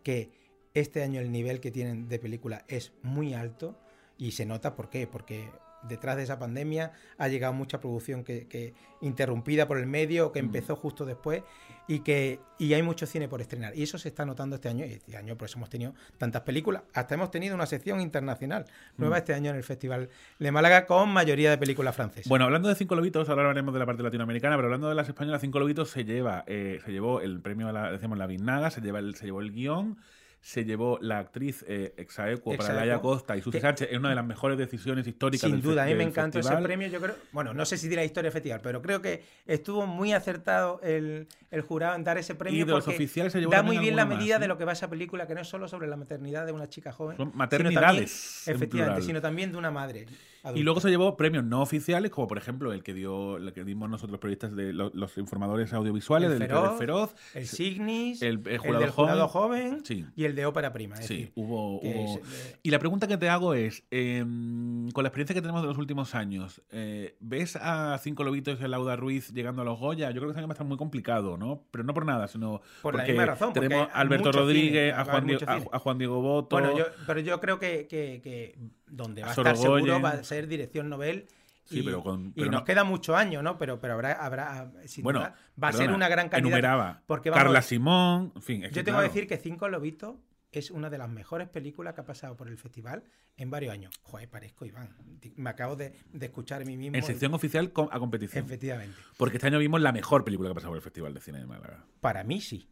que 0.03 0.31
este 0.73 1.03
año 1.03 1.19
el 1.19 1.31
nivel 1.31 1.59
que 1.59 1.71
tienen 1.71 2.07
de 2.07 2.19
película 2.19 2.63
es 2.67 2.93
muy 3.01 3.33
alto 3.33 3.79
y 4.17 4.31
se 4.31 4.45
nota 4.45 4.75
por 4.75 4.89
qué, 4.89 5.07
porque 5.07 5.49
detrás 5.83 6.17
de 6.17 6.23
esa 6.23 6.39
pandemia 6.39 6.91
ha 7.17 7.27
llegado 7.27 7.53
mucha 7.53 7.79
producción 7.79 8.23
que, 8.23 8.47
que 8.47 8.73
interrumpida 9.01 9.67
por 9.67 9.77
el 9.77 9.85
medio, 9.87 10.31
que 10.31 10.41
Mm. 10.41 10.45
empezó 10.45 10.75
justo 10.75 11.05
después 11.05 11.43
y 11.87 11.99
que 11.99 12.39
y 12.59 12.73
hay 12.73 12.81
mucho 12.81 13.05
cine 13.05 13.27
por 13.27 13.39
estrenar. 13.41 13.77
Y 13.77 13.83
eso 13.83 13.97
se 13.97 14.09
está 14.09 14.25
notando 14.25 14.55
este 14.55 14.67
año. 14.69 14.85
Y 14.85 14.93
este 14.93 15.15
año 15.15 15.37
por 15.37 15.47
eso 15.47 15.57
hemos 15.59 15.69
tenido 15.69 15.93
tantas 16.17 16.41
películas. 16.41 16.81
Hasta 16.93 17.13
hemos 17.15 17.29
tenido 17.31 17.53
una 17.55 17.65
sección 17.67 18.01
internacional 18.01 18.65
nueva 18.97 19.15
Mm. 19.15 19.19
este 19.19 19.33
año 19.35 19.49
en 19.51 19.57
el 19.57 19.63
Festival 19.63 20.09
de 20.39 20.51
Málaga 20.51 20.85
con 20.87 21.09
mayoría 21.09 21.51
de 21.51 21.57
películas 21.57 21.95
francesas. 21.95 22.27
Bueno, 22.27 22.45
hablando 22.45 22.67
de 22.69 22.75
Cinco 22.75 22.95
Lobitos, 22.95 23.29
ahora 23.29 23.43
hablaremos 23.43 23.73
de 23.73 23.79
la 23.79 23.85
parte 23.85 24.03
latinoamericana, 24.03 24.55
pero 24.55 24.67
hablando 24.67 24.89
de 24.89 24.95
las 24.95 25.07
españolas, 25.07 25.41
Cinco 25.41 25.59
Lobitos 25.59 25.89
se 25.91 26.03
lleva, 26.03 26.43
eh, 26.47 26.79
se 26.83 26.91
llevó 26.91 27.21
el 27.21 27.39
premio, 27.41 27.67
a 27.67 27.71
la, 27.71 27.91
decimos, 27.91 28.17
la 28.17 28.27
se, 28.71 28.81
lleva 28.81 28.99
el, 28.99 29.15
se 29.15 29.25
llevó 29.25 29.41
el 29.41 29.51
guion, 29.51 29.97
se 30.39 30.63
llevó 30.63 30.97
la 31.01 31.19
actriz 31.19 31.65
eh, 31.67 31.93
Exaequo 31.97 32.55
para. 32.55 32.73
Laia 32.73 32.99
Costa 33.01 33.35
y 33.35 33.41
Susi 33.41 33.59
Sánchez. 33.59 33.89
Es 33.91 33.97
una 33.97 34.09
de 34.09 34.15
las 34.15 34.25
mejores 34.25 34.57
decisiones 34.57 35.05
históricas 35.05 35.41
Sin 35.49 35.59
del 35.59 35.61
duda, 35.61 35.83
a 35.83 35.85
mí 35.87 35.95
me 35.95 36.03
encantó 36.03 36.39
ese 36.39 36.47
festival. 36.47 36.63
premio. 36.63 36.87
Yo 36.87 37.01
creo, 37.01 37.15
bueno, 37.33 37.53
no 37.53 37.65
sé 37.65 37.77
si 37.77 37.89
dirá 37.89 38.03
historia 38.05 38.31
festival, 38.31 38.61
pero 38.63 38.81
creo 38.81 39.01
que 39.01 39.23
estuvo 39.45 39.85
muy 39.85 40.13
acertado 40.13 40.79
el, 40.83 41.27
el 41.51 41.61
jurado 41.61 41.95
en 41.95 42.03
dar 42.05 42.17
ese 42.17 42.35
premio. 42.35 42.61
Y 42.61 42.63
de 42.63 42.71
los 42.71 42.85
porque 42.85 42.95
oficiales 42.95 43.33
se 43.33 43.39
llevó 43.39 43.51
da 43.51 43.57
también 43.57 43.75
muy 43.75 43.83
bien 43.83 43.95
la 43.97 44.03
alguno 44.03 44.15
más, 44.15 44.23
medida 44.23 44.37
¿eh? 44.37 44.39
de 44.39 44.47
lo 44.47 44.57
que 44.57 44.63
va 44.65 44.71
esa 44.71 44.89
película, 44.89 45.27
que 45.27 45.35
no 45.35 45.41
es 45.41 45.47
solo 45.49 45.67
sobre 45.67 45.87
la 45.87 45.97
maternidad 45.97 46.45
de 46.45 46.53
una 46.53 46.69
chica 46.69 46.91
joven, 46.93 47.17
Son 47.17 47.27
sino 47.27 47.37
maternidades, 47.37 48.43
también- 48.45 48.55
en 48.55 48.55
efectivamente, 48.55 48.93
plural. 48.95 49.03
sino 49.07 49.21
también 49.21 49.51
de 49.51 49.57
una 49.57 49.71
madre. 49.71 50.05
Y 50.55 50.63
luego 50.63 50.79
se 50.79 50.89
llevó 50.89 51.17
premios 51.17 51.43
no 51.43 51.61
oficiales, 51.61 52.11
como 52.11 52.27
por 52.27 52.37
ejemplo 52.37 52.71
el 52.73 52.83
que 52.83 52.93
dio, 52.93 53.37
el 53.37 53.51
que 53.53 53.63
dimos 53.63 53.89
nosotros 53.89 54.19
periodistas 54.19 54.55
de 54.55 54.71
lo- 54.73 54.91
los, 54.93 55.17
informadores 55.17 55.73
audiovisuales, 55.73 56.31
El 56.31 56.39
del 56.39 56.47
Feroz, 56.47 56.77
Feroz, 56.77 57.15
el 57.33 57.47
Signis, 57.47 58.21
el, 58.21 58.39
el 58.45 58.47
el 58.47 58.57
jurado 58.59 58.79
del 58.81 58.89
jurado 58.91 59.27
joven. 59.27 59.69
joven 59.71 59.85
Sí. 59.85 60.05
y 60.15 60.23
el 60.25 60.35
de 60.35 60.45
ópera 60.45 60.71
prima. 60.71 60.95
es 60.95 61.05
Sí, 61.05 61.15
decir, 61.15 61.31
hubo. 61.35 61.81
que 61.81 61.87
hubo- 61.89 62.19
es, 62.23 62.51
eh, 62.53 62.59
Y 62.63 62.69
la 62.71 62.79
pregunta 62.79 63.07
que 63.07 63.17
te 63.17 63.29
hago 63.29 63.53
es: 63.53 63.83
em, 63.91 64.89
con 64.91 65.03
la 65.03 65.09
experiencia 65.09 65.33
que 65.33 65.41
tenemos 65.41 65.61
de 65.61 65.67
los 65.67 65.77
últimos 65.77 66.15
años, 66.15 66.61
eh, 66.71 67.15
¿ves 67.19 67.55
a 67.59 67.97
Cinco 67.97 68.23
Lobitos 68.23 68.59
y 68.61 68.63
a 68.63 68.67
Lauda 68.67 68.95
Ruiz 68.95 69.33
llegando 69.33 69.61
a 69.61 69.65
los 69.65 69.79
Goya? 69.79 70.09
Yo 70.11 70.15
creo 70.21 70.27
que 70.27 70.31
este 70.31 70.39
año 70.39 70.47
va 70.47 70.53
a 70.53 70.55
estar 70.55 70.67
muy 70.67 70.77
complicado, 70.77 71.37
¿no? 71.37 71.63
Pero 71.71 71.83
no 71.83 71.93
por 71.93 72.05
nada, 72.05 72.27
sino 72.27 72.61
Por 72.81 72.95
la 72.95 73.03
misma 73.03 73.25
razón, 73.25 73.53
porque 73.53 73.67
tenemos 73.67 73.89
a 73.91 73.99
Alberto 73.99 74.31
Rodríguez, 74.31 74.93
cine, 74.93 75.01
a, 75.01 75.05
Juan 75.05 75.25
Diego, 75.27 75.45
a, 75.73 75.79
Juan 75.79 75.97
Diego 75.97 76.21
Boto. 76.21 76.55
Bueno, 76.55 76.77
yo, 76.77 76.85
pero 77.05 77.19
yo 77.19 77.39
creo 77.41 77.59
que, 77.59 77.87
que- 77.87 78.21
que 78.23 78.55
donde 78.87 79.21
va 79.21 79.29
a, 79.29 79.31
estar 79.31 79.57
seguro 79.57 80.01
va 80.01 80.09
a 80.11 80.23
ser 80.23 80.47
dirección 80.47 80.89
Nobel. 80.89 81.27
Sí, 81.65 81.79
y, 81.79 81.83
pero 81.83 82.01
con- 82.01 82.27
y 82.27 82.31
pero 82.31 82.51
nos 82.51 82.61
no- 82.61 82.65
queda 82.65 82.83
muchos 82.85 83.15
años, 83.15 83.43
¿no? 83.43 83.57
Pero, 83.57 83.79
pero 83.81 83.95
habrá, 83.95 84.13
habrá 84.13 84.71
sin 84.85 85.03
bueno, 85.03 85.19
duda, 85.19 85.35
va 85.61 85.67
a 85.67 85.73
ser 85.73 85.91
una 85.91 86.07
gran 86.07 86.29
cantidad. 86.29 86.47
Enumeraba 86.57 87.03
Porque 87.05 87.29
vamos, 87.29 87.43
Carla 87.43 87.61
Simón, 87.61 88.31
en 88.35 88.41
fin. 88.41 88.63
es 88.63 88.71
yo 88.71 88.75
que, 88.75 88.83
tengo 88.85 88.97
que 88.99 89.01
claro, 89.03 89.13
decir 89.13 89.27
que 89.27 89.37
Cinco 89.37 89.67
Lobitos 89.67 90.15
es 90.53 90.71
una 90.71 90.89
de 90.89 90.97
las 90.97 91.09
mejores 91.09 91.49
películas 91.49 91.93
que 91.93 92.01
ha 92.01 92.05
pasado 92.05 92.37
por 92.37 92.47
el 92.47 92.57
festival 92.57 93.03
en 93.35 93.49
varios 93.51 93.73
años. 93.73 93.93
Joder, 94.01 94.29
parezco 94.29 94.65
Iván. 94.65 94.95
Me 95.35 95.49
acabo 95.49 95.75
de, 95.75 95.93
de 96.13 96.25
escuchar 96.25 96.61
a 96.61 96.65
mí 96.65 96.77
mismo. 96.77 96.95
En 96.95 97.03
sección 97.03 97.33
oficial 97.33 97.71
a 97.91 97.99
competición. 97.99 98.45
Efectivamente. 98.45 98.95
Porque 99.17 99.35
este 99.35 99.47
año 99.47 99.59
vimos 99.59 99.81
la 99.81 99.91
mejor 99.91 100.23
película 100.23 100.47
que 100.47 100.51
ha 100.53 100.55
pasado 100.55 100.71
por 100.71 100.77
el 100.77 100.83
Festival 100.83 101.13
de 101.13 101.19
Cine 101.19 101.39
de 101.39 101.45
Málaga. 101.45 101.85
Para 101.99 102.23
mí 102.23 102.39
sí. 102.39 102.69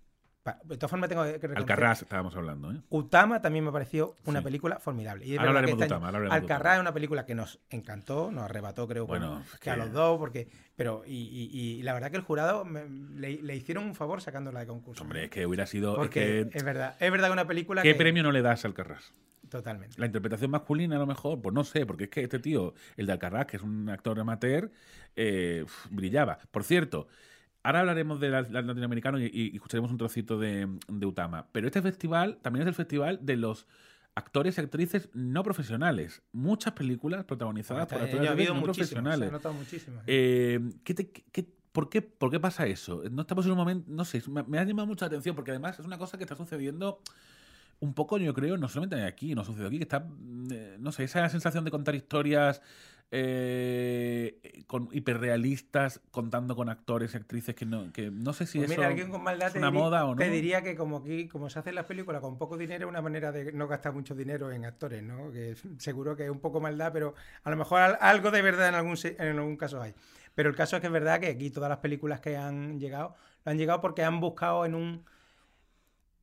De 0.63 0.77
todas 0.77 0.91
formas 0.91 1.09
tengo 1.09 1.23
que 1.23 1.39
reconocer- 1.39 1.57
Alcarrás 1.57 2.03
estábamos 2.03 2.35
hablando, 2.35 2.71
¿eh? 2.71 2.79
Utama 2.89 3.41
también 3.41 3.65
me 3.65 3.71
pareció 3.71 4.15
una 4.25 4.39
Sí. 4.41 4.45
película 4.45 4.77
formidable. 4.79 5.25
Y 5.25 5.31
Ahora 5.31 5.41
que 5.43 5.47
hablaremos 5.47 5.79
de 5.79 5.83
este 5.85 5.93
Utama, 5.95 6.07
hablaremos 6.09 6.35
Alcarrás 6.35 6.75
es 6.75 6.81
una 6.81 6.93
película 6.93 7.25
que 7.25 7.33
nos 7.33 7.59
encantó, 7.71 8.29
nos 8.31 8.43
arrebató, 8.43 8.87
creo, 8.87 9.07
Bueno, 9.07 9.41
que 9.59 9.71
a 9.71 9.75
los 9.75 9.91
dos, 9.91 10.19
porque. 10.19 10.47
Pero, 10.75 11.01
y, 11.07 11.13
y- 11.15 11.79
y 11.79 11.81
la 11.81 11.93
verdad 11.93 12.11
que 12.11 12.17
el 12.17 12.21
jurado 12.21 12.63
me- 12.63 12.87
le, 12.87 13.41
le 13.41 13.55
hicieron 13.55 13.85
un 13.85 13.95
favor 13.95 14.21
sacándola 14.21 14.59
de 14.59 14.67
concurso. 14.67 15.01
Hombre, 15.01 15.23
es 15.25 15.29
que 15.31 15.47
hubiera 15.47 15.65
sido. 15.65 15.93
es 15.93 15.97
Porque 15.97 16.47
que- 16.51 16.57
es 16.57 16.63
verdad, 16.63 16.95
es 16.99 17.11
verdad 17.11 17.27
que 17.29 17.33
una 17.33 17.47
película 17.47 17.81
¿Qué 17.81 17.93
que- 17.93 17.97
premio 17.97 18.21
no 18.21 18.31
le 18.31 18.43
das 18.43 18.65
a 18.65 18.67
Alcarrás? 18.67 19.13
Totalmente. 19.49 19.95
La 19.99 20.05
interpretación 20.05 20.51
masculina, 20.51 20.95
a 20.97 20.99
lo 20.99 21.07
mejor, 21.07 21.41
pues 21.41 21.53
no 21.55 21.63
sé, 21.63 21.85
porque 21.87 22.03
es 22.05 22.09
que 22.11 22.21
este 22.23 22.37
tío, 22.39 22.75
el 22.97 23.07
de 23.07 23.13
Alcarrás, 23.13 23.47
que 23.47 23.57
es 23.57 23.63
un 23.63 23.89
actor 23.89 24.19
amateur, 24.19 24.69
eh, 25.15 25.65
brillaba. 25.89 26.37
Por 26.51 26.63
cierto, 26.63 27.07
ahora 27.65 27.79
hablaremos 27.81 28.19
del 28.19 28.31
latinoamericano 28.31 29.19
y, 29.19 29.29
y 29.33 29.55
escucharemos 29.55 29.91
un 29.91 29.97
trocito 29.97 30.37
de, 30.39 30.67
de 30.87 31.05
Utama. 31.05 31.47
Pero 31.51 31.67
este 31.67 31.81
festival 31.81 32.37
también 32.41 32.61
es 32.63 32.67
el 32.67 32.75
festival 32.75 33.19
de 33.21 33.37
los 33.37 33.67
actores 34.13 34.57
y 34.57 34.61
actrices 34.61 35.09
no 35.13 35.43
profesionales. 35.43 36.21
Muchas 36.31 36.73
películas 36.73 37.25
protagonizadas 37.25 37.87
por 37.87 38.01
actores 38.01 38.23
y 38.23 38.27
ha 38.27 38.31
actrices 38.31 38.53
no 38.53 38.59
se 38.59 38.63
profesionales. 38.65 39.29
ha 39.29 39.31
notado 39.31 39.53
muchísimos. 39.55 40.03
Eh, 40.07 40.59
¿qué 40.83 40.93
te- 40.93 41.09
qué- 41.09 41.53
por, 41.71 41.89
qué, 41.89 42.01
¿Por 42.01 42.31
qué 42.31 42.39
pasa 42.39 42.65
eso? 42.67 43.03
No 43.11 43.23
estamos 43.23 43.45
en 43.45 43.51
un 43.51 43.57
momento, 43.57 43.91
no 43.91 44.05
sé, 44.05 44.23
me, 44.29 44.43
me 44.43 44.59
ha 44.59 44.63
llamado 44.63 44.87
mucha 44.87 45.07
atención 45.07 45.35
porque 45.35 45.51
además 45.51 45.77
es 45.77 45.85
una 45.85 45.97
cosa 45.97 46.17
que 46.17 46.23
está 46.23 46.35
sucediendo 46.37 47.01
un 47.81 47.93
poco, 47.93 48.17
yo 48.17 48.33
creo, 48.33 48.55
no 48.57 48.69
solamente 48.69 49.03
aquí, 49.03 49.35
no 49.35 49.43
sucede 49.43 49.67
aquí, 49.67 49.77
que 49.77 49.83
está, 49.83 49.99
mm, 49.99 50.47
eh, 50.51 50.77
no 50.79 50.93
sé, 50.93 51.03
esa 51.03 51.27
sensación 51.27 51.65
de 51.65 51.71
contar 51.71 51.93
historias 51.93 52.61
eh, 53.15 54.63
con 54.67 54.89
hiperrealistas, 54.91 56.01
contando 56.11 56.55
con 56.55 56.69
actores 56.69 57.13
y 57.13 57.17
actrices 57.17 57.55
que 57.55 57.65
no, 57.65 57.91
que 57.93 58.11
no 58.11 58.33
sé 58.33 58.45
si 58.47 58.61
Pues 58.61 58.67
eso 58.67 58.69
mira, 58.69 58.87
alguien 58.87 59.09
con 59.11 59.21
maldad 59.23 59.51
es 59.51 59.55
una 59.55 59.71
diría, 59.71 59.71
moda 59.71 60.05
o 60.05 60.15
no. 60.15 60.25
te 60.25 60.29
diría 60.29 60.61
que 60.63 60.75
como 60.77 60.97
aquí, 60.97 61.27
como 61.27 61.49
se 61.49 61.59
hacen 61.59 61.75
las 61.75 61.85
películas 61.85 62.21
con 62.21 62.37
poco 62.37 62.57
dinero, 62.57 62.85
es 62.85 62.89
una 62.89 63.01
manera 63.01 63.31
de 63.33 63.51
no 63.51 63.67
gastar 63.67 63.93
mucho 63.93 64.15
dinero 64.15 64.51
en 64.51 64.63
actores, 64.65 65.03
¿no? 65.03 65.29
Que 65.31 65.55
seguro 65.77 66.15
que 66.15 66.23
es 66.25 66.29
un 66.29 66.39
poco 66.39 66.61
maldad, 66.61 66.91
pero 66.93 67.15
a 67.43 67.49
lo 67.49 67.57
mejor 67.57 67.81
al- 67.81 67.97
algo 67.99 68.31
de 68.31 68.41
verdad 68.41 68.69
en 68.69 68.75
algún, 68.75 68.97
en 69.03 69.37
algún 69.39 69.57
caso 69.57 69.81
hay. 69.81 69.93
Pero 70.35 70.49
el 70.49 70.55
caso 70.55 70.77
es 70.77 70.81
que 70.81 70.87
es 70.87 70.93
verdad 70.93 71.19
que 71.19 71.27
aquí 71.27 71.49
todas 71.51 71.69
las 71.69 71.79
películas 71.79 72.21
que 72.21 72.37
han 72.37 72.79
llegado, 72.79 73.15
lo 73.43 73.51
han 73.51 73.57
llegado 73.57 73.81
porque 73.81 74.03
han 74.03 74.19
buscado 74.21 74.65
en 74.65 74.75
un 74.75 75.05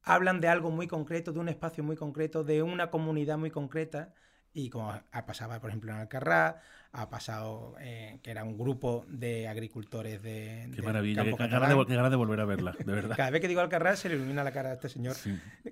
hablan 0.03 0.41
de 0.41 0.49
algo 0.49 0.71
muy 0.71 0.89
concreto, 0.89 1.33
de 1.33 1.41
un 1.41 1.49
espacio 1.49 1.85
muy 1.85 1.97
concreto, 1.97 2.45
de 2.45 2.63
una 2.63 2.91
comunidad 2.91 3.39
muy 3.39 3.51
concreta. 3.51 4.15
Y 4.53 4.69
como 4.71 4.91
ha 4.91 5.27
pasado, 5.27 5.59
por 5.61 5.71
ejemplo, 5.71 5.93
en 5.93 5.99
Alcarrás, 5.99 6.57
ha 6.93 7.09
pasado 7.09 7.75
eh, 7.81 8.19
que 8.23 8.31
era 8.31 8.45
un 8.45 8.59
grupo 8.59 9.05
de 9.09 9.49
agricultores 9.49 10.23
de. 10.23 10.69
Qué 10.71 10.77
del 10.77 10.85
maravilla, 10.85 11.23
qué, 11.23 11.31
campo 11.31 11.45
qué 11.45 11.51
ganas 11.51 11.69
de, 11.69 11.97
ganas 11.97 12.11
de 12.11 12.17
volver 12.17 12.41
a 12.41 12.45
verla, 12.45 12.75
de 12.79 12.93
verdad. 12.93 13.17
Cada 13.17 13.31
vez 13.31 13.41
que 13.41 13.49
digo 13.49 13.61
Alcarrás 13.61 13.99
se 13.99 14.09
le 14.09 14.17
ilumina 14.17 14.45
la 14.45 14.53
cara 14.53 14.71
a 14.71 14.73
este 14.75 14.89
señor 14.89 15.17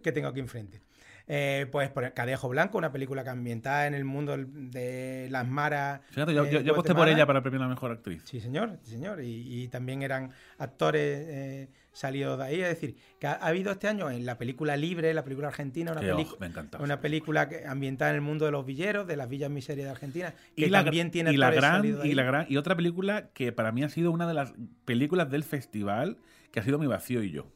que 0.03 0.13
tengo 0.13 0.29
aquí 0.29 0.41
enfrente. 0.41 0.81
Eh, 1.33 1.67
pues 1.71 1.91
por 1.91 2.13
Cadejo 2.13 2.49
Blanco, 2.49 2.79
una 2.79 2.91
película 2.91 3.23
que 3.23 3.31
ambientada 3.31 3.87
en 3.87 3.95
el 3.95 4.05
mundo 4.05 4.37
de 4.37 5.29
las 5.31 5.47
maras. 5.47 6.01
Fíjate, 6.11 6.35
yo, 6.35 6.45
de 6.45 6.51
yo, 6.51 6.61
yo 6.61 6.73
aposté 6.73 6.95
por 6.95 7.09
ella 7.09 7.27
para 7.27 7.43
premiar 7.43 7.63
a 7.63 7.67
la 7.67 7.75
mejor 7.75 7.93
actriz. 7.93 8.23
Sí, 8.25 8.41
señor, 8.41 8.79
sí, 8.83 8.93
señor. 8.93 9.23
Y, 9.23 9.63
y 9.63 9.69
también 9.69 10.03
eran 10.03 10.33
actores 10.59 11.27
eh, 11.29 11.69
salidos 11.93 12.39
de 12.39 12.45
ahí. 12.45 12.61
Es 12.61 12.69
decir, 12.69 12.97
que 13.19 13.27
ha, 13.27 13.33
ha 13.33 13.47
habido 13.49 13.73
este 13.73 13.89
año 13.89 14.11
en 14.11 14.25
la 14.25 14.39
película 14.39 14.77
Libre, 14.77 15.13
la 15.15 15.25
película 15.25 15.49
argentina, 15.49 15.93
una, 15.93 16.01
oh, 16.01 16.37
me 16.41 16.51
una 16.83 17.01
película 17.01 17.49
que- 17.49 17.67
ambientada 17.67 18.11
en 18.11 18.17
el 18.17 18.23
mundo 18.23 18.45
de 18.45 18.53
los 18.53 18.65
villeros, 18.65 19.07
de 19.07 19.17
las 19.17 19.29
villas 19.29 19.51
miserias 19.51 19.87
de 19.87 19.91
Argentina, 19.91 20.35
que 20.57 20.67
y 20.67 20.71
la, 20.71 20.85
también 20.85 21.11
tiene 21.11 21.33
y 21.33 21.37
la 21.37 21.51
gran 21.51 21.85
y 22.05 22.15
la 22.15 22.23
gran 22.23 22.47
y 22.49 22.57
otra 22.57 22.77
película 22.77 23.29
que 23.33 23.53
para 23.53 23.73
mí 23.73 23.83
ha 23.83 23.89
sido 23.89 24.11
una 24.11 24.27
de 24.27 24.35
las 24.35 24.55
películas 24.85 25.31
del 25.31 25.45
festival 25.45 26.19
que 26.51 26.61
ha 26.61 26.63
sido 26.63 26.79
mi 26.79 26.87
vacío 26.87 27.23
y 27.23 27.31
yo 27.31 27.47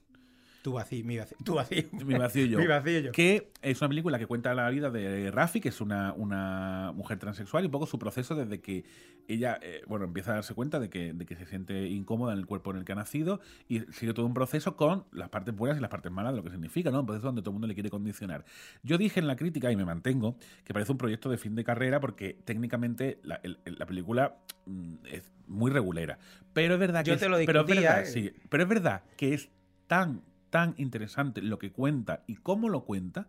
Tu 0.65 0.73
vacío, 0.73 1.05
mi 1.05 1.19
vacío. 1.19 1.37
Tu 1.45 1.55
vacío. 1.55 1.83
mi 2.07 2.15
vacío 2.15 2.47
y 2.47 2.49
yo 2.49 2.59
Mi 2.59 2.67
vacío 2.67 2.99
y 2.99 3.03
yo. 3.03 3.13
que 3.13 3.53
es 3.61 3.83
una 3.83 3.89
película 3.91 4.19
que 4.19 4.27
cuenta 4.27 4.55
la 4.55 4.71
vida 4.71 4.89
de 4.91 5.31
Rafi 5.31 5.61
que 5.61 5.69
es 5.69 5.83
una, 5.83 6.15
una 6.15 6.91
mujer 6.95 7.19
transexual 7.19 7.65
y 7.65 7.67
un 7.67 7.71
poco 7.71 7.85
su 7.85 7.99
proceso 7.99 8.35
desde 8.35 8.63
que 8.63 8.83
ella 9.29 9.59
eh, 9.61 9.83
bueno 9.87 10.07
empieza 10.07 10.31
a 10.31 10.37
darse 10.37 10.55
cuenta 10.55 10.81
de 10.81 10.89
que, 10.89 11.13
de 11.13 11.27
que 11.27 11.37
se 11.37 11.45
siente 11.45 11.87
incómoda 11.89 12.33
en 12.33 12.39
el 12.39 12.47
cuerpo 12.47 12.71
en 12.71 12.79
el 12.79 12.87
que 12.87 12.93
ha 12.93 12.95
nacido 12.95 13.41
y 13.69 13.81
sigue 13.93 14.15
todo 14.15 14.25
un 14.25 14.33
proceso 14.33 14.75
con 14.75 15.05
las 15.13 15.29
partes 15.29 15.55
buenas 15.55 15.77
y 15.77 15.83
las 15.83 15.91
partes 15.91 16.11
malas 16.11 16.33
de 16.33 16.39
lo 16.39 16.43
que 16.45 16.51
significa 16.51 16.91
no 16.91 17.01
un 17.01 17.07
proceso 17.07 17.27
donde 17.27 17.43
todo 17.43 17.51
el 17.51 17.55
mundo 17.57 17.67
le 17.67 17.75
quiere 17.75 17.91
condicionar 17.91 18.47
yo 18.83 18.97
dije 18.97 19.21
en 19.21 19.27
la 19.27 19.37
crítica 19.37 19.71
y 19.71 19.77
me 19.77 19.85
mantengo 19.85 20.39
que 20.65 20.73
parece 20.73 20.93
un 20.93 20.97
proyecto 20.99 21.29
de 21.29 21.37
fin 21.37 21.55
de 21.57 21.65
carrera 21.65 22.01
porque 22.01 22.39
técnicamente 22.47 23.19
la, 23.23 23.39
el- 23.43 23.59
el- 23.67 23.77
la 23.79 23.85
película 23.85 24.37
mm, 24.65 24.95
es 25.11 25.31
muy 25.47 25.71
regulera 25.71 26.19
pero 26.55 26.73
es 26.73 26.81
verdad 26.81 27.05
que 27.05 27.11
Yo 27.11 27.19
te 27.19 27.29
lo 27.29 27.37
pero 27.45 27.61
es 27.61 27.67
discutía, 27.67 27.97
verdad, 27.97 28.09
eh. 28.09 28.13
sí, 28.13 28.33
pero 28.49 28.63
es 28.63 28.69
verdad 28.71 29.03
que 29.19 29.35
es 29.35 29.51
tan 29.87 30.23
tan 30.55 30.77
interesante 30.79 31.43
lo 31.43 31.59
que 31.59 31.73
cuenta 31.73 32.23
y 32.29 32.37
cómo 32.37 32.69
lo 32.69 32.85
cuenta 32.85 33.27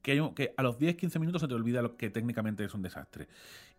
que, 0.00 0.12
hay 0.12 0.30
que 0.34 0.54
a 0.56 0.62
los 0.62 0.78
10-15 0.78 1.20
minutos 1.20 1.42
se 1.42 1.46
te 1.48 1.52
olvida 1.52 1.82
lo 1.82 1.98
que 1.98 2.08
técnicamente 2.08 2.64
es 2.64 2.72
un 2.72 2.80
desastre. 2.80 3.28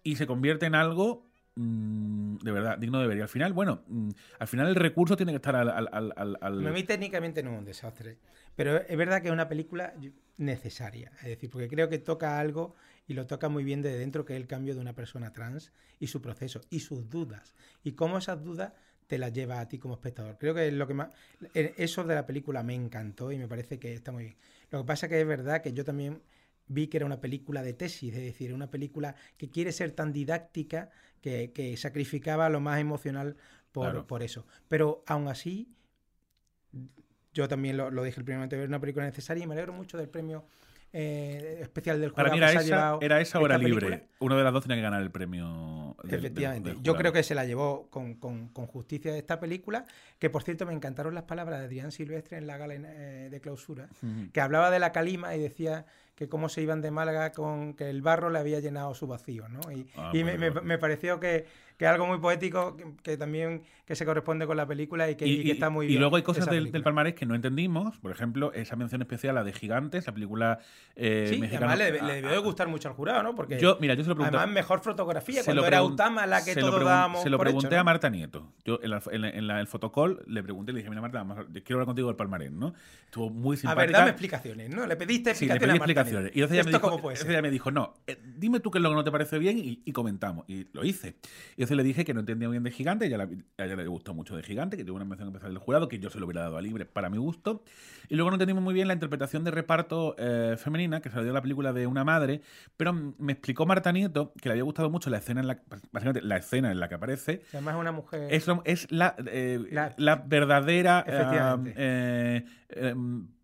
Y 0.03 0.17
se 0.17 0.27
convierte 0.27 0.67
en 0.67 0.75
algo 0.75 1.25
mm, 1.55 2.35
de 2.37 2.51
verdad 2.51 2.77
digno 2.77 2.99
de 3.01 3.07
ver. 3.07 3.17
Y 3.17 3.21
al 3.21 3.27
final, 3.27 3.53
bueno, 3.53 3.81
mm, 3.87 4.09
al 4.37 4.47
final 4.47 4.67
el 4.67 4.75
recurso 4.75 5.17
tiene 5.17 5.31
que 5.31 5.37
estar 5.37 5.55
al... 5.55 5.67
al- 5.71 6.37
A 6.43 6.49
mí 6.51 6.83
técnicamente 6.83 7.41
no 7.41 7.53
es 7.53 7.57
un 7.57 7.65
desastre. 7.65 8.19
Pero 8.55 8.77
es 8.77 8.97
verdad 8.97 9.23
que 9.23 9.29
es 9.29 9.33
una 9.33 9.47
película 9.49 9.95
necesaria. 10.37 11.11
Es 11.23 11.29
decir, 11.29 11.49
porque 11.49 11.67
creo 11.67 11.89
que 11.89 11.97
toca 11.97 12.39
algo 12.39 12.75
y 13.07 13.15
lo 13.15 13.25
toca 13.25 13.49
muy 13.49 13.63
bien 13.63 13.81
de 13.81 13.97
dentro, 13.97 14.25
que 14.25 14.33
es 14.35 14.39
el 14.39 14.45
cambio 14.45 14.75
de 14.75 14.81
una 14.81 14.93
persona 14.93 15.33
trans 15.33 15.73
y 15.99 16.05
su 16.05 16.21
proceso 16.21 16.61
y 16.69 16.81
sus 16.81 17.09
dudas. 17.09 17.55
Y 17.83 17.93
cómo 17.93 18.19
esas 18.19 18.43
dudas 18.43 18.73
te 19.07 19.17
las 19.17 19.31
lleva 19.33 19.59
a 19.59 19.67
ti 19.67 19.77
como 19.79 19.93
espectador. 19.95 20.37
Creo 20.37 20.53
que 20.53 20.67
es 20.67 20.73
lo 20.73 20.87
que 20.87 20.93
más. 20.93 21.09
eh, 21.53 21.73
Eso 21.77 22.03
de 22.03 22.15
la 22.15 22.25
película 22.25 22.63
me 22.63 22.73
encantó 22.75 23.31
y 23.31 23.37
me 23.37 23.47
parece 23.47 23.79
que 23.79 23.93
está 23.93 24.11
muy 24.11 24.23
bien. 24.23 24.35
Lo 24.71 24.79
que 24.81 24.85
pasa 24.85 25.07
que 25.07 25.19
es 25.19 25.27
verdad 25.27 25.61
que 25.61 25.73
yo 25.73 25.83
también 25.83 26.21
vi 26.67 26.87
que 26.87 26.97
era 26.97 27.05
una 27.05 27.19
película 27.21 27.61
de 27.61 27.73
tesis, 27.73 28.13
es 28.13 28.21
decir, 28.23 28.53
una 28.53 28.71
película 28.71 29.15
que 29.37 29.49
quiere 29.49 29.71
ser 29.71 29.91
tan 29.91 30.13
didáctica 30.13 30.89
que, 31.21 31.51
que 31.53 31.75
sacrificaba 31.77 32.49
lo 32.49 32.59
más 32.61 32.79
emocional 32.79 33.35
por, 33.71 33.85
Claro. 33.85 34.07
por 34.07 34.23
eso. 34.23 34.45
Pero 34.67 35.03
aún 35.07 35.27
así, 35.27 35.67
yo 37.33 37.47
también 37.47 37.77
lo, 37.77 37.89
lo 37.91 38.03
dije 38.03 38.19
el 38.19 38.25
primer 38.25 38.39
momento, 38.39 38.55
es 38.55 38.67
una 38.67 38.79
película 38.79 39.05
necesaria 39.05 39.43
y 39.43 39.47
me 39.47 39.53
alegro 39.53 39.73
mucho 39.73 39.97
del 39.97 40.07
premio 40.09 40.45
eh, 40.91 41.59
especial 41.61 41.99
del 41.99 42.11
Para 42.13 42.29
mí 42.29 42.37
que 42.37 42.43
era 42.43 42.51
esa, 42.51 42.97
era 43.01 43.19
esa 43.21 43.39
esta 43.41 43.57
libre. 43.57 44.07
Uno 44.19 44.37
de 44.37 44.43
las 44.43 44.53
dos 44.53 44.63
tenía 44.63 44.77
que 44.77 44.83
ganar 44.83 45.01
el 45.01 45.09
premio 45.11 45.82
del- 46.03 46.15
Efectivamente. 46.19 46.69
del 46.69 46.81
Yo 46.81 46.95
creo 46.95 47.11
que 47.13 47.23
se 47.23 47.35
la 47.35 47.45
llevó 47.45 47.87
con, 47.89 48.15
con- 48.15 48.47
con 48.49 48.67
justicia 48.67 49.11
de 49.11 49.19
esta 49.19 49.39
película, 49.39 49.85
que 50.19 50.29
por 50.29 50.43
cierto 50.43 50.65
me 50.65 50.73
encantaron 50.73 51.13
las 51.15 51.23
palabras 51.23 51.59
de 51.59 51.65
Adrián 51.65 51.91
Silvestre 51.91 52.37
en 52.37 52.47
la 52.47 52.57
gala 52.57 52.73
eh, 52.75 53.27
de 53.29 53.41
clausura, 53.41 53.89
que 54.31 54.41
hablaba 54.41 54.71
de 54.71 54.79
la 54.79 54.91
calima 54.91 55.35
y 55.35 55.39
decía 55.41 55.85
que 56.15 56.29
cómo 56.29 56.47
se 56.49 56.61
iban 56.61 56.81
de 56.81 56.91
Málaga 56.91 57.31
con 57.31 57.73
que 57.73 57.89
el 57.89 58.01
barro 58.01 58.29
le 58.29 58.39
había 58.39 58.59
llenado 58.59 58.93
su 58.93 59.07
vacío, 59.07 59.47
¿no? 59.49 59.59
Y, 59.71 59.87
Ah, 59.97 60.11
y 60.13 60.23
me, 60.23 60.37
me- 60.37 60.49
bien. 60.51 60.65
me 60.65 60.77
pareció 60.77 61.19
que, 61.19 61.45
que 61.77 61.87
algo 61.87 62.05
muy 62.05 62.19
poético, 62.19 62.77
que, 62.77 62.85
que 63.01 63.17
también 63.17 63.63
que 63.85 63.95
se 63.95 64.05
corresponde 64.05 64.45
con 64.47 64.55
la 64.55 64.65
película 64.65 65.09
y 65.09 65.15
que, 65.15 65.27
y 65.27 65.49
está 65.51 65.69
muy 65.69 65.85
y 65.85 65.89
bien. 65.89 65.99
luego 66.01 66.15
hay 66.15 66.21
cosas 66.23 66.45
del, 66.49 66.71
palmarés 66.83 67.15
que 67.15 67.25
no 67.25 67.35
entendimos. 67.35 67.97
Por 67.99 68.11
ejemplo, 68.11 68.53
esa 68.53 68.75
mención 68.75 69.01
especial 69.01 69.37
a 69.37 69.43
de 69.43 69.51
Gigantes, 69.53 70.05
la 70.05 70.13
película 70.13 70.59
eh, 70.95 71.25
Sí, 71.27 71.35
y 71.35 71.39
mexicana. 71.39 71.73
además 71.73 71.91
le, 72.01 72.07
le 72.07 72.13
debió 72.21 72.29
de 72.31 72.37
gustar 72.37 72.67
mucho 72.69 72.87
al 72.87 72.93
jurado, 72.93 73.23
¿no? 73.23 73.33
Porque 73.35 73.59
Yo, 73.59 73.77
mira, 73.81 73.95
yo 73.95 74.03
se 74.03 74.09
lo 74.09 74.15
pregunté. 74.15 74.37
además 74.37 74.53
mejor 74.53 74.79
fotografía, 74.81 75.43
cuando 75.43 75.65
era 75.65 75.83
Utama 75.83 76.25
la 76.27 76.45
que 76.45 76.55
todos 76.55 76.83
dábamos 76.85 77.23
Se 77.23 77.29
lo 77.29 77.37
hecho, 77.37 77.43
pregunté 77.43 77.75
¿no? 77.75 77.81
a 77.81 77.83
Marta 77.83 78.09
Nieto. 78.09 78.53
Yo 78.63 78.79
en, 78.83 78.91
la- 78.91 79.01
en 79.11 79.21
la- 79.21 79.29
en 79.29 79.47
la- 79.47 79.59
el 79.59 79.67
fotocall 79.67 80.21
le 80.27 80.43
pregunté 80.43 80.71
y 80.71 80.75
le 80.75 80.79
dije, 80.81 80.89
mira 80.89 81.01
Marta, 81.01 81.19
a- 81.21 81.45
quiero 81.51 81.75
hablar 81.77 81.85
contigo 81.87 82.07
del 82.07 82.15
palmarés, 82.15 82.51
¿no? 82.51 82.73
Estuvo 83.05 83.29
muy 83.31 83.55
A 83.57 83.59
simpática. 83.59 83.81
ver, 83.85 83.91
dame 83.91 84.09
explicaciones, 84.11 84.69
¿no? 84.69 84.85
Le 84.85 84.95
pediste 84.95 85.33
Sí, 85.35 85.45
le 85.47 85.53
explicaciones 85.55 85.59
pedí 85.59 85.91
a 85.91 85.95
Marta 85.95 86.02
explicaciones. 86.03 86.35
Y 86.35 86.39
entonces 86.39 86.55
ella, 86.55 86.63
me 86.63 86.69
¿Esto 86.71 86.77
dijo, 86.79 86.89
cómo 86.89 87.01
puede 87.01 87.13
entonces 87.15 87.25
ser? 87.27 87.31
ella 87.35 87.41
me 87.41 87.51
dijo, 87.51 87.71
no, 87.71 87.93
eh, 88.07 88.17
dime 88.37 88.59
tú 88.59 88.71
qué 88.71 88.77
es 88.79 88.81
lo 88.83 88.89
que 88.89 88.95
no 88.95 89.03
te 89.03 89.11
parece 89.11 89.39
bien 89.39 89.57
y, 89.57 89.81
y 89.85 89.91
comentamos. 89.91 90.45
Y 90.47 90.67
lo 90.73 90.83
hice. 90.85 91.15
Y 91.57 91.61
entonces 91.61 91.77
le 91.77 91.83
dije 91.83 92.05
que 92.05 92.13
no 92.13 92.19
entendía 92.21 92.47
bien 92.49 92.63
de 92.63 92.71
Gigante, 92.71 93.05
ella 93.07 93.17
la- 93.17 93.23
a 93.57 93.65
ella 93.65 93.75
le 93.75 93.87
gustó 93.87 94.13
mucho 94.13 94.35
de 94.35 94.43
Gigante, 94.43 94.77
que 94.77 94.83
tuvo 94.85 94.95
una 94.97 95.05
mención 95.05 95.29
especial 95.29 95.51
del 95.53 95.59
jurado, 95.59 95.87
que 95.87 95.99
yo 95.99 96.09
se 96.09 96.19
lo 96.19 96.25
hubiera 96.25 96.41
dado 96.41 96.57
a 96.57 96.61
libre 96.61 96.85
para 96.85 97.09
mi 97.09 97.17
gusto. 97.17 97.63
Y 98.09 98.15
luego 98.15 98.29
no 98.29 98.35
entendimos 98.35 98.63
muy 98.63 98.73
bien 98.73 98.87
la 98.87 98.93
interpretación 98.93 99.43
de 99.43 99.51
reparto 99.51 100.15
eh, 100.17 100.55
femenina, 100.57 101.01
que 101.01 101.09
dio 101.09 101.19
a 101.31 101.33
la 101.33 101.41
película 101.41 101.73
de 101.73 101.87
una 101.87 102.03
madre, 102.03 102.41
pero 102.75 102.93
me 102.93 103.31
explicó 103.33 103.65
Marta 103.65 103.91
Nieto 103.91 104.33
que 104.41 104.49
le 104.49 104.53
había 104.53 104.63
gustado 104.63 104.89
mucho 104.89 105.09
la 105.09 105.17
escena 105.17 105.41
en 105.41 105.47
la, 105.47 105.61
la 106.21 106.37
escena 106.37 106.71
en 106.71 106.79
la 106.79 106.89
que 106.89 106.95
aparece, 106.95 107.41
Además 107.53 107.75
es 107.75 107.79
una 107.81 107.91
mujer... 107.91 108.27
es 108.65 108.91
la, 108.91 109.15
eh, 109.27 109.59
La- 109.71 109.93
la 109.97 110.15
verdadera 110.17 111.03
Efectivamente. 111.07 111.73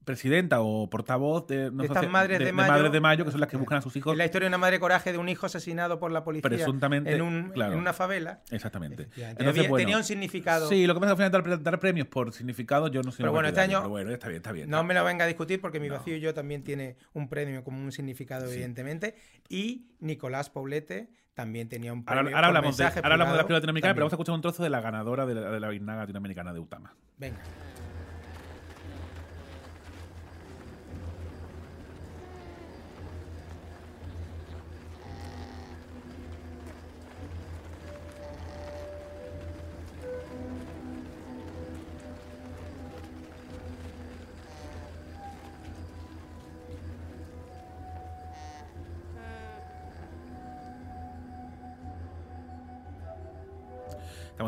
Presidenta 0.09 0.61
o 0.61 0.89
portavoz 0.89 1.45
de, 1.45 1.69
no 1.69 1.83
De 1.83 1.87
sé, 1.89 2.07
madres 2.07 2.39
de 2.39 2.51
mayo. 2.51 2.71
Madres 2.71 2.91
de 2.91 2.99
Mayo, 2.99 3.25
que 3.25 3.31
son 3.31 3.39
las 3.39 3.47
que 3.47 3.57
buscan 3.57 3.77
a 3.77 3.81
sus 3.83 3.95
hijos. 3.95 4.11
Es 4.13 4.17
la 4.17 4.25
historia 4.25 4.45
de 4.45 4.49
una 4.49 4.57
madre 4.57 4.79
coraje 4.79 5.11
de 5.11 5.19
un 5.19 5.29
hijo 5.29 5.45
asesinado 5.45 5.99
por 5.99 6.11
la 6.11 6.23
policía 6.23 6.49
Presuntamente, 6.49 7.13
en, 7.13 7.21
un- 7.21 7.49
claro. 7.51 7.73
en 7.73 7.77
una 7.79 7.93
favela. 7.93 8.41
Exactamente. 8.49 9.07
Había- 9.39 9.69
tenía 9.75 9.97
un 9.97 10.03
significado. 10.03 10.67
Sí, 10.67 10.87
lo 10.87 10.95
que 10.95 10.99
pasa 10.99 11.13
es 11.13 11.17
que 11.19 11.23
al 11.25 11.31
final 11.43 11.59
dar, 11.59 11.63
dar 11.63 11.79
premios 11.79 12.07
por 12.07 12.33
significado 12.33 12.87
yo 12.87 13.03
no 13.03 13.11
soy 13.11 13.19
Pero 13.23 13.33
bueno, 13.33 13.49
este 13.49 13.61
año 13.61 13.77
pero 13.81 13.89
bueno, 13.89 14.11
está 14.11 14.27
bien, 14.29 14.37
está 14.37 14.51
bien. 14.51 14.67
No 14.67 14.77
está 14.77 14.87
me 14.87 14.93
lo 14.95 15.03
venga 15.05 15.25
a 15.25 15.27
discutir 15.27 15.61
porque 15.61 15.79
mi 15.79 15.89
vacío 15.89 16.15
y 16.15 16.19
yo 16.21 16.33
también 16.33 16.63
tiene 16.63 16.95
un 17.13 17.29
premio 17.29 17.63
como 17.63 17.77
un 17.79 17.91
significado, 17.91 18.51
evidentemente. 18.51 19.13
Y 19.47 19.89
Nicolás 19.99 20.49
Paulete 20.49 21.11
también 21.35 21.69
tenía 21.69 21.93
un 21.93 22.03
premio. 22.03 22.21
Ahora, 22.23 22.35
ahora 22.35 22.47
hablamos, 22.47 22.77
de, 22.77 22.83
ahora 22.85 23.13
hablamos 23.13 23.33
de 23.37 23.43
la 23.43 23.49
latinoamericana, 23.49 23.93
pero 23.93 24.05
vamos 24.05 24.13
a 24.13 24.15
escuchar 24.15 24.33
un 24.33 24.41
trozo 24.41 24.63
de 24.63 24.69
la 24.71 24.81
ganadora 24.81 25.25
de 25.27 25.35
la, 25.35 25.51
de 25.51 25.59
la 25.59 25.71
latinoamericana 25.71 26.51
de 26.51 26.59
Utama. 26.59 26.95
Venga. 27.17 27.37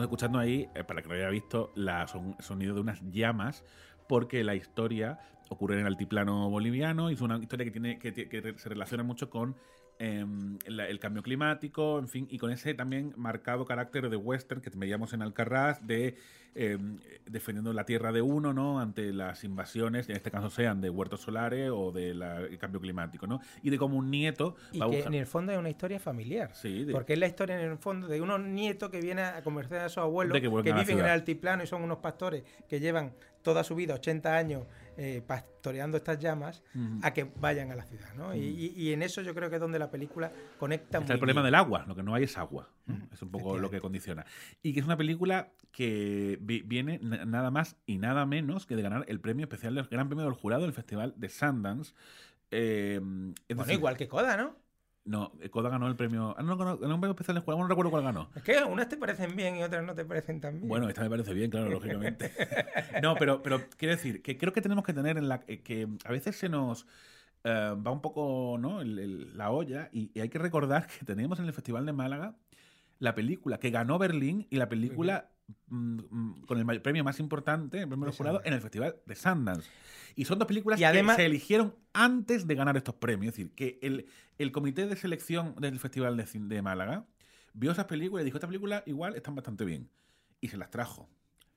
Estamos 0.01 0.13
escuchando 0.13 0.39
ahí, 0.39 0.67
eh, 0.73 0.83
para 0.83 1.03
que 1.03 1.09
lo 1.09 1.13
haya 1.13 1.29
visto, 1.29 1.71
la 1.75 2.07
son- 2.07 2.35
sonido 2.39 2.73
de 2.73 2.81
unas 2.81 2.99
llamas, 3.11 3.63
porque 4.07 4.43
la 4.43 4.55
historia 4.55 5.19
ocurre 5.47 5.75
en 5.75 5.81
el 5.81 5.85
altiplano 5.85 6.49
boliviano 6.49 7.11
y 7.11 7.13
es 7.13 7.21
una 7.21 7.37
historia 7.37 7.65
que, 7.65 7.71
tiene, 7.71 7.99
que, 7.99 8.55
se 8.57 8.69
relaciona 8.69 9.03
mucho 9.03 9.29
con 9.29 9.55
em, 9.99 10.57
el 10.65 10.97
cambio 10.97 11.21
climático, 11.21 11.99
en 11.99 12.07
fin, 12.07 12.27
y 12.31 12.39
con 12.39 12.49
ese 12.49 12.73
también 12.73 13.13
marcado 13.15 13.63
carácter 13.65 14.09
de 14.09 14.17
western 14.17 14.59
que 14.59 14.71
veíamos 14.73 15.13
en 15.13 15.21
Alcarrás, 15.21 15.85
de 15.85 16.17
em, 16.55 16.99
defendiendo 17.25 17.71
la 17.73 17.85
tierra 17.85 18.11
de 18.11 18.21
uno, 18.21 18.53
¿no? 18.53 18.79
Ante 18.79 19.13
las 19.13 19.43
invasiones, 19.43 20.09
en 20.09 20.15
este 20.17 20.31
caso 20.31 20.49
sean 20.49 20.81
de 20.81 20.89
huertos 20.89 21.21
solares 21.21 21.69
o 21.73 21.91
del 21.91 22.23
cambio 22.59 22.81
climático, 22.81 23.25
¿no? 23.27 23.39
Y 23.63 23.69
de 23.69 23.77
cómo 23.77 23.97
un 23.97 24.11
nieto 24.11 24.55
Y 24.71 24.79
va 24.79 24.85
a 24.85 24.89
que 24.89 24.95
buscar- 24.97 25.13
en 25.13 25.19
el 25.19 25.25
fondo 25.27 25.51
es 25.53 25.57
una 25.57 25.69
historia 25.69 25.99
familiar. 25.99 26.51
Sí, 26.53 26.83
de- 26.83 26.91
Porque 26.93 27.13
es 27.13 27.19
la 27.19 27.27
historia 27.27 27.61
en 27.61 27.71
el 27.71 27.77
fondo 27.77 28.07
de 28.07 28.19
unos 28.21 28.39
nietos 28.41 28.89
que 28.89 28.99
vienen 28.99 29.25
a 29.25 29.41
convencer 29.43 29.79
a 29.79 29.89
sus 29.89 29.99
abuelos 29.99 30.33
De 30.33 30.41
que 30.41 30.49
viven 30.49 30.77
en 30.89 30.99
el 30.99 31.05
altiplano 31.05 31.63
y 31.63 31.67
son 31.67 31.81
unos 31.83 31.99
pastores 31.99 32.43
que 32.67 32.79
llevan 32.79 33.13
toda 33.41 33.63
su 33.63 33.73
vida, 33.73 33.95
80 33.95 34.35
años, 34.37 34.67
eh, 34.97 35.23
pastoreando 35.25 35.97
estas 35.97 36.19
llamas, 36.19 36.61
a 37.01 37.11
que 37.11 37.31
vayan 37.39 37.71
a 37.71 37.75
la 37.75 37.83
ciudad. 37.85 38.13
¿no? 38.15 38.35
Y, 38.35 38.39
y- 38.39 38.73
y 38.75 38.93
en 38.93 39.01
eso 39.01 39.21
yo 39.23 39.33
creo 39.33 39.49
que 39.49 39.55
es 39.55 39.61
donde 39.61 39.79
la 39.79 39.89
película 39.89 40.31
conecta 40.59 40.99
Está 40.99 40.99
muy 40.99 41.11
el 41.13 41.19
problema 41.19 41.41
bien. 41.41 41.45
del 41.47 41.55
agua, 41.55 41.85
lo 41.87 41.95
que 41.95 42.03
no 42.03 42.13
hay 42.13 42.25
es 42.25 42.37
agua. 42.37 42.69
¿No? 42.99 43.07
Es 43.11 43.21
un 43.21 43.29
poco 43.31 43.57
lo 43.57 43.69
que 43.69 43.81
condiciona. 43.81 44.25
Y 44.61 44.73
que 44.73 44.79
es 44.79 44.85
una 44.85 44.97
película 44.97 45.51
que 45.71 46.37
vi- 46.41 46.61
viene 46.61 46.99
na- 47.01 47.25
nada 47.25 47.51
más 47.51 47.77
y 47.85 47.97
nada 47.97 48.25
menos 48.25 48.65
que 48.65 48.75
de 48.75 48.81
ganar 48.81 49.05
el 49.07 49.19
premio 49.19 49.45
especial, 49.45 49.77
el 49.77 49.85
Gran 49.87 50.07
Premio 50.09 50.25
del 50.25 50.33
Jurado 50.33 50.63
del 50.63 50.73
Festival 50.73 51.13
de 51.17 51.29
Sundance. 51.29 51.93
Eh, 52.51 52.99
Bueno, 53.01 53.33
decir, 53.47 53.73
igual 53.75 53.97
que 53.97 54.07
Coda, 54.07 54.35
¿no? 54.37 54.55
No, 55.03 55.31
Coda 55.49 55.69
ganó 55.69 55.87
el 55.87 55.95
premio. 55.95 56.35
Ah, 56.37 56.43
no, 56.43 56.57
ganó, 56.57 56.77
ganó 56.77 56.93
un 56.93 57.01
premio 57.01 57.13
especial 57.13 57.33
del 57.35 57.43
jurado, 57.43 57.61
no 57.63 57.67
recuerdo 57.67 57.89
cuál 57.89 58.03
ganó. 58.03 58.29
Es 58.35 58.43
que 58.43 58.63
unas 58.63 58.87
te 58.87 58.97
parecen 58.97 59.35
bien 59.35 59.55
y 59.55 59.63
otras 59.63 59.83
no 59.83 59.95
te 59.95 60.05
parecen 60.05 60.39
tan 60.41 60.57
bien. 60.57 60.67
Bueno, 60.67 60.87
esta 60.89 61.01
me 61.01 61.09
parece 61.09 61.33
bien, 61.33 61.49
claro, 61.49 61.69
lógicamente. 61.69 62.31
No, 63.01 63.15
pero, 63.15 63.41
pero 63.41 63.61
quiero 63.77 63.95
decir 63.95 64.21
que 64.21 64.37
creo 64.37 64.53
que 64.53 64.61
tenemos 64.61 64.83
que 64.83 64.93
tener 64.93 65.17
en 65.17 65.27
la 65.27 65.43
eh, 65.47 65.61
que 65.61 65.87
a 66.05 66.11
veces 66.11 66.35
se 66.35 66.49
nos 66.49 66.85
eh, 67.43 67.73
va 67.75 67.89
un 67.91 68.01
poco 68.01 68.57
¿no? 68.59 68.81
el- 68.81 68.99
el- 68.99 69.37
la 69.37 69.49
olla 69.49 69.89
y, 69.91 70.11
y 70.13 70.19
hay 70.19 70.29
que 70.29 70.37
recordar 70.37 70.85
que 70.99 71.03
teníamos 71.03 71.39
en 71.39 71.45
el 71.45 71.53
Festival 71.53 71.85
de 71.87 71.93
Málaga 71.93 72.35
la 73.01 73.15
película 73.15 73.57
que 73.59 73.71
ganó 73.71 73.97
Berlín 73.97 74.45
y 74.51 74.57
la 74.57 74.69
película 74.69 75.31
mm, 75.67 75.99
mm, 76.09 76.41
con 76.45 76.69
el 76.69 76.81
premio 76.83 77.03
más 77.03 77.19
importante, 77.19 77.79
el 77.79 77.87
premio 77.87 78.05
del 78.05 78.13
jurado, 78.15 78.41
en 78.45 78.53
el 78.53 78.61
Festival 78.61 78.95
de 79.07 79.15
Sundance. 79.15 79.67
Y 80.15 80.25
son 80.25 80.37
dos 80.37 80.47
películas 80.47 80.79
Y 80.79 80.83
además- 80.83 81.15
que 81.17 81.23
se 81.23 81.25
eligieron 81.25 81.75
antes 81.93 82.45
de 82.45 82.53
ganar 82.53 82.77
estos 82.77 82.93
premios. 82.93 83.33
Es 83.33 83.37
decir, 83.37 83.55
que 83.55 83.79
el, 83.81 84.05
el 84.37 84.51
comité 84.51 84.85
de 84.85 84.95
selección 84.95 85.55
del 85.55 85.79
Festival 85.79 86.15
de, 86.15 86.27
de 86.31 86.61
Málaga 86.61 87.07
vio 87.53 87.71
esas 87.71 87.85
películas 87.85 88.21
y 88.21 88.25
dijo, 88.25 88.37
esta 88.37 88.47
película 88.47 88.83
igual 88.85 89.15
están 89.15 89.33
bastante 89.33 89.65
bien. 89.65 89.89
Y 90.39 90.49
se 90.49 90.57
las 90.57 90.69
trajo. 90.69 91.09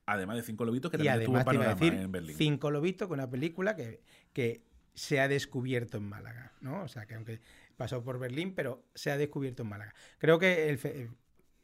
Además 0.07 0.37
de 0.37 0.45
Cinco 0.45 0.65
Lobitos, 0.65 0.91
que 0.91 0.97
y 0.97 1.05
también 1.05 1.21
estuvo 1.21 1.37
además 1.37 1.43
a 1.43 1.45
panorama 1.45 1.75
decir 1.75 1.93
en 2.01 2.11
Berlín. 2.11 2.37
Cinco 2.39 2.71
Lobitos, 2.71 3.07
que 3.07 3.13
es 3.13 3.19
una 3.19 3.29
película 3.29 3.77
que, 3.77 4.01
que 4.33 4.65
se 4.95 5.21
ha 5.21 5.29
descubierto 5.29 5.99
en 5.99 6.05
Málaga, 6.09 6.53
¿no? 6.63 6.83
O 6.85 6.89
sea, 6.89 7.05
que 7.05 7.15
aunque 7.15 7.41
pasó 7.77 8.03
por 8.03 8.19
Berlín, 8.19 8.55
pero 8.55 8.83
se 8.95 9.11
ha 9.11 9.19
descubierto 9.19 9.63
en 9.63 9.69
Málaga. 9.69 9.95
Creo 10.19 10.39
que 10.39 10.69
el, 10.71 11.11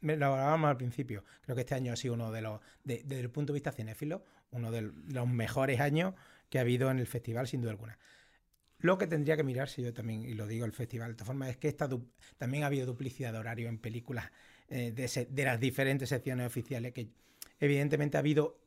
me 0.00 0.16
lo 0.16 0.26
hablábamos 0.26 0.70
al 0.70 0.76
principio, 0.76 1.24
creo 1.42 1.54
que 1.54 1.62
este 1.62 1.74
año 1.74 1.92
ha 1.92 1.96
sido 1.96 2.14
uno 2.14 2.30
de 2.32 2.42
los, 2.42 2.60
de- 2.84 3.02
desde 3.04 3.20
el 3.20 3.30
punto 3.30 3.52
de 3.52 3.56
vista 3.58 3.72
cinéfilo, 3.72 4.24
uno 4.50 4.70
de 4.70 4.82
los 5.08 5.28
mejores 5.28 5.80
años 5.80 6.14
que 6.48 6.58
ha 6.58 6.62
habido 6.62 6.90
en 6.90 6.98
el 6.98 7.06
festival, 7.06 7.46
sin 7.46 7.60
duda 7.60 7.72
alguna. 7.72 7.98
Lo 8.78 8.96
que 8.96 9.06
tendría 9.06 9.36
que 9.36 9.44
mirarse 9.44 9.82
yo 9.82 9.92
también, 9.92 10.22
y 10.24 10.32
lo 10.34 10.46
digo 10.46 10.64
el 10.64 10.72
festival 10.72 11.10
de 11.10 11.14
todas 11.14 11.26
formas, 11.26 11.50
es 11.50 11.56
que 11.58 11.68
esta 11.68 11.88
también 12.38 12.62
ha 12.64 12.66
habido 12.66 12.86
duplicidad 12.86 13.32
de 13.32 13.38
horario 13.38 13.68
en 13.68 13.78
películas 13.78 14.30
eh, 14.68 14.90
de, 14.92 15.44
las 15.44 15.60
diferentes 15.60 16.08
secciones 16.08 16.46
oficiales, 16.46 16.92
que 16.94 17.08
evidentemente 17.58 18.16
ha 18.16 18.20
habido 18.20 18.58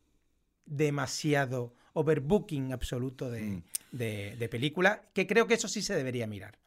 demasiado 0.66 1.74
overbooking 1.94 2.74
absoluto 2.74 3.30
de, 3.30 3.42
Mm. 3.42 3.64
de, 3.92 4.36
de 4.38 4.50
películas, 4.50 5.00
que 5.14 5.28
creo 5.28 5.48
que 5.48 5.56
eso 5.56 5.68
sí 5.68 5.82
se 5.82 5.96
debería 5.96 6.28
mirar. 6.28 6.58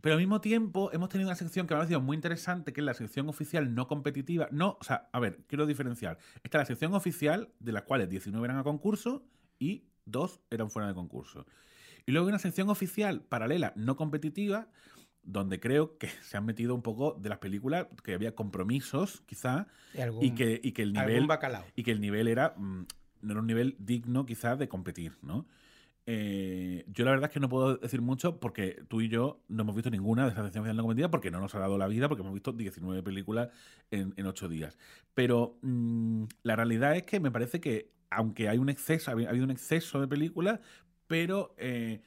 Pero 0.00 0.14
al 0.14 0.18
mismo 0.20 0.40
tiempo 0.40 0.90
hemos 0.92 1.08
tenido 1.08 1.28
una 1.28 1.36
sección 1.36 1.66
que 1.66 1.74
me 1.74 1.76
ha 1.76 1.80
parecido 1.80 2.00
muy 2.00 2.14
interesante, 2.16 2.72
que 2.72 2.80
es 2.80 2.84
la 2.84 2.94
sección 2.94 3.28
oficial 3.28 3.74
no 3.74 3.86
competitiva. 3.86 4.48
No, 4.50 4.78
o 4.80 4.84
sea, 4.84 5.08
a 5.12 5.20
ver, 5.20 5.40
quiero 5.46 5.66
diferenciar. 5.66 6.18
Está 6.42 6.58
la 6.58 6.64
sección 6.64 6.94
oficial, 6.94 7.50
de 7.58 7.72
las 7.72 7.82
cuales 7.82 8.08
19 8.08 8.44
eran 8.44 8.58
a 8.58 8.62
concurso 8.62 9.24
y 9.58 9.84
2 10.06 10.40
eran 10.50 10.70
fuera 10.70 10.88
de 10.88 10.94
concurso. 10.94 11.46
Y 12.06 12.12
luego 12.12 12.26
hay 12.26 12.30
una 12.30 12.38
sección 12.38 12.70
oficial 12.70 13.20
paralela 13.22 13.72
no 13.76 13.96
competitiva, 13.96 14.68
donde 15.22 15.60
creo 15.60 15.98
que 15.98 16.08
se 16.22 16.36
han 16.38 16.46
metido 16.46 16.74
un 16.74 16.82
poco 16.82 17.16
de 17.20 17.28
las 17.28 17.38
películas, 17.38 17.86
que 18.02 18.14
había 18.14 18.34
compromisos, 18.34 19.22
quizá, 19.26 19.66
Y 19.94 20.00
algún- 20.00 20.24
y, 20.24 20.34
que, 20.34 20.60
y 20.62 20.72
que 20.72 20.82
el 20.82 20.94
nivel. 20.94 21.08
Y 21.76 21.82
que 21.82 21.90
el 21.92 22.00
nivel 22.00 22.26
era. 22.28 22.54
mm, 22.56 22.86
no 23.22 23.32
era 23.32 23.40
un 23.40 23.46
nivel 23.46 23.76
digno, 23.78 24.24
quizás, 24.24 24.58
de 24.58 24.66
competir, 24.66 25.18
¿no? 25.20 25.46
Eh, 26.06 26.84
yo 26.88 27.04
la 27.04 27.12
verdad 27.12 27.28
es 27.30 27.34
que 27.34 27.40
no 27.40 27.48
puedo 27.48 27.76
decir 27.76 28.00
mucho 28.00 28.40
porque 28.40 28.82
tú 28.88 29.00
y 29.00 29.08
yo 29.08 29.42
no 29.48 29.62
hemos 29.62 29.74
visto 29.76 29.90
ninguna 29.90 30.24
de 30.24 30.30
esas 30.30 30.44
secciones 30.44 30.62
oficiales 30.62 30.76
no 30.76 30.82
competitivas 30.82 31.10
porque 31.10 31.30
no 31.30 31.40
nos 31.40 31.54
ha 31.54 31.58
dado 31.58 31.78
la 31.78 31.86
vida, 31.88 32.08
porque 32.08 32.22
hemos 32.22 32.34
visto 32.34 32.52
19 32.52 33.02
películas 33.02 33.48
en, 33.90 34.14
en 34.16 34.26
8 34.26 34.48
días. 34.48 34.78
Pero 35.14 35.58
mm, 35.62 36.24
la 36.42 36.56
realidad 36.56 36.96
es 36.96 37.02
que 37.04 37.20
me 37.20 37.30
parece 37.30 37.60
que, 37.60 37.92
aunque 38.10 38.48
hay 38.48 38.58
un 38.58 38.68
exceso, 38.70 39.10
ha 39.10 39.14
habido 39.14 39.44
un 39.44 39.50
exceso 39.50 40.00
de 40.00 40.08
películas, 40.08 40.60
pero 41.06 41.54
eh, 41.58 42.00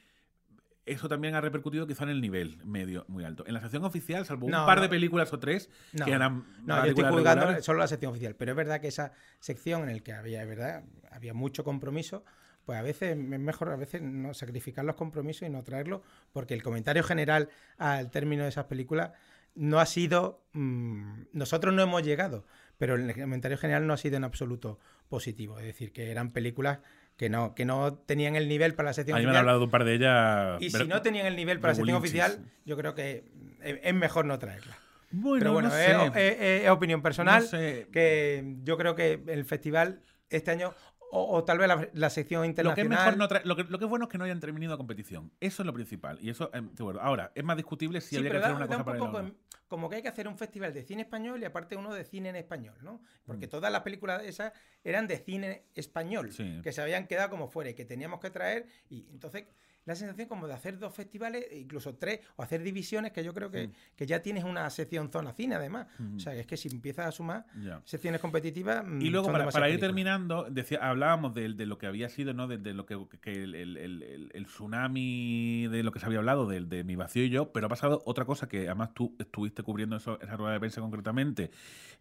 eso 0.86 1.08
también 1.08 1.34
ha 1.34 1.40
repercutido 1.40 1.86
quizá 1.86 2.04
en 2.04 2.10
el 2.10 2.20
nivel 2.20 2.58
medio 2.64 3.04
muy 3.08 3.24
alto. 3.24 3.44
En 3.46 3.54
la 3.54 3.60
sección 3.60 3.84
oficial, 3.84 4.26
salvo 4.26 4.48
No, 4.50 4.60
un 4.60 4.66
par 4.66 4.78
no. 4.78 4.82
de 4.82 4.88
películas 4.88 5.32
o 5.32 5.38
tres 5.38 5.70
No, 5.92 6.04
que 6.04 6.12
eran 6.12 6.44
no, 6.64 6.84
yo 6.84 6.90
estoy 6.90 7.04
juzgando 7.04 7.62
solo 7.62 7.78
la 7.78 7.86
sección 7.86 8.10
oficial, 8.10 8.34
pero 8.36 8.52
es 8.52 8.56
verdad 8.56 8.80
que 8.80 8.88
esa 8.88 9.12
sección 9.40 9.88
en 9.88 9.96
la 9.96 10.02
que 10.02 10.12
había, 10.12 10.42
es 10.42 10.48
verdad, 10.48 10.84
había 11.10 11.32
mucho 11.32 11.64
compromiso, 11.64 12.24
pues 12.64 12.78
a 12.78 12.82
veces 12.82 13.10
es 13.12 13.16
mejor 13.16 13.70
a 13.70 13.76
veces 13.76 14.02
no 14.02 14.34
sacrificar 14.34 14.84
los 14.84 14.96
compromisos 14.96 15.46
y 15.46 15.50
no 15.50 15.62
traerlos, 15.62 16.00
porque 16.32 16.54
el 16.54 16.62
comentario 16.62 17.02
general 17.02 17.48
al 17.78 18.10
término 18.10 18.42
de 18.44 18.48
esas 18.48 18.64
películas 18.66 19.12
no 19.54 19.78
ha 19.80 19.86
sido, 19.86 20.42
mm, 20.52 21.22
nosotros 21.32 21.72
no 21.74 21.82
hemos 21.82 22.02
llegado, 22.02 22.44
pero 22.78 22.96
el 22.96 23.12
comentario 23.14 23.56
general 23.58 23.86
no 23.86 23.92
ha 23.92 23.96
sido 23.96 24.16
en 24.16 24.24
absoluto 24.24 24.78
positivo, 25.08 25.58
es 25.60 25.64
decir, 25.66 25.92
que 25.92 26.10
eran 26.10 26.32
películas 26.32 26.80
que 27.16 27.28
no, 27.28 27.54
que 27.54 27.64
no 27.64 27.94
tenían 27.94 28.34
el 28.34 28.48
nivel 28.48 28.74
para 28.74 28.88
la 28.88 28.92
sección 28.94 29.16
A 29.16 29.20
mí 29.20 29.24
me 29.26 29.30
han 29.30 29.36
oficial. 29.36 29.40
hablado 29.42 29.58
de 29.60 29.64
un 29.66 29.70
par 29.70 29.84
de 29.84 29.94
ellas. 29.94 30.60
Y 30.60 30.70
si 30.70 30.88
no 30.88 31.00
tenían 31.02 31.26
el 31.26 31.36
nivel 31.36 31.60
para 31.60 31.70
la 31.72 31.76
sección 31.76 31.96
oficial, 31.96 32.44
yo 32.64 32.76
creo 32.76 32.94
que 32.96 33.24
es 33.62 33.94
mejor 33.94 34.24
no 34.24 34.36
traerla. 34.40 34.76
Bueno, 35.12 35.38
Pero 35.38 35.52
bueno, 35.52 35.68
no 35.68 35.76
es, 35.76 35.86
sé. 36.12 36.28
es- 36.60 36.62
es 36.64 36.70
opinión 36.70 37.00
personal. 37.02 37.42
No 37.44 37.48
sé. 37.48 37.86
Que 37.92 38.56
yo 38.64 38.76
creo 38.76 38.96
que 38.96 39.22
el 39.28 39.44
festival 39.44 40.00
este 40.28 40.50
año, 40.50 40.74
o, 41.14 41.36
o 41.36 41.44
tal 41.44 41.58
vez 41.58 41.68
la, 41.68 41.88
la 41.92 42.10
sección 42.10 42.40
Lo 42.40 42.42
que, 42.42 42.48
es 42.48 42.58
internacional. 42.68 43.04
mejor 43.04 43.16
no 43.18 43.28
trae- 43.28 43.44
lo, 43.44 43.56
que, 43.56 43.64
lo 43.64 43.78
que 43.78 43.84
es 43.84 43.88
bueno 43.90 44.04
es 44.06 44.10
que 44.10 44.18
no 44.18 44.24
hayan 44.24 44.40
terminado 44.40 44.76
competición. 44.76 45.30
Eso 45.40 45.62
es 45.62 45.66
lo 45.66 45.72
principal. 45.72 46.18
Y 46.20 46.30
eso, 46.30 46.50
em, 46.52 46.68
de 46.74 46.82
acuerdo. 46.82 47.00
Ahora, 47.00 47.30
es 47.34 47.44
más 47.44 47.56
discutible 47.56 48.00
si 48.00 48.10
Sí, 48.10 48.16
habría 48.16 48.32
que 48.32 48.38
pero 48.38 48.44
hacer 48.46 48.52
da, 48.52 48.56
una 48.56 48.66
da 48.66 48.68
cosa 48.68 48.78
un 48.80 48.84
para 48.84 48.98
poco 48.98 49.18
el 49.20 49.26
en- 49.26 49.36
como 49.68 49.88
que 49.88 49.96
hay 49.96 50.02
que 50.02 50.08
hacer 50.08 50.28
un 50.28 50.36
festival 50.38 50.72
de 50.74 50.82
cine 50.84 51.02
español 51.02 51.40
y 51.42 51.46
aparte 51.46 51.74
uno 51.76 51.92
de 51.94 52.04
cine 52.04 52.28
en 52.28 52.36
español, 52.36 52.74
¿no? 52.82 52.94
Mm. 52.94 53.26
Porque 53.26 53.48
todas 53.48 53.72
las 53.72 53.80
películas 53.82 54.22
esas 54.22 54.52
eran 54.84 55.06
de 55.06 55.16
cine 55.18 55.64
español, 55.74 56.32
Sí. 56.32 56.60
que 56.62 56.70
se 56.72 56.82
habían 56.82 57.06
quedado 57.06 57.30
como 57.30 57.48
fuera 57.48 57.70
y 57.70 57.74
que 57.74 57.84
teníamos 57.84 58.20
que 58.20 58.30
traer. 58.30 58.66
Y 58.90 59.06
entonces 59.10 59.46
la 59.86 59.94
sensación 59.94 60.28
como 60.28 60.46
de 60.46 60.54
hacer 60.54 60.78
dos 60.78 60.94
festivales, 60.94 61.46
e 61.50 61.58
incluso 61.58 61.94
tres, 61.96 62.20
o 62.36 62.42
hacer 62.42 62.62
divisiones, 62.62 63.12
que 63.12 63.22
yo 63.22 63.34
creo 63.34 63.50
que, 63.50 63.70
que 63.96 64.06
ya 64.06 64.22
tienes 64.22 64.44
una 64.44 64.68
sección 64.70 65.10
zona 65.10 65.32
cine 65.32 65.56
además. 65.56 65.86
O 66.16 66.18
sea, 66.18 66.34
es 66.34 66.46
que 66.46 66.56
si 66.56 66.68
empiezas 66.68 67.06
a 67.06 67.12
sumar 67.12 67.46
secciones 67.84 68.20
competitivas... 68.20 68.84
mm, 68.84 69.00
Y 69.02 69.10
luego, 69.10 69.30
para, 69.30 69.68
ir 69.70 69.80
terminando, 69.80 70.46
decía, 70.50 70.78
hablábamos 70.82 71.34
de, 71.34 71.52
de 71.52 71.66
lo 71.66 71.78
que 71.78 71.86
había 71.86 72.08
sido, 72.08 72.32
¿no? 72.34 72.46
De, 72.48 72.58
de 72.58 72.72
lo 72.74 72.86
que, 72.86 72.98
que 73.20 73.32
el, 73.42 73.54
el- 73.54 73.76
el- 73.76 74.02
el- 74.02 74.30
el 74.34 74.46
tsunami 74.46 75.66
de 75.68 75.82
lo 75.82 75.92
que 75.92 75.98
se 76.00 76.06
había 76.06 76.18
hablado, 76.18 76.46
de 76.46 76.84
mi 76.84 76.96
vacío 76.96 77.24
y 77.24 77.30
yo, 77.30 77.52
pero 77.52 77.66
ha 77.66 77.68
pasado 77.68 78.02
otra 78.06 78.24
cosa 78.24 78.48
que 78.48 78.66
además 78.66 78.94
tú 78.94 79.14
estuviste 79.18 79.62
cubriendo 79.62 79.96
eso, 79.96 80.18
esa 80.20 80.36
rueda 80.36 80.52
de 80.54 80.60
prensa 80.60 80.80
concretamente, 80.80 81.50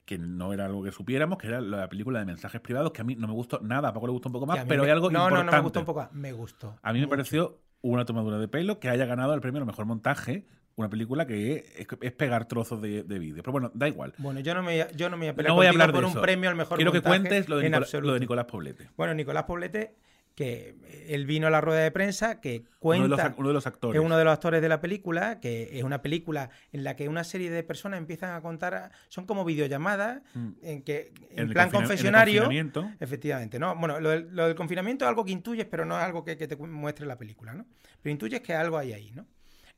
que 0.05 0.17
no 0.17 0.53
era 0.53 0.65
algo 0.65 0.83
que 0.83 0.91
supiéramos, 0.91 1.37
que 1.37 1.47
era 1.47 1.61
la 1.61 1.87
película 1.89 2.19
de 2.19 2.25
mensajes 2.25 2.61
privados, 2.61 2.91
que 2.91 3.01
a 3.01 3.03
mí 3.03 3.15
no 3.15 3.27
me 3.27 3.33
gustó 3.33 3.59
nada, 3.61 3.89
a 3.89 3.93
Paco 3.93 4.07
le 4.07 4.13
gustó 4.13 4.29
un 4.29 4.33
poco 4.33 4.45
más, 4.45 4.65
pero 4.67 4.83
me- 4.83 4.87
hay 4.87 4.91
algo 4.93 5.09
no, 5.09 5.19
importante. 5.23 5.45
No, 5.45 5.51
no, 5.51 5.57
me 5.57 5.63
gustó 5.63 5.79
un 5.79 5.85
poco. 5.85 6.09
Me 6.13 6.31
gustó. 6.33 6.75
A 6.81 6.93
mí 6.93 6.99
me 6.99 7.07
pareció 7.07 7.59
una 7.83 8.05
tomadura 8.05 8.39
de 8.39 8.47
pelo 8.47 8.79
que 8.79 8.89
haya 8.89 9.05
ganado 9.05 9.33
el 9.35 9.41
premio 9.41 9.57
a 9.57 9.59
lo 9.59 9.65
mejor 9.67 9.85
montaje, 9.85 10.45
una 10.75 10.89
película 10.89 11.27
que 11.27 11.57
es, 11.77 11.87
es 12.01 12.11
pegar 12.13 12.47
trozos 12.47 12.81
de, 12.81 13.03
de 13.03 13.19
vídeo. 13.19 13.43
Pero 13.43 13.51
bueno, 13.51 13.71
da 13.75 13.87
igual. 13.87 14.13
Bueno, 14.17 14.39
yo 14.39 14.55
no 14.55 14.63
me, 14.63 14.87
yo 14.95 15.09
no 15.09 15.17
me 15.17 15.25
voy 15.25 15.29
a 15.29 15.35
pelear 15.35 15.51
No 15.51 15.55
voy 15.55 15.67
a 15.67 15.69
hablar 15.69 15.91
por 15.91 15.99
de 16.01 16.05
un 16.07 16.11
eso. 16.13 16.21
premio 16.21 16.49
al 16.49 16.55
mejor 16.55 16.77
Quiero 16.77 16.91
que 16.91 16.97
montaje 16.97 17.19
cuentes 17.19 17.49
lo 17.49 17.57
de, 17.57 17.69
lo 18.01 18.13
de 18.13 18.19
Nicolás 18.19 18.45
Poblete. 18.45 18.89
Bueno, 18.97 19.13
Nicolás 19.13 19.43
Poblete, 19.43 19.93
que 20.35 20.75
él 21.07 21.25
vino 21.27 21.45
a 21.47 21.49
la 21.51 21.61
rueda 21.61 21.81
de 21.81 21.91
prensa, 21.91 22.41
que 22.41 22.61
Uno 22.61 22.69
cuenta... 22.79 23.03
de, 23.23 23.29
los, 23.29 23.37
uno 23.37 23.47
de 23.49 23.53
los 23.53 23.67
actores. 23.67 23.99
Es 23.99 24.05
uno 24.05 24.17
de 24.17 24.23
los 24.23 24.33
actores 24.33 24.61
de 24.61 24.69
la 24.69 24.81
película, 24.81 25.39
que 25.39 25.77
es 25.77 25.83
una 25.83 26.01
película 26.01 26.49
en 26.71 26.83
la 26.83 26.95
que 26.95 27.07
una 27.07 27.23
serie 27.23 27.51
de 27.51 27.61
personas 27.63 27.99
empiezan 27.99 28.33
a 28.35 28.41
contar, 28.41 28.91
son 29.09 29.25
como 29.27 29.45
videollamadas, 29.45 30.21
Mm. 30.33 30.49
en 30.63 30.81
que 30.81 31.13
En 31.31 31.49
plan 31.49 31.49
confina- 31.49 31.61
en 31.61 31.65
el 31.67 31.71
confesionario, 31.71 32.41
confinamiento. 32.43 32.91
efectivamente, 32.99 33.59
¿no? 33.59 33.75
Bueno, 33.75 33.99
lo 33.99 34.09
del, 34.09 34.35
lo 34.35 34.47
del 34.47 34.55
confinamiento 34.55 35.05
es 35.05 35.09
algo 35.09 35.23
que 35.23 35.31
intuyes, 35.31 35.65
pero 35.67 35.85
no 35.85 35.97
es 35.97 36.03
algo 36.03 36.23
que, 36.23 36.35
que 36.35 36.47
te 36.47 36.55
muestre 36.55 37.05
la 37.05 37.17
película, 37.17 37.53
¿no? 37.53 37.65
Pero 38.01 38.11
intuyes 38.11 38.41
que 38.41 38.53
algo 38.55 38.77
hay 38.79 38.93
ahí, 38.93 39.11
¿no? 39.11 39.27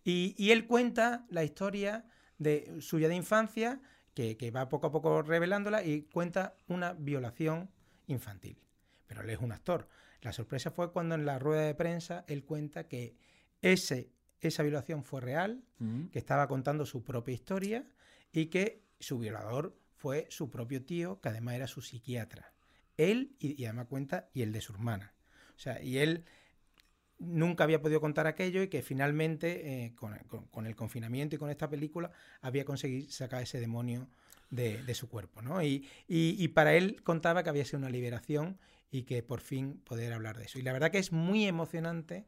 Y, 0.06 0.36
y 0.38 0.51
él 0.51 0.68
cuenta 0.68 1.26
la 1.30 1.43
historia 1.43 2.06
de 2.38 2.76
suya 2.80 3.08
de 3.10 3.16
infancia, 3.16 3.82
que, 4.14 4.38
que 4.38 4.51
va 4.51 4.70
poco 4.70 4.88
a 4.88 4.91
poco 4.91 5.22
revelándola, 5.22 5.84
y 5.84 6.03
cuenta 6.03 6.56
una 6.68 6.93
violación 6.93 7.70
infantil. 8.08 8.58
Pero 9.08 9.22
él 9.22 9.30
es 9.32 9.39
un 9.39 9.51
actor. 9.51 9.88
La 10.22 10.32
sorpresa 10.34 10.72
fue 10.72 10.91
cuando 10.91 11.16
en 11.16 11.26
la 11.26 11.39
rueda 11.39 11.61
de 11.63 11.76
prensa 11.76 12.24
él 12.28 12.43
cuenta 12.43 12.88
que 12.88 13.16
ese, 13.61 14.11
esa 14.41 14.63
violación 14.63 15.03
fue 15.03 15.22
real, 15.22 15.63
Mm. 15.80 16.05
que 16.07 16.20
estaba 16.20 16.47
contando 16.47 16.86
su 16.86 17.03
propia 17.03 17.34
historia 17.34 17.86
y 18.32 18.45
que 18.47 18.84
su 18.99 19.20
violador 19.20 19.78
fue 19.97 20.26
su 20.30 20.49
propio 20.49 20.84
tío, 20.84 21.20
que 21.22 21.30
además 21.30 21.55
era 21.55 21.68
su 21.68 21.82
psiquiatra. 21.82 22.53
Él 22.97 23.36
y, 23.39 23.61
y 23.61 23.66
además 23.66 23.88
cuenta 23.88 24.30
y 24.34 24.41
el 24.41 24.51
de 24.53 24.61
su 24.61 24.74
hermana. 24.74 25.13
O 25.55 25.59
sea, 25.59 25.82
y 25.82 25.97
él 25.97 26.24
nunca 27.18 27.63
había 27.63 27.82
podido 27.82 28.01
contar 28.01 28.28
aquello 28.28 28.61
y 28.61 28.68
que 28.68 28.82
finalmente 28.82 29.86
eh, 29.86 29.95
con, 29.95 30.18
con- 30.28 30.45
con 30.47 30.66
el 30.66 30.76
confinamiento 30.76 31.36
y 31.36 31.39
con 31.39 31.49
esta 31.49 31.70
película 31.70 32.11
había 32.41 32.66
conseguido 32.66 33.09
sacar 33.09 33.41
ese 33.41 33.59
demonio 33.59 34.09
de, 34.49 34.84
de 34.84 34.93
su 34.95 35.07
cuerpo. 35.09 35.41
¿no? 35.41 35.61
Y, 35.63 35.88
y- 36.07 36.36
y 36.38 36.47
para 36.49 36.74
él 36.76 37.01
contaba 37.03 37.43
que 37.43 37.49
había 37.49 37.66
sido 37.66 37.80
una 37.80 37.89
liberación 37.89 38.59
y 38.91 39.03
que 39.03 39.23
por 39.23 39.41
fin 39.41 39.81
poder 39.83 40.13
hablar 40.13 40.38
de 40.38 40.45
eso. 40.45 40.59
Y 40.59 40.61
la 40.61 40.73
verdad 40.73 40.91
que 40.91 40.99
es 40.99 41.11
muy 41.11 41.45
emocionante. 41.45 42.25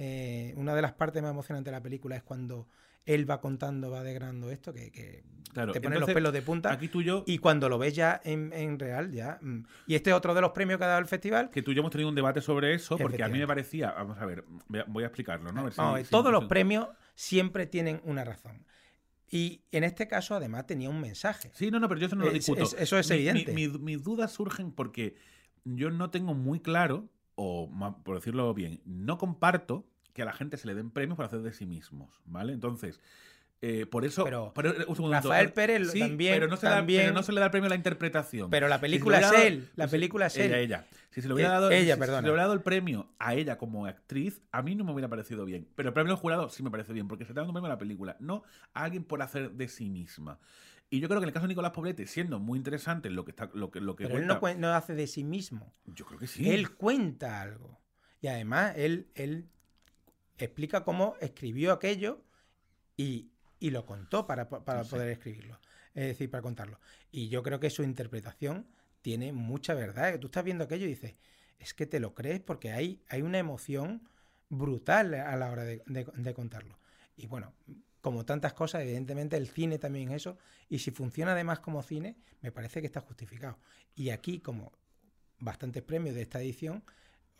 eh, 0.00 0.52
una 0.56 0.74
de 0.76 0.82
las 0.82 0.92
partes 0.92 1.20
más 1.22 1.32
emocionantes 1.32 1.72
de 1.72 1.76
la 1.76 1.82
película 1.82 2.14
es 2.14 2.22
cuando 2.22 2.68
él 3.04 3.28
va 3.28 3.40
contando, 3.40 3.90
va 3.90 4.04
desgranando 4.04 4.48
esto, 4.50 4.72
que, 4.72 4.92
que 4.92 5.24
Claro, 5.52 5.72
te 5.72 5.80
pone 5.80 5.98
los 5.98 6.08
pelos 6.10 6.32
de 6.32 6.40
punta. 6.42 6.70
Aquí 6.70 6.86
tú 6.88 7.00
y 7.00 7.04
yo, 7.04 7.24
Y 7.26 7.38
cuando 7.38 7.68
lo 7.68 7.78
ves 7.78 7.94
ya 7.96 8.20
en, 8.22 8.52
en 8.52 8.78
real, 8.78 9.10
ya. 9.10 9.38
mm. 9.40 9.64
Y 9.88 9.94
este 9.96 10.10
es 10.10 10.16
otro 10.16 10.34
de 10.34 10.40
los 10.42 10.52
premios 10.52 10.78
que 10.78 10.84
ha 10.84 10.88
dado 10.88 11.00
el 11.00 11.06
festival. 11.08 11.50
que 11.50 11.62
tú 11.62 11.72
y 11.72 11.74
yo 11.74 11.80
hemos 11.80 11.90
tenido 11.90 12.08
un 12.10 12.14
debate 12.14 12.40
sobre 12.42 12.74
eso, 12.74 12.96
porque 12.98 13.24
a 13.24 13.28
mí 13.28 13.38
me 13.38 13.46
parecía, 13.46 13.90
vamos 13.92 14.18
a 14.18 14.26
ver, 14.26 14.44
voy 14.68 14.80
a, 14.80 14.84
voy 14.86 15.02
a 15.02 15.06
explicarlo, 15.06 15.50
¿no? 15.52 15.60
A 15.62 15.64
ver 15.64 15.72
si- 15.72 16.04
si- 16.04 16.10
todos 16.10 16.30
los 16.30 16.44
premios 16.44 16.88
siempre 17.16 17.66
tienen 17.66 18.00
una 18.04 18.24
razón. 18.24 18.64
Y 19.30 19.62
en 19.72 19.82
este 19.84 20.06
caso, 20.06 20.34
además, 20.36 20.66
tenía 20.66 20.90
un 20.90 21.00
mensaje. 21.00 21.50
Sí, 21.54 21.70
no, 21.70 21.80
no, 21.80 21.88
pero 21.88 22.00
yo 22.00 22.06
eso 22.06 22.14
no 22.16 22.24
lo 22.26 22.30
discuto. 22.30 22.62
es- 22.62 22.74
eso 22.78 22.98
es 22.98 23.10
Mi- 23.10 23.16
mi- 23.16 23.28
evidente. 23.28 23.52
mi- 23.52 23.68
mis 23.78 24.02
dudas 24.04 24.30
surgen 24.32 24.70
porque 24.70 25.16
yo 25.76 25.90
no 25.90 26.10
tengo 26.10 26.34
muy 26.34 26.60
claro, 26.60 27.08
o 27.34 27.70
por 28.04 28.16
decirlo 28.16 28.52
bien, 28.54 28.80
no 28.84 29.18
comparto 29.18 29.86
que 30.12 30.22
a 30.22 30.24
la 30.24 30.32
gente 30.32 30.56
se 30.56 30.66
le 30.66 30.74
den 30.74 30.90
premios 30.90 31.16
por 31.16 31.24
hacer 31.26 31.40
de 31.40 31.52
sí 31.52 31.66
mismos, 31.66 32.20
¿vale? 32.24 32.52
Entonces, 32.52 33.00
eh, 33.60 33.86
por 33.86 34.04
eso... 34.04 34.24
Pero 34.24 34.52
un 34.88 34.94
segundo, 34.96 35.10
Rafael 35.14 35.52
Pérez 35.52 35.80
lo- 35.80 35.92
sí, 35.92 35.98
también- 36.00 36.34
pero 36.34 36.48
no, 36.48 36.56
se 36.56 36.66
le 36.66 36.70
da- 36.70 36.76
también- 36.76 37.02
pero 37.02 37.14
no 37.14 37.22
se 37.22 37.32
le 37.32 37.40
da 37.40 37.46
el 37.46 37.50
premio 37.50 37.66
a 37.66 37.70
la 37.70 37.74
interpretación. 37.76 38.50
Pero 38.50 38.68
la 38.68 38.80
película 38.80 39.18
es 39.18 39.30
dado- 39.30 39.42
él, 39.42 39.68
la 39.76 39.86
película 39.88 40.26
es 40.26 40.36
ella, 40.36 40.58
él. 40.58 40.64
ella. 40.64 40.86
Si 41.10 41.22
se 41.22 41.28
le 41.28 41.34
hubiera 41.34 41.50
Eh, 41.50 41.52
dado, 41.52 41.70
ella, 41.70 41.94
si- 41.96 42.00
si 42.02 42.06
le 42.10 42.18
hubiera 42.20 42.42
dado 42.42 42.52
el 42.54 42.60
premio 42.62 43.08
a 43.18 43.34
ella 43.34 43.58
como 43.58 43.86
actriz, 43.86 44.40
a 44.52 44.62
mí 44.62 44.74
no 44.76 44.84
me 44.84 44.92
hubiera 44.92 45.08
parecido 45.08 45.44
bien. 45.44 45.66
Pero 45.74 45.88
el 45.88 45.92
premio 45.92 46.12
al 46.12 46.18
jurado 46.18 46.48
sí 46.50 46.62
me 46.62 46.70
parece 46.70 46.92
bien, 46.92 47.08
porque 47.08 47.24
se 47.24 47.32
está 47.32 47.40
dando 47.40 47.50
un 47.50 47.54
premio 47.54 47.66
a 47.66 47.74
la 47.74 47.78
película, 47.78 48.16
no 48.20 48.42
a 48.74 48.84
alguien 48.84 49.02
por 49.04 49.22
hacer 49.22 49.50
de 49.52 49.68
sí 49.68 49.88
misma. 49.90 50.38
Y 50.90 51.00
yo 51.00 51.08
creo 51.08 51.20
que 51.20 51.24
en 51.24 51.28
el 51.28 51.34
caso 51.34 51.44
de 51.44 51.48
Nicolás 51.48 51.72
Poblete, 51.72 52.06
siendo 52.06 52.38
muy 52.38 52.56
interesante 52.58 53.10
lo 53.10 53.24
que 53.24 53.32
está, 53.32 53.50
lo 53.52 53.70
que, 53.70 53.80
lo 53.80 53.94
que 53.94 54.04
Pero 54.06 54.18
él 54.18 54.38
cuenta, 54.38 54.60
no, 54.60 54.74
hace 54.74 54.94
de 54.94 55.06
sí 55.06 55.22
mismo. 55.24 55.74
yo 55.84 56.06
creo 56.06 56.18
que 56.18 56.26
sí. 56.26 56.50
Él 56.50 56.74
cuenta 56.76 57.40
algo. 57.42 57.78
Y 58.20 58.28
además, 58.28 58.72
él, 58.76 59.08
él 59.14 59.48
explica 60.38 60.84
cómo 60.84 61.14
escribió 61.20 61.72
aquello 61.72 62.24
y, 62.96 63.30
y 63.60 63.70
lo 63.70 63.84
contó 63.86 64.26
para, 64.26 64.48
para 64.48 64.84
Sí. 64.84 64.90
poder 64.90 65.08
escribirlo. 65.10 65.60
Es 65.94 66.06
decir, 66.06 66.30
para 66.30 66.42
contarlo. 66.42 66.80
Y 67.10 67.28
yo 67.28 67.42
creo 67.42 67.60
que 67.60 67.70
su 67.70 67.82
interpretación 67.82 68.66
tiene 69.02 69.32
mucha 69.32 69.74
verdad. 69.74 70.18
Tú 70.18 70.28
estás 70.28 70.44
viendo 70.44 70.64
aquello 70.64 70.86
y 70.86 70.90
dices, 70.90 71.14
es 71.58 71.74
que 71.74 71.86
te 71.86 72.00
lo 72.00 72.14
crees 72.14 72.40
porque 72.40 72.72
hay, 72.72 73.02
hay 73.08 73.22
una 73.22 73.38
emoción 73.38 74.08
brutal 74.48 75.12
a 75.14 75.36
la 75.36 75.50
hora 75.50 75.64
de, 75.64 75.82
de- 75.86 76.04
de 76.14 76.34
contarlo. 76.34 76.78
Y 77.16 77.26
bueno, 77.26 77.52
como 78.00 78.24
tantas 78.24 78.52
cosas, 78.54 78.82
evidentemente 78.82 79.36
el 79.36 79.48
cine 79.48 79.78
también 79.78 80.08
es 80.10 80.16
eso. 80.16 80.38
Y 80.68 80.78
si 80.78 80.90
funciona 80.90 81.32
además 81.32 81.60
como 81.60 81.82
cine, 81.82 82.16
me 82.42 82.52
parece 82.52 82.80
que 82.80 82.86
está 82.86 83.00
justificado. 83.00 83.58
Y 83.94 84.10
aquí, 84.10 84.40
como 84.40 84.72
bastantes 85.40 85.82
premios 85.82 86.14
de 86.14 86.22
esta 86.22 86.40
edición, 86.40 86.82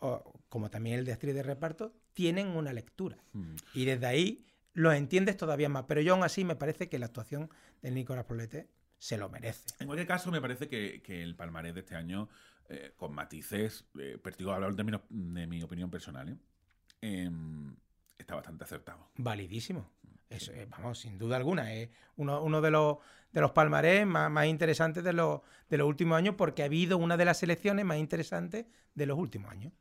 o- 0.00 0.40
como 0.48 0.70
también 0.70 0.98
el 0.98 1.04
de 1.04 1.12
actriz 1.12 1.34
de 1.34 1.42
reparto, 1.42 1.94
tienen 2.12 2.48
una 2.48 2.72
lectura. 2.72 3.18
Mm. 3.32 3.54
Y 3.74 3.84
desde 3.84 4.06
ahí 4.06 4.44
lo 4.74 4.92
entiendes 4.92 5.36
todavía 5.36 5.68
más. 5.68 5.84
Pero 5.88 6.00
yo 6.00 6.14
aún 6.14 6.24
así 6.24 6.44
me 6.44 6.56
parece 6.56 6.88
que 6.88 6.98
la 6.98 7.06
actuación 7.06 7.50
de 7.82 7.90
Nicolás 7.90 8.24
Poblete 8.24 8.68
se 8.98 9.16
lo 9.16 9.28
merece. 9.28 9.64
En 9.78 9.86
cualquier 9.86 10.06
caso, 10.08 10.30
me 10.30 10.40
parece 10.40 10.68
que, 10.68 11.00
que 11.02 11.22
el 11.22 11.36
palmarés 11.36 11.74
de 11.74 11.80
este 11.80 11.94
año, 11.94 12.28
eh, 12.68 12.92
con 12.96 13.12
matices, 13.14 13.84
eh, 13.98 14.18
pero 14.22 14.36
digo, 14.36 14.52
hablar 14.52 14.70
en 14.70 14.76
términos 14.76 15.02
de 15.08 15.46
mi 15.46 15.62
opinión 15.62 15.90
personal, 15.90 16.28
¿eh? 16.28 16.36
Está 18.18 18.34
bastante 18.34 18.64
acertado. 18.64 19.08
Validísimo. 19.16 19.90
Es, 20.28 20.48
eh, 20.48 20.66
vamos, 20.70 20.98
sin 20.98 21.18
duda 21.18 21.36
alguna. 21.36 21.72
Es 21.72 21.88
uno, 22.16 22.42
uno 22.42 22.60
de 22.60 22.70
los 22.70 22.98
de 23.32 23.42
los 23.42 23.50
palmarés 23.52 24.06
más, 24.06 24.30
más 24.30 24.46
interesantes 24.46 25.04
de 25.04 25.12
los, 25.12 25.42
de 25.68 25.76
los 25.76 25.86
últimos 25.86 26.16
años, 26.16 26.34
porque 26.36 26.62
ha 26.62 26.64
habido 26.66 26.96
una 26.96 27.16
de 27.18 27.26
las 27.26 27.36
selecciones 27.38 27.84
más 27.84 27.98
interesantes 27.98 28.64
de 28.94 29.06
los 29.06 29.18
últimos 29.18 29.50
años. 29.52 29.72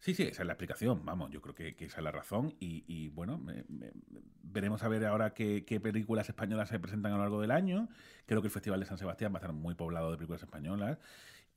Sí, 0.00 0.14
sí, 0.14 0.22
esa 0.22 0.42
es 0.42 0.46
la 0.46 0.52
explicación, 0.54 1.04
vamos, 1.04 1.30
yo 1.30 1.42
creo 1.42 1.54
que, 1.54 1.74
que 1.76 1.84
esa 1.86 1.98
es 1.98 2.04
la 2.04 2.12
razón 2.12 2.54
y, 2.60 2.84
y, 2.86 3.08
bueno, 3.08 3.36
me- 3.36 3.64
me- 3.68 3.90
veremos 4.42 4.82
a 4.84 4.88
ver 4.88 5.04
ahora 5.04 5.34
qué, 5.34 5.64
qué 5.66 5.80
películas 5.80 6.28
españolas 6.28 6.68
se 6.68 6.78
presentan 6.78 7.12
a 7.12 7.16
lo 7.16 7.22
largo 7.22 7.40
del 7.40 7.50
año. 7.50 7.88
Creo 8.24 8.40
que 8.40 8.46
el 8.46 8.52
Festival 8.52 8.80
de 8.80 8.86
San 8.86 8.96
Sebastián 8.96 9.32
va 9.32 9.36
a 9.36 9.40
estar 9.40 9.52
muy 9.52 9.74
poblado 9.74 10.10
de 10.10 10.16
películas 10.16 10.42
españolas 10.42 10.98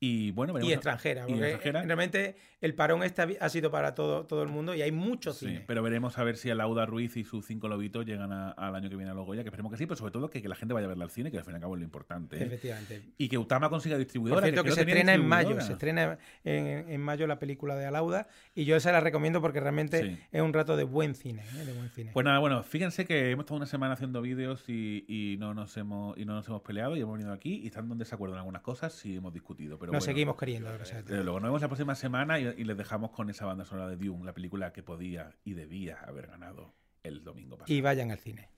Y 0.04 0.32
bueno, 0.32 0.58
Y 0.58 0.72
a- 0.72 0.74
extranjera, 0.74 1.22
y 1.28 1.30
porque 1.32 1.44
extranjera. 1.52 1.82
realmente 1.84 2.34
el 2.60 2.74
parón 2.74 3.04
este 3.04 3.22
ha- 3.40 3.48
sido 3.48 3.70
para 3.70 3.94
todo, 3.94 4.26
todo 4.26 4.42
el 4.42 4.48
mundo 4.48 4.74
y 4.74 4.82
hay 4.82 4.90
mucho 4.90 5.32
Sí, 5.32 5.46
cine. 5.46 5.62
pero 5.64 5.80
veremos 5.80 6.18
a 6.18 6.24
ver 6.24 6.36
si 6.36 6.52
Lauda 6.52 6.86
Ruiz 6.86 7.16
y 7.16 7.22
sus 7.22 7.46
cinco 7.46 7.68
lobitos 7.68 8.04
llegan 8.04 8.32
a- 8.32 8.50
al 8.50 8.74
año 8.74 8.90
que 8.90 8.96
viene 8.96 9.12
a 9.12 9.14
los 9.14 9.24
Goya, 9.24 9.44
que 9.44 9.48
esperemos 9.50 9.70
que 9.70 9.78
sí, 9.78 9.86
pero 9.86 9.94
sobre 9.96 10.10
todo 10.10 10.28
que, 10.28 10.42
que 10.42 10.48
la 10.48 10.56
gente 10.56 10.74
vaya 10.74 10.86
a 10.86 10.88
verla 10.88 11.04
al 11.04 11.10
cine, 11.10 11.30
que 11.30 11.38
al 11.38 11.44
fin 11.44 11.52
y 11.52 11.54
al 11.54 11.60
cabo 11.60 11.74
es 11.76 11.78
lo 11.78 11.84
importante. 11.84 12.36
¿eh? 12.36 12.44
Efectivamente. 12.46 13.00
Y 13.16 13.28
que 13.28 13.38
Utama 13.38 13.70
consiga 13.70 13.94
Por 13.94 14.00
distribuidora. 14.00 14.42
cierto, 14.42 14.62
que, 14.64 14.70
creo 14.70 14.74
se 14.74 14.80
estrena 14.80 15.14
en 15.14 15.24
mayo, 15.24 15.60
se 15.60 15.72
estrena 15.74 16.18
en, 16.42 16.88
en 16.90 17.00
mayo 17.00 17.28
la 17.28 17.38
película 17.38 17.76
de 17.76 17.86
Alauda 17.86 18.26
y 18.56 18.64
yo 18.64 18.74
esa 18.74 18.90
la 18.90 18.98
recomiendo 18.98 19.40
porque 19.40 19.60
realmente 19.60 20.02
Sí. 20.02 20.18
es 20.32 20.42
un 20.42 20.52
rato 20.52 20.76
de 20.76 20.82
buen 20.82 21.14
cine, 21.14 21.44
¿eh? 21.60 21.64
de 21.64 21.72
buen 21.74 21.90
cine. 21.90 22.10
Pues 22.12 22.24
nada, 22.24 22.40
bueno, 22.40 22.64
fíjense 22.64 23.04
que 23.06 23.30
hemos 23.30 23.44
estado 23.44 23.58
una 23.58 23.66
semana 23.66 23.94
haciendo 23.94 24.20
vídeos 24.20 24.64
y, 24.68 25.04
y 25.06 25.36
no 25.38 25.54
nos 25.54 25.76
hemos 25.76 26.18
y 26.18 26.24
no 26.24 26.34
nos 26.34 26.48
hemos 26.48 26.62
peleado 26.62 26.96
y 26.96 27.00
hemos 27.02 27.12
venido 27.16 27.32
aquí 27.32 27.60
y 27.62 27.66
estando 27.68 27.92
en 27.94 28.00
desacuerdo 28.00 28.34
en 28.34 28.38
algunas 28.40 28.62
cosas 28.62 29.06
y 29.06 29.14
hemos 29.14 29.32
discutido. 29.32 29.78
Pero 29.78 29.91
bueno, 29.98 30.04
seguimos 30.04 30.36
queriendo, 30.36 30.72
gracias 30.72 31.08
a 31.08 31.14
luego, 31.14 31.40
nos 31.40 31.48
vemos 31.48 31.62
la 31.62 31.68
próxima 31.68 31.94
semana 31.94 32.38
y, 32.38 32.46
y 32.56 32.64
les 32.64 32.76
dejamos 32.76 33.10
con 33.10 33.30
esa 33.30 33.46
banda 33.46 33.64
sonora 33.64 33.88
de 33.88 33.96
Dune, 33.96 34.24
la 34.24 34.34
película 34.34 34.72
que 34.72 34.82
podía 34.82 35.32
y 35.44 35.54
debía 35.54 35.98
haber 36.00 36.26
ganado 36.26 36.74
el 37.02 37.24
domingo 37.24 37.56
pasado. 37.56 37.72
Y 37.72 37.80
vayan 37.80 38.10
al 38.10 38.18
cine. 38.18 38.48